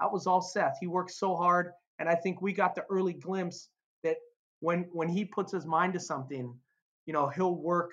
That 0.00 0.12
was 0.12 0.26
all 0.26 0.42
Seth. 0.42 0.76
He 0.80 0.86
worked 0.86 1.12
so 1.12 1.34
hard. 1.34 1.72
And 1.98 2.08
I 2.08 2.14
think 2.14 2.40
we 2.40 2.52
got 2.52 2.74
the 2.74 2.84
early 2.90 3.12
glimpse 3.12 3.68
that 4.02 4.16
when 4.60 4.88
when 4.92 5.08
he 5.08 5.24
puts 5.24 5.52
his 5.52 5.66
mind 5.66 5.94
to 5.94 6.00
something, 6.00 6.54
you 7.06 7.12
know, 7.12 7.28
he'll 7.28 7.54
work 7.54 7.92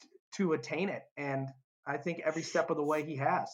t- 0.00 0.08
to 0.36 0.52
attain 0.52 0.88
it. 0.88 1.02
And 1.16 1.48
I 1.86 1.96
think 1.96 2.20
every 2.24 2.42
step 2.42 2.70
of 2.70 2.76
the 2.76 2.82
way 2.82 3.04
he 3.04 3.16
has. 3.16 3.50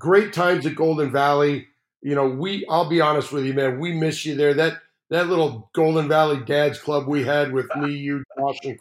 Great 0.00 0.32
times 0.32 0.64
at 0.64 0.74
Golden 0.74 1.12
Valley. 1.12 1.68
You 2.02 2.14
know, 2.14 2.28
we 2.28 2.66
I'll 2.68 2.88
be 2.88 3.02
honest 3.02 3.30
with 3.30 3.44
you, 3.44 3.52
man, 3.52 3.78
we 3.78 3.92
miss 3.92 4.24
you 4.24 4.34
there. 4.34 4.54
That 4.54 4.78
that 5.10 5.28
little 5.28 5.70
Golden 5.74 6.08
Valley 6.08 6.42
Dads 6.44 6.78
Club 6.80 7.06
we 7.06 7.22
had 7.22 7.52
with 7.52 7.66
me, 7.76 7.92
you, 7.92 8.24
Josh, 8.38 8.56
and 8.64 8.78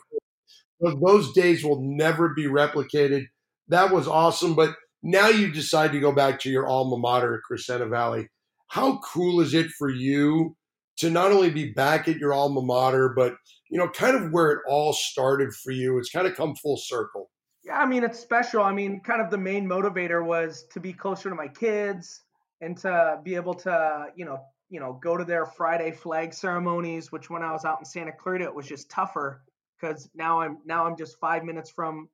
Chris, 0.80 0.96
those 1.06 1.34
days 1.34 1.64
will 1.64 1.82
never 1.82 2.30
be 2.30 2.46
replicated. 2.46 3.26
That 3.68 3.92
was 3.92 4.08
awesome. 4.08 4.56
But 4.56 4.76
now 5.04 5.28
you 5.28 5.52
decide 5.52 5.92
to 5.92 6.00
go 6.00 6.14
back 6.14 6.40
to 6.42 6.50
your 6.50 6.68
alma 6.68 6.98
mater 6.98 7.36
at 7.36 7.42
Crescenta 7.50 7.90
Valley. 7.90 8.30
How 8.68 9.00
cool 9.00 9.42
is 9.42 9.54
it 9.54 9.68
for 9.78 9.90
you 9.90 10.56
to 10.98 11.10
not 11.10 11.32
only 11.32 11.50
be 11.50 11.74
back 11.74 12.08
at 12.08 12.18
your 12.18 12.34
alma 12.34 12.62
mater, 12.62 13.10
but 13.10 13.34
you 13.70 13.78
know, 13.78 13.90
kind 13.90 14.16
of 14.16 14.32
where 14.32 14.52
it 14.52 14.60
all 14.68 14.94
started 14.94 15.54
for 15.54 15.72
you? 15.72 15.98
It's 15.98 16.10
kind 16.10 16.28
of 16.28 16.36
come 16.36 16.56
full 16.56 16.78
circle. 16.78 17.30
Yeah, 17.64 17.78
I 17.78 17.86
mean, 17.86 18.04
it's 18.04 18.20
special. 18.20 18.64
I 18.64 18.72
mean, 18.74 19.02
kind 19.02 19.22
of 19.22 19.30
the 19.30 19.38
main 19.38 19.68
motivator 19.68 20.24
was 20.24 20.64
to 20.72 20.80
be 20.80 20.94
closer 20.94 21.30
to 21.30 21.36
my 21.36 21.48
kids 21.48 22.24
and 22.62 22.78
to 22.78 23.20
be 23.24 23.36
able 23.36 23.54
to, 23.56 24.08
you 24.16 24.26
know, 24.26 24.40
you 24.70 24.80
know, 24.80 24.94
go 25.02 25.18
to 25.18 25.26
their 25.26 25.46
Friday 25.46 25.92
flag 25.92 26.34
ceremonies, 26.34 27.12
which 27.12 27.30
when 27.30 27.42
I 27.44 27.52
was 27.52 27.66
out 27.66 27.80
in 27.80 27.86
Santa 27.86 28.12
Clarita, 28.12 28.46
it 28.46 28.56
was 28.56 28.68
just 28.68 28.90
tougher 28.90 29.44
because 29.80 30.10
now 30.14 30.42
I'm 30.42 30.60
now 30.66 30.86
I'm 30.86 30.96
just 30.96 31.20
five 31.20 31.44
minutes 31.44 31.70
from 31.72 32.10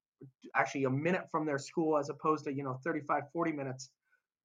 actually 0.55 0.85
a 0.85 0.89
minute 0.89 1.29
from 1.29 1.45
their 1.45 1.59
school 1.59 1.97
as 1.97 2.09
opposed 2.09 2.45
to, 2.45 2.53
you 2.53 2.63
know, 2.63 2.79
35, 2.83 3.23
40 3.31 3.51
minutes. 3.51 3.89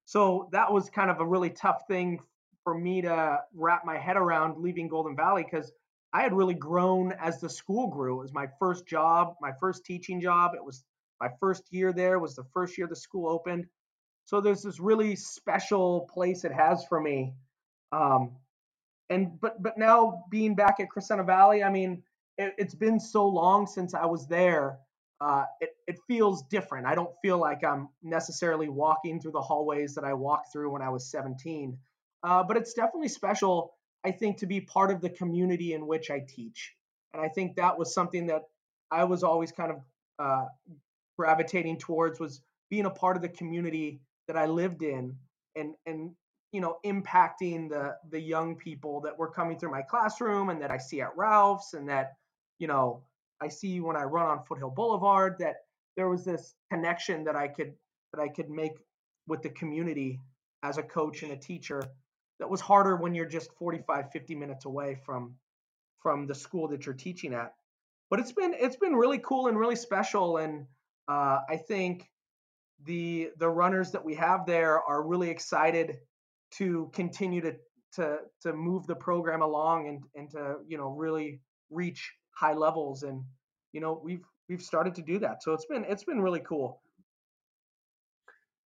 So 0.07 0.49
that 0.53 0.73
was 0.73 0.91
kind 0.91 1.11
of 1.11 1.21
a 1.21 1.27
really 1.27 1.51
tough 1.51 1.83
thing 1.89 2.21
for 2.65 2.77
me 2.77 3.03
to 3.03 3.41
wrap 3.55 3.85
my 3.87 3.97
head 3.97 4.17
around 4.17 4.59
leaving 4.61 4.89
Golden 4.89 5.17
Valley 5.17 5.45
because 5.45 5.73
I 6.13 6.23
had 6.23 6.33
really 6.35 6.55
grown 6.55 7.13
as 7.13 7.41
the 7.41 7.49
school 7.49 7.87
grew. 7.87 8.19
It 8.19 8.23
was 8.23 8.35
my 8.35 8.49
first 8.59 8.87
job, 8.87 9.37
my 9.41 9.53
first 9.61 9.85
teaching 9.85 10.21
job. 10.21 10.53
It 10.55 10.65
was 10.65 10.85
my 11.21 11.29
first 11.41 11.65
year 11.71 11.93
there, 11.93 12.19
was 12.19 12.35
the 12.35 12.45
first 12.53 12.79
year 12.79 12.87
the 12.87 12.97
school 12.97 13.29
opened. 13.29 13.67
So 14.25 14.41
there's 14.41 14.63
this 14.63 14.81
really 14.81 15.17
special 15.17 16.09
place 16.13 16.45
it 16.45 16.53
has 16.53 16.85
for 16.87 17.01
me 17.01 17.35
um, 17.93 18.37
and 19.09 19.41
but 19.41 19.63
but 19.63 19.77
now 19.77 20.25
being 20.31 20.55
back 20.55 20.77
at 20.81 20.89
Crescenta 20.89 21.27
Valley, 21.27 21.63
I 21.63 21.71
mean, 21.71 22.03
it, 22.39 22.55
has 22.59 22.75
been 22.75 23.01
so 23.01 23.27
long 23.27 23.67
since 23.67 23.95
I 23.95 24.07
was 24.07 24.27
there. 24.29 24.79
Uh, 25.21 25.45
it 25.61 25.71
it 25.87 25.99
feels 26.07 26.43
different. 26.45 26.87
I 26.87 26.95
don't 26.95 27.13
feel 27.21 27.39
like 27.39 27.65
I'm 27.65 27.89
necessarily 28.03 28.69
walking 28.69 29.21
through 29.21 29.33
the 29.33 29.41
hallways 29.41 29.95
that 29.97 30.05
I 30.05 30.15
walked 30.15 30.53
through 30.53 30.71
when 30.71 30.83
I 30.83 30.89
was 30.89 31.11
17. 31.11 31.77
Uh, 32.23 32.43
but 32.43 32.57
it's 32.57 32.75
definitely 32.75 33.09
special, 33.09 33.75
I 34.05 34.13
think, 34.13 34.39
to 34.39 34.47
be 34.47 34.61
part 34.61 34.91
of 34.91 35.01
the 35.01 35.11
community 35.11 35.75
in 35.75 35.87
which 35.87 36.11
I 36.11 36.23
teach. 36.27 36.75
And 37.13 37.23
I 37.23 37.29
think 37.29 37.57
that 37.57 37.79
was 37.79 37.93
something 37.93 38.27
that 38.29 38.43
I 38.91 39.05
was 39.05 39.25
always 39.25 39.53
kind 39.53 39.73
of 39.73 39.79
uh, 40.19 40.45
gravitating 41.21 41.77
towards 41.77 42.19
was 42.19 42.41
being 42.71 42.87
a 42.87 42.91
part 42.91 43.15
of 43.15 43.21
the 43.21 43.29
community 43.29 44.01
that 44.27 44.39
I 44.39 44.47
lived 44.47 44.83
in 44.83 45.17
and 45.55 45.75
and 45.85 46.13
you 46.51 46.63
know 46.63 46.79
impacting 46.83 47.69
the 47.69 47.97
the 48.09 48.19
young 48.19 48.57
people 48.57 49.03
that 49.03 49.19
were 49.19 49.31
coming 49.31 49.59
through 49.59 49.71
my 49.71 49.83
classroom 49.83 50.49
and 50.49 50.63
that 50.63 50.71
I 50.71 50.79
see 50.79 51.03
at 51.03 51.15
Ralph's 51.19 51.75
and 51.75 51.91
that 51.91 52.13
you 52.59 52.69
know 52.69 53.03
I 53.39 53.49
see 53.49 53.81
when 53.81 53.97
I 53.97 54.05
run 54.05 54.29
on 54.29 54.45
Foothill 54.45 54.71
Boulevard 54.71 55.37
that 55.41 55.57
there 55.95 56.09
was 56.09 56.25
this 56.25 56.55
connection 56.73 57.25
that 57.25 57.37
I 57.37 57.49
could 57.49 57.75
that 58.15 58.23
I 58.23 58.29
could 58.29 58.49
make 58.49 58.79
with 59.29 59.43
the 59.43 59.51
community 59.51 60.21
as 60.63 60.79
a 60.79 60.83
coach 60.83 61.23
and 61.23 61.33
a 61.33 61.37
teacher 61.37 61.83
that 62.39 62.49
was 62.49 62.63
harder 62.63 62.97
when 62.97 63.15
you're 63.15 63.27
just 63.27 63.53
45 63.59 64.11
50 64.11 64.35
minutes 64.37 64.65
away 64.65 64.97
from 65.05 65.35
from 65.99 66.27
the 66.27 66.35
school 66.35 66.69
that 66.69 66.87
you're 66.87 66.95
teaching 66.95 67.35
at. 67.35 67.53
But 68.09 68.21
it's 68.21 68.33
been 68.33 68.55
it's 68.59 68.77
been 68.77 68.95
really 68.95 69.19
cool 69.19 69.49
and 69.49 69.59
really 69.59 69.77
special 69.77 70.39
and 70.39 70.67
uh, 71.11 71.41
I 71.49 71.57
think 71.57 72.09
the 72.85 73.31
the 73.39 73.49
runners 73.49 73.91
that 73.91 74.05
we 74.05 74.15
have 74.15 74.47
there 74.47 74.81
are 74.81 75.03
really 75.03 75.29
excited 75.29 75.99
to 76.53 76.89
continue 76.93 77.41
to 77.41 77.57
to 77.95 78.19
to 78.43 78.53
move 78.53 78.87
the 78.87 78.95
program 78.95 79.43
along 79.43 79.89
and 79.89 80.03
and 80.15 80.31
to 80.31 80.59
you 80.69 80.79
know 80.79 80.91
really 80.91 81.41
reach 81.69 82.13
high 82.31 82.55
levels. 82.55 83.03
And 83.03 83.25
you 83.73 83.81
know 83.81 84.01
we've 84.05 84.25
we've 84.49 84.63
started 84.63 84.95
to 84.95 85.03
do 85.03 85.19
that. 85.19 85.43
So 85.43 85.53
it's 85.53 85.67
been 85.67 85.85
it's 85.89 86.05
been 86.05 86.21
really 86.21 86.41
cool. 86.41 86.81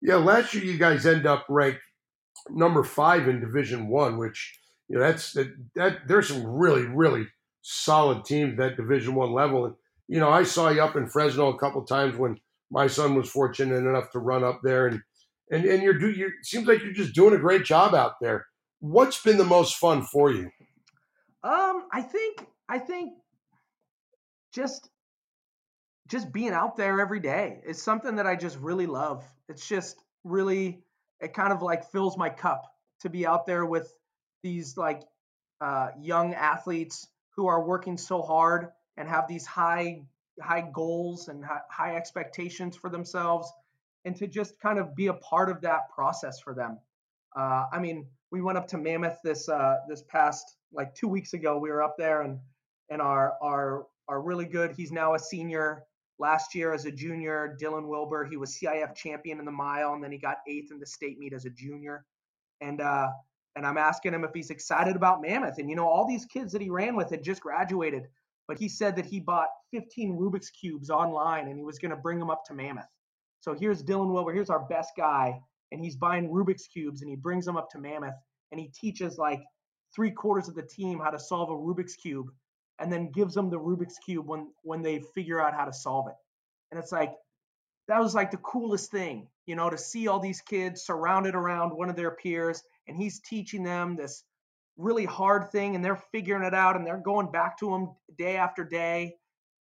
Yeah 0.01 0.17
last 0.17 0.53
year 0.53 0.65
you 0.65 0.77
guys 0.77 1.05
end 1.05 1.25
up 1.25 1.45
ranked 1.47 1.79
number 2.49 2.83
five 2.83 3.29
in 3.29 3.39
division 3.39 3.87
one 3.87 4.17
which 4.17 4.59
you 4.89 4.97
know 4.97 5.01
that's 5.01 5.31
that, 5.31 5.47
that 5.75 5.99
there's 6.09 6.27
some 6.27 6.45
really 6.45 6.83
really 6.83 7.25
solid 7.61 8.25
teams 8.25 8.59
at 8.59 8.75
division 8.75 9.15
one 9.15 9.31
level 9.31 9.77
you 10.07 10.19
know 10.19 10.29
i 10.29 10.43
saw 10.43 10.69
you 10.69 10.81
up 10.81 10.95
in 10.95 11.07
fresno 11.07 11.49
a 11.49 11.57
couple 11.57 11.83
times 11.83 12.17
when 12.17 12.37
my 12.71 12.87
son 12.87 13.15
was 13.15 13.29
fortunate 13.29 13.77
enough 13.77 14.11
to 14.11 14.19
run 14.19 14.43
up 14.43 14.59
there 14.63 14.87
and 14.87 15.01
and 15.51 15.65
and 15.65 15.83
you're 15.83 15.97
do 15.97 16.09
you 16.09 16.31
seems 16.41 16.67
like 16.67 16.81
you're 16.81 16.93
just 16.93 17.13
doing 17.13 17.33
a 17.33 17.37
great 17.37 17.63
job 17.63 17.93
out 17.93 18.13
there. 18.19 18.47
What's 18.79 19.21
been 19.21 19.37
the 19.37 19.45
most 19.45 19.75
fun 19.75 20.01
for 20.03 20.31
you? 20.31 20.49
Um, 21.43 21.87
I 21.91 22.01
think 22.01 22.45
I 22.67 22.79
think 22.79 23.13
just 24.53 24.89
just 26.07 26.33
being 26.33 26.51
out 26.51 26.75
there 26.75 26.99
every 26.99 27.19
day 27.19 27.61
is 27.65 27.81
something 27.81 28.17
that 28.17 28.27
I 28.27 28.35
just 28.35 28.57
really 28.57 28.87
love. 28.87 29.23
It's 29.47 29.67
just 29.67 29.95
really 30.23 30.83
it 31.21 31.33
kind 31.33 31.53
of 31.53 31.61
like 31.61 31.91
fills 31.91 32.17
my 32.17 32.29
cup 32.29 32.63
to 33.01 33.09
be 33.09 33.25
out 33.25 33.45
there 33.45 33.65
with 33.65 33.93
these 34.41 34.75
like 34.75 35.03
uh, 35.61 35.89
young 35.99 36.33
athletes 36.33 37.07
who 37.35 37.47
are 37.47 37.63
working 37.63 37.97
so 37.97 38.21
hard 38.21 38.69
and 38.97 39.07
have 39.07 39.27
these 39.27 39.45
high 39.45 40.01
high 40.41 40.67
goals 40.73 41.27
and 41.27 41.45
high 41.69 41.95
expectations 41.95 42.75
for 42.75 42.89
themselves 42.89 43.51
and 44.05 44.15
to 44.15 44.27
just 44.27 44.59
kind 44.59 44.79
of 44.79 44.95
be 44.95 45.07
a 45.07 45.13
part 45.13 45.49
of 45.49 45.61
that 45.61 45.89
process 45.93 46.39
for 46.39 46.53
them. 46.53 46.79
Uh, 47.35 47.65
I 47.71 47.79
mean, 47.79 48.07
we 48.31 48.41
went 48.41 48.57
up 48.57 48.67
to 48.69 48.77
Mammoth 48.77 49.17
this 49.23 49.47
uh, 49.47 49.77
this 49.87 50.03
past 50.03 50.57
like 50.71 50.93
two 50.95 51.07
weeks 51.07 51.33
ago. 51.33 51.57
We 51.57 51.69
were 51.69 51.83
up 51.83 51.95
there 51.97 52.23
and 52.23 52.39
and 52.89 53.01
our 53.01 53.35
our 53.41 53.85
are 54.07 54.21
really 54.21 54.45
good. 54.45 54.71
He's 54.71 54.91
now 54.91 55.15
a 55.15 55.19
senior. 55.19 55.83
Last 56.19 56.53
year 56.53 56.73
as 56.73 56.85
a 56.85 56.91
junior, 56.91 57.57
Dylan 57.59 57.87
Wilbur, 57.87 58.25
he 58.25 58.37
was 58.37 58.55
CIF 58.55 58.95
champion 58.95 59.39
in 59.39 59.45
the 59.45 59.51
mile, 59.51 59.93
and 59.93 60.03
then 60.03 60.11
he 60.11 60.19
got 60.19 60.37
eighth 60.47 60.71
in 60.71 60.79
the 60.79 60.85
state 60.85 61.17
meet 61.17 61.33
as 61.33 61.45
a 61.45 61.49
junior. 61.49 62.05
And 62.61 62.81
uh, 62.81 63.09
and 63.55 63.65
I'm 63.65 63.77
asking 63.77 64.13
him 64.13 64.23
if 64.23 64.33
he's 64.33 64.49
excited 64.49 64.95
about 64.95 65.21
Mammoth. 65.21 65.57
And 65.57 65.69
you 65.69 65.75
know, 65.75 65.87
all 65.87 66.07
these 66.07 66.25
kids 66.25 66.51
that 66.53 66.61
he 66.61 66.69
ran 66.69 66.95
with 66.95 67.09
had 67.09 67.23
just 67.23 67.41
graduated, 67.41 68.07
but 68.47 68.59
he 68.59 68.67
said 68.67 68.95
that 68.95 69.05
he 69.05 69.19
bought 69.19 69.49
15 69.71 70.17
Rubik's 70.17 70.49
cubes 70.49 70.89
online 70.89 71.47
and 71.47 71.57
he 71.57 71.63
was 71.63 71.79
going 71.79 71.91
to 71.91 71.97
bring 71.97 72.19
them 72.19 72.29
up 72.29 72.43
to 72.45 72.53
Mammoth. 72.53 72.89
So 73.39 73.53
here's 73.53 73.83
Dylan 73.83 74.13
Wilbur, 74.13 74.33
here's 74.33 74.49
our 74.49 74.65
best 74.67 74.91
guy, 74.97 75.39
and 75.71 75.81
he's 75.81 75.95
buying 75.95 76.29
Rubik's 76.29 76.67
cubes 76.67 77.01
and 77.01 77.09
he 77.09 77.15
brings 77.15 77.45
them 77.45 77.57
up 77.57 77.69
to 77.71 77.79
Mammoth 77.79 78.15
and 78.51 78.59
he 78.59 78.71
teaches 78.79 79.17
like 79.17 79.41
three 79.95 80.11
quarters 80.11 80.47
of 80.47 80.55
the 80.55 80.61
team 80.63 80.99
how 80.99 81.09
to 81.09 81.19
solve 81.19 81.49
a 81.49 81.53
Rubik's 81.53 81.95
cube, 81.95 82.27
and 82.79 82.91
then 82.91 83.11
gives 83.11 83.33
them 83.33 83.49
the 83.49 83.59
Rubik's 83.59 83.97
cube 83.99 84.27
when 84.27 84.51
when 84.63 84.81
they 84.81 84.99
figure 85.13 85.41
out 85.41 85.53
how 85.53 85.65
to 85.65 85.73
solve 85.73 86.07
it. 86.07 86.15
And 86.71 86.79
it's 86.79 86.91
like 86.91 87.13
that 87.87 87.99
was 87.99 88.15
like 88.15 88.31
the 88.31 88.37
coolest 88.37 88.91
thing, 88.91 89.27
you 89.45 89.55
know, 89.55 89.69
to 89.69 89.77
see 89.77 90.07
all 90.07 90.19
these 90.19 90.41
kids 90.41 90.83
surrounded 90.83 91.35
around 91.35 91.71
one 91.71 91.89
of 91.89 91.95
their 91.95 92.11
peers, 92.11 92.61
and 92.87 92.97
he's 92.97 93.21
teaching 93.21 93.63
them 93.63 93.95
this 93.95 94.23
really 94.77 95.05
hard 95.05 95.51
thing, 95.51 95.75
and 95.75 95.83
they're 95.83 96.01
figuring 96.11 96.43
it 96.43 96.53
out, 96.53 96.75
and 96.75 96.85
they're 96.85 96.97
going 96.97 97.31
back 97.31 97.57
to 97.59 97.73
him 97.73 97.89
day 98.17 98.37
after 98.37 98.63
day, 98.63 99.15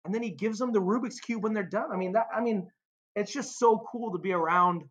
and 0.05 0.15
then 0.15 0.23
he 0.23 0.31
gives 0.31 0.59
them 0.59 0.73
the 0.73 0.81
Rubik's 0.81 1.21
cube 1.21 1.43
when 1.43 1.53
they're 1.53 1.63
done. 1.63 1.91
I 1.93 1.97
mean, 1.97 2.13
that 2.13 2.27
I 2.35 2.41
mean, 2.41 2.69
it's 3.17 3.33
just 3.33 3.59
so 3.59 3.85
cool 3.91 4.13
to 4.13 4.19
be 4.19 4.33
around 4.33 4.85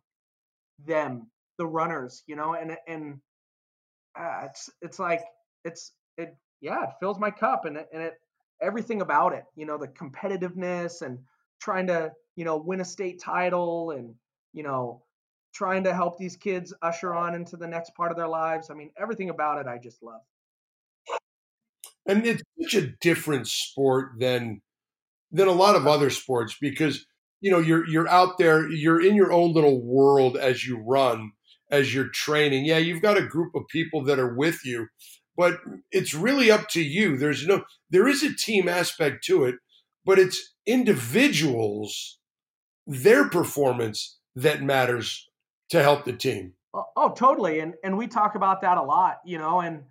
them, 0.86 1.30
the 1.58 1.66
runners, 1.66 2.22
you 2.26 2.36
know, 2.36 2.54
and 2.54 2.76
and 2.86 3.20
uh, 4.18 4.42
it's 4.44 4.70
it's 4.82 4.98
like 4.98 5.22
it's 5.64 5.92
it 6.16 6.36
yeah, 6.60 6.84
it 6.84 6.90
fills 7.00 7.18
my 7.18 7.30
cup 7.30 7.64
and 7.64 7.76
it, 7.76 7.88
and 7.92 8.02
it 8.02 8.14
everything 8.62 9.00
about 9.00 9.32
it, 9.32 9.44
you 9.56 9.66
know, 9.66 9.78
the 9.78 9.88
competitiveness 9.88 11.02
and 11.02 11.18
trying 11.60 11.86
to 11.88 12.12
you 12.36 12.44
know 12.44 12.56
win 12.56 12.80
a 12.80 12.84
state 12.84 13.20
title 13.22 13.90
and 13.90 14.14
you 14.52 14.62
know 14.62 15.02
trying 15.52 15.84
to 15.84 15.94
help 15.94 16.18
these 16.18 16.36
kids 16.36 16.74
usher 16.82 17.14
on 17.14 17.34
into 17.34 17.56
the 17.56 17.66
next 17.66 17.94
part 17.94 18.10
of 18.10 18.16
their 18.16 18.28
lives. 18.28 18.70
I 18.70 18.74
mean, 18.74 18.90
everything 18.96 19.30
about 19.30 19.58
it 19.58 19.66
I 19.66 19.78
just 19.78 20.02
love. 20.02 20.20
And 22.06 22.26
it's 22.26 22.42
such 22.60 22.74
a 22.74 22.88
different 23.00 23.46
sport 23.46 24.12
than 24.18 24.62
than 25.32 25.48
a 25.48 25.52
lot 25.52 25.76
of 25.76 25.86
other 25.86 26.10
sports 26.10 26.56
because 26.60 27.06
you 27.40 27.50
know 27.50 27.58
you're 27.58 27.86
you're 27.86 28.08
out 28.08 28.38
there, 28.38 28.68
you're 28.68 29.00
in 29.00 29.14
your 29.14 29.32
own 29.32 29.52
little 29.52 29.80
world 29.82 30.36
as 30.36 30.66
you 30.66 30.78
run, 30.78 31.32
as 31.70 31.94
you're 31.94 32.08
training. 32.08 32.64
Yeah, 32.64 32.78
you've 32.78 33.02
got 33.02 33.18
a 33.18 33.26
group 33.26 33.54
of 33.54 33.68
people 33.68 34.02
that 34.04 34.18
are 34.18 34.34
with 34.34 34.64
you, 34.64 34.88
but 35.36 35.58
it's 35.92 36.14
really 36.14 36.50
up 36.50 36.68
to 36.70 36.82
you. 36.82 37.16
There's 37.16 37.46
no 37.46 37.64
there 37.90 38.08
is 38.08 38.22
a 38.22 38.34
team 38.34 38.68
aspect 38.68 39.24
to 39.24 39.44
it, 39.44 39.56
but 40.04 40.18
it's 40.18 40.54
individuals, 40.66 42.18
their 42.86 43.28
performance 43.28 44.18
that 44.34 44.62
matters 44.62 45.29
to 45.70 45.82
help 45.82 46.04
the 46.04 46.12
team. 46.12 46.52
Oh, 46.74 46.84
oh, 46.96 47.08
totally. 47.10 47.60
And 47.60 47.74
and 47.82 47.96
we 47.96 48.06
talk 48.06 48.34
about 48.34 48.62
that 48.62 48.78
a 48.78 48.82
lot, 48.82 49.20
you 49.24 49.38
know, 49.38 49.60
and 49.60 49.84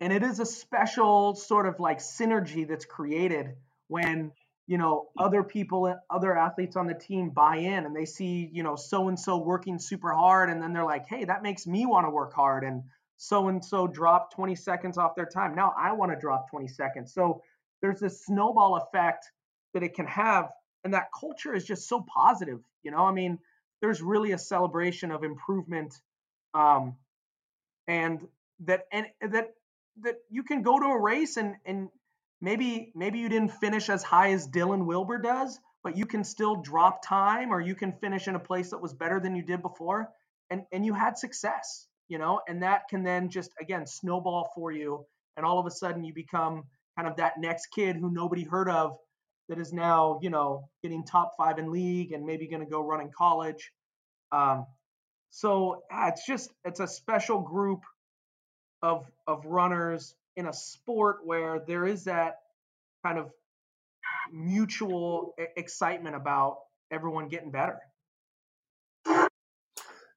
and 0.00 0.12
it 0.12 0.22
is 0.22 0.38
a 0.38 0.46
special 0.46 1.34
sort 1.34 1.66
of 1.66 1.80
like 1.80 1.98
synergy 1.98 2.66
that's 2.68 2.84
created 2.84 3.54
when 3.88 4.32
you 4.66 4.78
know 4.78 5.08
other 5.18 5.42
people 5.42 5.92
other 6.10 6.36
athletes 6.36 6.76
on 6.76 6.86
the 6.86 6.94
team 6.94 7.30
buy 7.30 7.56
in 7.56 7.86
and 7.86 7.96
they 7.96 8.04
see 8.04 8.48
you 8.52 8.62
know 8.62 8.76
so 8.76 9.08
and 9.08 9.18
so 9.18 9.38
working 9.38 9.78
super 9.78 10.12
hard 10.12 10.50
and 10.50 10.62
then 10.62 10.72
they're 10.72 10.84
like 10.84 11.08
hey 11.08 11.24
that 11.24 11.42
makes 11.42 11.66
me 11.66 11.86
want 11.86 12.06
to 12.06 12.10
work 12.10 12.32
hard 12.34 12.62
and 12.62 12.82
so 13.16 13.48
and 13.48 13.64
so 13.64 13.86
dropped 13.86 14.34
20 14.34 14.54
seconds 14.54 14.98
off 14.98 15.16
their 15.16 15.26
time 15.26 15.54
now 15.54 15.72
i 15.76 15.90
want 15.90 16.12
to 16.12 16.18
drop 16.18 16.50
20 16.50 16.68
seconds 16.68 17.12
so 17.12 17.42
there's 17.80 17.98
this 17.98 18.24
snowball 18.24 18.76
effect 18.76 19.24
that 19.72 19.82
it 19.82 19.94
can 19.94 20.06
have 20.06 20.50
and 20.84 20.92
that 20.92 21.08
culture 21.18 21.54
is 21.54 21.64
just 21.64 21.88
so 21.88 22.04
positive 22.14 22.60
you 22.82 22.90
know 22.90 23.06
i 23.06 23.10
mean 23.10 23.38
there's 23.80 24.02
really 24.02 24.32
a 24.32 24.38
celebration 24.38 25.10
of 25.10 25.24
improvement 25.24 25.94
um, 26.54 26.96
and 27.86 28.26
that 28.60 28.86
and 28.92 29.06
that 29.20 29.54
that 30.02 30.16
you 30.30 30.42
can 30.42 30.62
go 30.62 30.78
to 30.78 30.86
a 30.86 31.00
race 31.00 31.36
and 31.36 31.56
and 31.64 31.88
maybe 32.40 32.92
maybe 32.94 33.18
you 33.18 33.28
didn't 33.28 33.52
finish 33.52 33.88
as 33.88 34.02
high 34.02 34.32
as 34.32 34.48
Dylan 34.48 34.86
Wilbur 34.86 35.18
does, 35.18 35.58
but 35.82 35.96
you 35.96 36.06
can 36.06 36.24
still 36.24 36.56
drop 36.56 37.02
time 37.06 37.52
or 37.52 37.60
you 37.60 37.74
can 37.74 37.92
finish 37.92 38.28
in 38.28 38.34
a 38.34 38.40
place 38.40 38.70
that 38.70 38.80
was 38.80 38.92
better 38.92 39.20
than 39.20 39.36
you 39.36 39.42
did 39.42 39.62
before 39.62 40.08
and 40.50 40.64
and 40.72 40.84
you 40.84 40.94
had 40.94 41.18
success, 41.18 41.86
you 42.08 42.18
know, 42.18 42.40
and 42.48 42.62
that 42.62 42.88
can 42.88 43.02
then 43.02 43.30
just 43.30 43.50
again 43.60 43.86
snowball 43.86 44.50
for 44.54 44.72
you 44.72 45.04
and 45.36 45.46
all 45.46 45.58
of 45.58 45.66
a 45.66 45.70
sudden 45.70 46.04
you 46.04 46.12
become 46.12 46.64
kind 46.96 47.08
of 47.08 47.16
that 47.16 47.38
next 47.38 47.66
kid 47.66 47.96
who 47.96 48.10
nobody 48.10 48.42
heard 48.42 48.68
of 48.68 48.96
that 49.48 49.58
is 49.58 49.72
now, 49.72 50.18
you 50.22 50.30
know, 50.30 50.68
getting 50.82 51.04
top 51.04 51.32
5 51.36 51.58
in 51.58 51.72
league 51.72 52.12
and 52.12 52.24
maybe 52.24 52.46
going 52.48 52.64
to 52.64 52.70
go 52.70 52.80
run 52.80 53.00
in 53.00 53.10
college. 53.16 53.72
Um, 54.30 54.66
so 55.30 55.82
yeah, 55.90 56.08
it's 56.08 56.26
just 56.26 56.50
it's 56.64 56.80
a 56.80 56.88
special 56.88 57.40
group 57.40 57.80
of 58.82 59.06
of 59.26 59.44
runners 59.44 60.14
in 60.36 60.46
a 60.46 60.52
sport 60.52 61.18
where 61.24 61.62
there 61.66 61.84
is 61.84 62.04
that 62.04 62.36
kind 63.04 63.18
of 63.18 63.30
mutual 64.32 65.34
excitement 65.56 66.14
about 66.16 66.58
everyone 66.90 67.28
getting 67.28 67.50
better. 67.50 67.78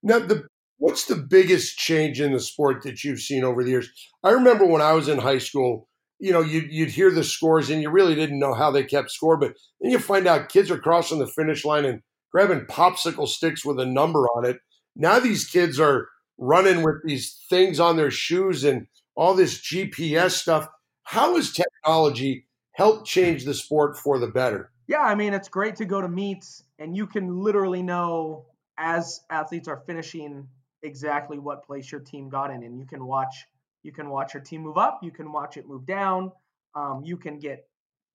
Now, 0.03 0.19
the 0.19 0.47
what's 0.77 1.05
the 1.05 1.15
biggest 1.15 1.77
change 1.77 2.19
in 2.19 2.33
the 2.33 2.39
sport 2.39 2.83
that 2.83 3.03
you've 3.03 3.19
seen 3.19 3.43
over 3.43 3.63
the 3.63 3.69
years? 3.69 3.89
I 4.23 4.31
remember 4.31 4.65
when 4.65 4.81
I 4.81 4.93
was 4.93 5.07
in 5.07 5.19
high 5.19 5.37
school, 5.37 5.87
you 6.21 6.31
know, 6.31 6.41
you'd, 6.41 6.71
you'd 6.71 6.91
hear 6.91 7.09
the 7.09 7.23
scores 7.23 7.71
and 7.71 7.81
you 7.81 7.89
really 7.89 8.13
didn't 8.13 8.39
know 8.39 8.53
how 8.53 8.69
they 8.69 8.83
kept 8.83 9.09
score, 9.09 9.37
but 9.37 9.55
then 9.81 9.91
you 9.91 9.97
find 9.97 10.27
out 10.27 10.49
kids 10.49 10.69
are 10.69 10.77
crossing 10.77 11.17
the 11.17 11.25
finish 11.25 11.65
line 11.65 11.83
and 11.83 12.01
grabbing 12.31 12.65
popsicle 12.67 13.27
sticks 13.27 13.65
with 13.65 13.79
a 13.79 13.85
number 13.85 14.27
on 14.37 14.45
it. 14.45 14.57
Now 14.95 15.19
these 15.19 15.49
kids 15.49 15.79
are 15.79 16.07
running 16.37 16.83
with 16.83 16.97
these 17.03 17.39
things 17.49 17.79
on 17.79 17.97
their 17.97 18.11
shoes 18.11 18.63
and 18.63 18.85
all 19.15 19.33
this 19.33 19.59
GPS 19.59 20.31
stuff. 20.31 20.67
How 21.03 21.35
has 21.35 21.51
technology 21.51 22.45
helped 22.73 23.07
change 23.07 23.43
the 23.43 23.55
sport 23.55 23.97
for 23.97 24.19
the 24.19 24.27
better? 24.27 24.71
Yeah, 24.87 25.01
I 25.01 25.15
mean, 25.15 25.33
it's 25.33 25.49
great 25.49 25.75
to 25.77 25.85
go 25.85 26.01
to 26.01 26.07
meets 26.07 26.63
and 26.77 26.95
you 26.95 27.07
can 27.07 27.39
literally 27.39 27.81
know 27.81 28.45
as 28.77 29.21
athletes 29.31 29.67
are 29.67 29.81
finishing 29.87 30.47
exactly 30.83 31.39
what 31.39 31.65
place 31.65 31.91
your 31.91 32.01
team 32.01 32.29
got 32.29 32.51
in 32.51 32.61
and 32.63 32.79
you 32.79 32.85
can 32.85 33.05
watch 33.05 33.47
you 33.83 33.91
can 33.91 34.09
watch 34.09 34.33
your 34.33 34.43
team 34.43 34.61
move 34.61 34.77
up, 34.77 34.99
you 35.03 35.11
can 35.11 35.31
watch 35.31 35.57
it 35.57 35.67
move 35.67 35.85
down, 35.85 36.31
um, 36.75 37.01
you 37.03 37.17
can 37.17 37.39
get 37.39 37.67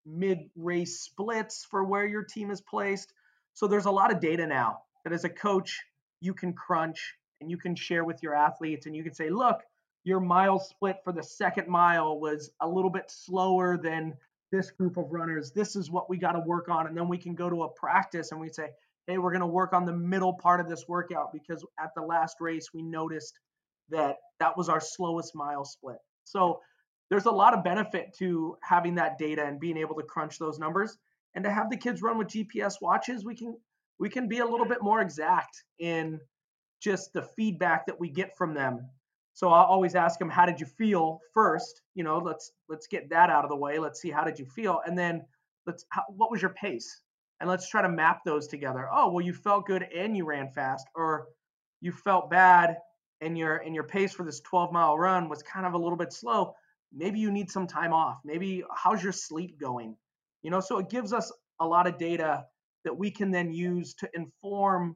mid 0.06 0.50
race 0.56 1.00
splits 1.00 1.66
for 1.70 1.84
where 1.84 2.06
your 2.06 2.24
team 2.24 2.52
is 2.52 2.62
placed. 2.62 3.14
So 3.54 3.68
there's 3.68 3.86
a 3.86 3.92
lot 3.92 4.12
of 4.12 4.20
data 4.20 4.46
now 4.46 4.80
that 5.04 5.14
as 5.14 5.24
a 5.24 5.30
coach 5.30 5.82
you 6.22 6.34
can 6.34 6.54
crunch 6.54 7.16
and 7.42 7.50
you 7.50 7.58
can 7.58 7.76
share 7.76 8.04
with 8.04 8.22
your 8.22 8.36
athletes 8.36 8.86
and 8.86 8.96
you 8.96 9.04
can 9.04 9.14
say, 9.14 9.30
look, 9.30 9.62
your 10.04 10.20
mile 10.20 10.60
split 10.60 10.98
for 11.04 11.12
the 11.12 11.24
second 11.24 11.68
mile 11.68 12.20
was 12.20 12.52
a 12.62 12.68
little 12.68 12.92
bit 12.92 13.10
slower 13.10 13.78
than 13.78 14.14
this 14.52 14.72
group 14.72 14.98
of 14.98 15.12
runners. 15.12 15.52
This 15.52 15.76
is 15.76 15.90
what 15.90 16.10
we 16.10 16.18
got 16.18 16.34
to 16.34 16.40
work 16.40 16.70
on. 16.70 16.88
And 16.88 16.96
then 16.96 17.08
we 17.08 17.18
can 17.18 17.34
go 17.34 17.50
to 17.50 17.64
a 17.64 17.70
practice 17.70 18.32
and 18.32 18.40
we 18.40 18.50
say, 18.50 18.70
hey, 19.08 19.18
we're 19.18 19.32
going 19.32 19.42
to 19.42 19.48
work 19.48 19.74
on 19.74 19.86
the 19.86 19.94
middle 19.94 20.34
part 20.34 20.60
of 20.60 20.70
this 20.70 20.88
workout 20.88 21.34
because 21.34 21.66
at 21.80 21.92
the 21.96 22.02
last 22.02 22.38
race 22.40 22.70
we 22.74 22.82
noticed 22.82 23.40
that 23.90 24.18
that 24.40 24.58
was 24.58 24.70
our 24.70 24.80
slowest 24.80 25.36
mile 25.36 25.66
split. 25.66 25.98
So 26.24 26.60
there's 27.10 27.26
a 27.26 27.32
lot 27.32 27.54
of 27.54 27.64
benefit 27.64 28.16
to 28.20 28.58
having 28.62 28.96
that 28.96 29.18
data 29.18 29.46
and 29.46 29.60
being 29.60 29.78
able 29.78 29.96
to 29.96 30.04
crunch 30.04 30.40
those 30.40 30.60
numbers 30.60 30.98
and 31.36 31.44
to 31.44 31.52
have 31.52 31.70
the 31.70 31.78
kids 31.78 32.02
run 32.02 32.18
with 32.18 32.30
GPS 32.30 32.76
watches, 32.82 33.26
we 33.26 33.36
can 33.36 33.56
we 34.00 34.10
can 34.10 34.28
be 34.28 34.40
a 34.40 34.46
little 34.46 34.66
bit 34.66 34.82
more 34.82 35.02
exact 35.02 35.64
in 35.80 36.20
just 36.82 37.14
the 37.14 37.22
feedback 37.22 37.86
that 37.86 38.00
we 38.00 38.10
get 38.10 38.36
from 38.38 38.54
them. 38.54 38.90
So 39.34 39.50
I 39.50 39.64
always 39.64 39.96
ask 39.96 40.18
them, 40.18 40.30
"How 40.30 40.46
did 40.46 40.60
you 40.60 40.66
feel?" 40.66 41.20
First, 41.34 41.82
you 41.94 42.04
know, 42.04 42.18
let's 42.18 42.52
let's 42.70 42.88
get 42.88 43.10
that 43.10 43.30
out 43.30 43.44
of 43.44 43.50
the 43.50 43.56
way. 43.56 43.78
Let's 43.80 44.02
see 44.02 44.10
how 44.10 44.24
did 44.24 44.40
you 44.40 44.46
feel, 44.46 44.82
and 44.86 44.98
then 44.98 45.26
let's 45.68 45.86
how, 45.90 46.04
what 46.08 46.32
was 46.32 46.42
your 46.42 46.54
pace, 46.54 47.02
and 47.40 47.50
let's 47.50 47.70
try 47.70 47.82
to 47.82 47.90
map 47.90 48.22
those 48.26 48.48
together. 48.48 48.88
Oh, 48.92 49.12
well, 49.12 49.26
you 49.26 49.34
felt 49.34 49.68
good 49.68 49.84
and 49.84 50.16
you 50.16 50.26
ran 50.26 50.50
fast, 50.52 50.88
or 50.96 51.28
you 51.82 51.92
felt 51.92 52.30
bad 52.30 52.78
and 53.22 53.38
your 53.38 53.58
and 53.58 53.74
your 53.74 53.84
pace 53.84 54.14
for 54.14 54.24
this 54.24 54.40
12 54.42 54.72
mile 54.72 54.98
run 54.98 55.30
was 55.30 55.44
kind 55.44 55.66
of 55.66 55.74
a 55.74 55.78
little 55.78 55.98
bit 55.98 56.14
slow. 56.14 56.56
Maybe 56.94 57.20
you 57.20 57.32
need 57.32 57.50
some 57.50 57.68
time 57.68 57.94
off. 57.94 58.20
Maybe 58.24 58.64
how's 58.74 59.04
your 59.04 59.12
sleep 59.12 59.60
going? 59.60 59.96
You 60.44 60.52
know, 60.52 60.60
so 60.60 60.78
it 60.78 60.90
gives 60.90 61.14
us 61.14 61.32
a 61.60 61.66
lot 61.66 61.88
of 61.88 61.98
data 61.98 62.46
that 62.84 62.96
we 62.96 63.10
can 63.10 63.32
then 63.32 63.52
use 63.52 63.94
to 63.96 64.10
inform 64.14 64.96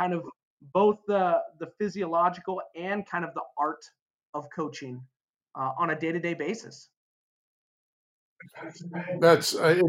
kind 0.00 0.14
of 0.14 0.24
both 0.72 0.98
the 1.06 1.40
the 1.60 1.68
physiological 1.78 2.60
and 2.76 3.06
kind 3.06 3.24
of 3.24 3.34
the 3.34 3.42
art 3.56 3.84
of 4.34 4.48
coaching 4.54 5.00
uh, 5.54 5.70
on 5.78 5.90
a 5.90 5.98
day-to-day 5.98 6.34
basis 6.34 6.90
that's 9.20 9.54
uh, 9.54 9.80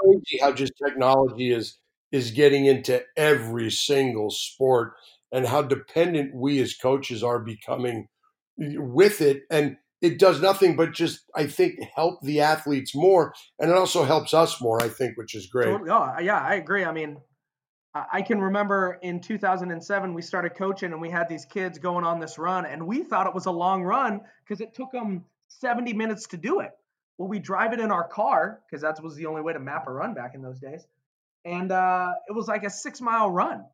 crazy 0.00 0.38
how 0.40 0.52
just 0.52 0.72
technology 0.84 1.52
is 1.52 1.78
is 2.10 2.30
getting 2.30 2.66
into 2.66 3.02
every 3.16 3.70
single 3.70 4.30
sport 4.30 4.94
and 5.32 5.46
how 5.46 5.62
dependent 5.62 6.34
we 6.34 6.60
as 6.60 6.74
coaches 6.74 7.22
are 7.22 7.38
becoming 7.38 8.08
with 8.58 9.20
it 9.20 9.42
and 9.50 9.76
it 10.00 10.18
does 10.18 10.40
nothing 10.40 10.76
but 10.76 10.92
just 10.92 11.20
i 11.34 11.46
think 11.46 11.74
help 11.94 12.20
the 12.22 12.40
athletes 12.40 12.94
more 12.94 13.32
and 13.58 13.70
it 13.70 13.76
also 13.76 14.04
helps 14.04 14.34
us 14.34 14.60
more 14.60 14.80
i 14.82 14.88
think 14.88 15.16
which 15.16 15.34
is 15.34 15.46
great 15.46 15.68
oh, 15.68 16.18
yeah 16.20 16.38
i 16.38 16.54
agree 16.54 16.84
i 16.84 16.92
mean 16.92 17.16
I 17.94 18.22
can 18.22 18.40
remember 18.40 18.98
in 19.02 19.20
2007 19.20 20.14
we 20.14 20.22
started 20.22 20.54
coaching 20.54 20.92
and 20.92 21.02
we 21.02 21.10
had 21.10 21.28
these 21.28 21.44
kids 21.44 21.78
going 21.78 22.06
on 22.06 22.20
this 22.20 22.38
run 22.38 22.64
and 22.64 22.86
we 22.86 23.02
thought 23.02 23.26
it 23.26 23.34
was 23.34 23.44
a 23.44 23.50
long 23.50 23.82
run 23.82 24.22
because 24.42 24.62
it 24.62 24.74
took 24.74 24.90
them 24.92 25.26
70 25.48 25.92
minutes 25.92 26.28
to 26.28 26.38
do 26.38 26.60
it. 26.60 26.70
Well, 27.18 27.28
we 27.28 27.38
drive 27.38 27.72
it 27.72 27.80
in 27.80 27.90
our 27.90 28.08
car 28.08 28.60
because 28.66 28.82
that 28.82 29.02
was 29.02 29.14
the 29.16 29.26
only 29.26 29.42
way 29.42 29.52
to 29.52 29.60
map 29.60 29.86
a 29.86 29.92
run 29.92 30.14
back 30.14 30.34
in 30.34 30.42
those 30.42 30.58
days, 30.58 30.84
and 31.44 31.70
uh, 31.70 32.12
it 32.26 32.32
was 32.32 32.48
like 32.48 32.64
a 32.64 32.70
six 32.70 33.00
mile 33.00 33.30
run. 33.30 33.64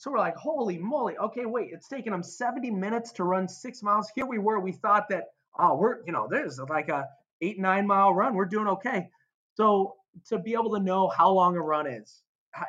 So 0.00 0.10
we're 0.10 0.18
like, 0.18 0.36
holy 0.36 0.78
moly! 0.78 1.18
Okay, 1.18 1.44
wait, 1.44 1.72
it's 1.74 1.86
taking 1.86 2.12
them 2.12 2.22
70 2.22 2.70
minutes 2.70 3.12
to 3.12 3.24
run 3.24 3.46
six 3.46 3.82
miles. 3.82 4.08
Here 4.14 4.24
we 4.24 4.38
were, 4.38 4.58
we 4.58 4.72
thought 4.72 5.10
that 5.10 5.24
oh, 5.58 5.76
we're 5.76 5.98
you 6.06 6.12
know 6.12 6.26
there's 6.26 6.58
like 6.58 6.88
a 6.88 7.06
eight 7.42 7.58
nine 7.58 7.86
mile 7.86 8.14
run, 8.14 8.34
we're 8.34 8.46
doing 8.46 8.66
okay. 8.66 9.10
So 9.58 9.96
to 10.28 10.38
be 10.38 10.54
able 10.54 10.70
to 10.70 10.80
know 10.80 11.06
how 11.08 11.30
long 11.30 11.54
a 11.54 11.60
run 11.60 11.86
is 11.86 12.22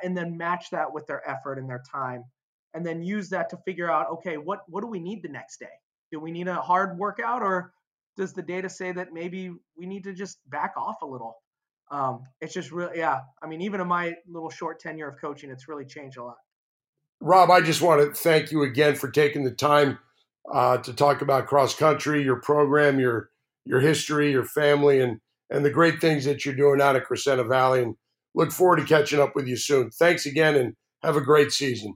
and 0.04 0.16
then 0.16 0.36
match 0.36 0.72
that 0.72 0.94
with 0.94 1.08
their 1.08 1.28
effort 1.28 1.58
and 1.58 1.70
their 1.70 1.82
time 1.90 2.26
and 2.74 2.86
then 2.86 3.02
use 3.02 3.30
that 3.30 3.50
to 3.52 3.58
figure 3.66 3.90
out 3.90 4.10
okay 4.12 4.36
what 4.36 4.60
what 4.68 4.82
do 4.82 4.88
we 4.88 5.00
need 5.00 5.24
the 5.24 5.30
next 5.30 5.58
day 5.58 5.74
do 6.12 6.20
we 6.20 6.32
need 6.32 6.50
a 6.50 6.62
hard 6.62 7.00
workout 7.00 7.42
or 7.42 7.74
does 8.18 8.34
the 8.34 8.44
data 8.44 8.70
say 8.70 8.92
that 8.92 9.12
maybe 9.12 9.52
we 9.76 9.86
need 9.86 10.04
to 10.04 10.14
just 10.14 10.38
back 10.50 10.74
off 10.78 11.02
a 11.02 11.06
little 11.06 11.38
um, 11.90 12.24
it's 12.42 12.54
just 12.54 12.72
really 12.72 13.00
yeah 13.00 13.22
i 13.42 13.48
mean 13.48 13.62
even 13.62 13.82
in 13.82 13.88
my 13.88 14.14
little 14.28 14.52
short 14.52 14.80
tenure 14.80 15.08
of 15.08 15.20
coaching 15.20 15.50
it's 15.50 15.68
really 15.68 15.86
changed 15.86 16.18
a 16.18 16.24
lot 16.24 16.38
rob 17.22 17.50
i 17.50 17.62
just 17.62 17.82
want 17.82 18.02
to 18.02 18.14
thank 18.14 18.52
you 18.52 18.64
again 18.64 18.96
for 18.96 19.10
taking 19.10 19.44
the 19.44 19.52
time 19.52 19.98
uh, 20.52 20.78
to 20.78 20.92
talk 20.94 21.22
about 21.22 21.48
cross 21.48 21.76
country 21.76 22.24
your 22.24 22.42
program 22.42 23.00
your 23.00 23.30
your 23.66 23.80
history 23.80 24.32
your 24.32 24.44
family 24.44 25.00
and 25.00 25.20
and 25.50 25.64
the 25.64 25.70
great 25.70 26.02
things 26.02 26.26
that 26.26 26.46
you're 26.46 26.56
doing 26.56 26.82
out 26.82 26.96
at 26.96 27.06
crescenta 27.06 27.48
valley 27.48 27.84
and 27.84 27.96
Look 28.34 28.52
forward 28.52 28.78
to 28.78 28.86
catching 28.86 29.20
up 29.20 29.36
with 29.36 29.48
you 29.48 29.58
soon. 29.58 29.92
Thanks 29.92 30.26
again 30.26 30.56
and 30.56 30.76
have 31.04 31.18
a 31.18 31.22
great 31.22 31.52
season. 31.52 31.96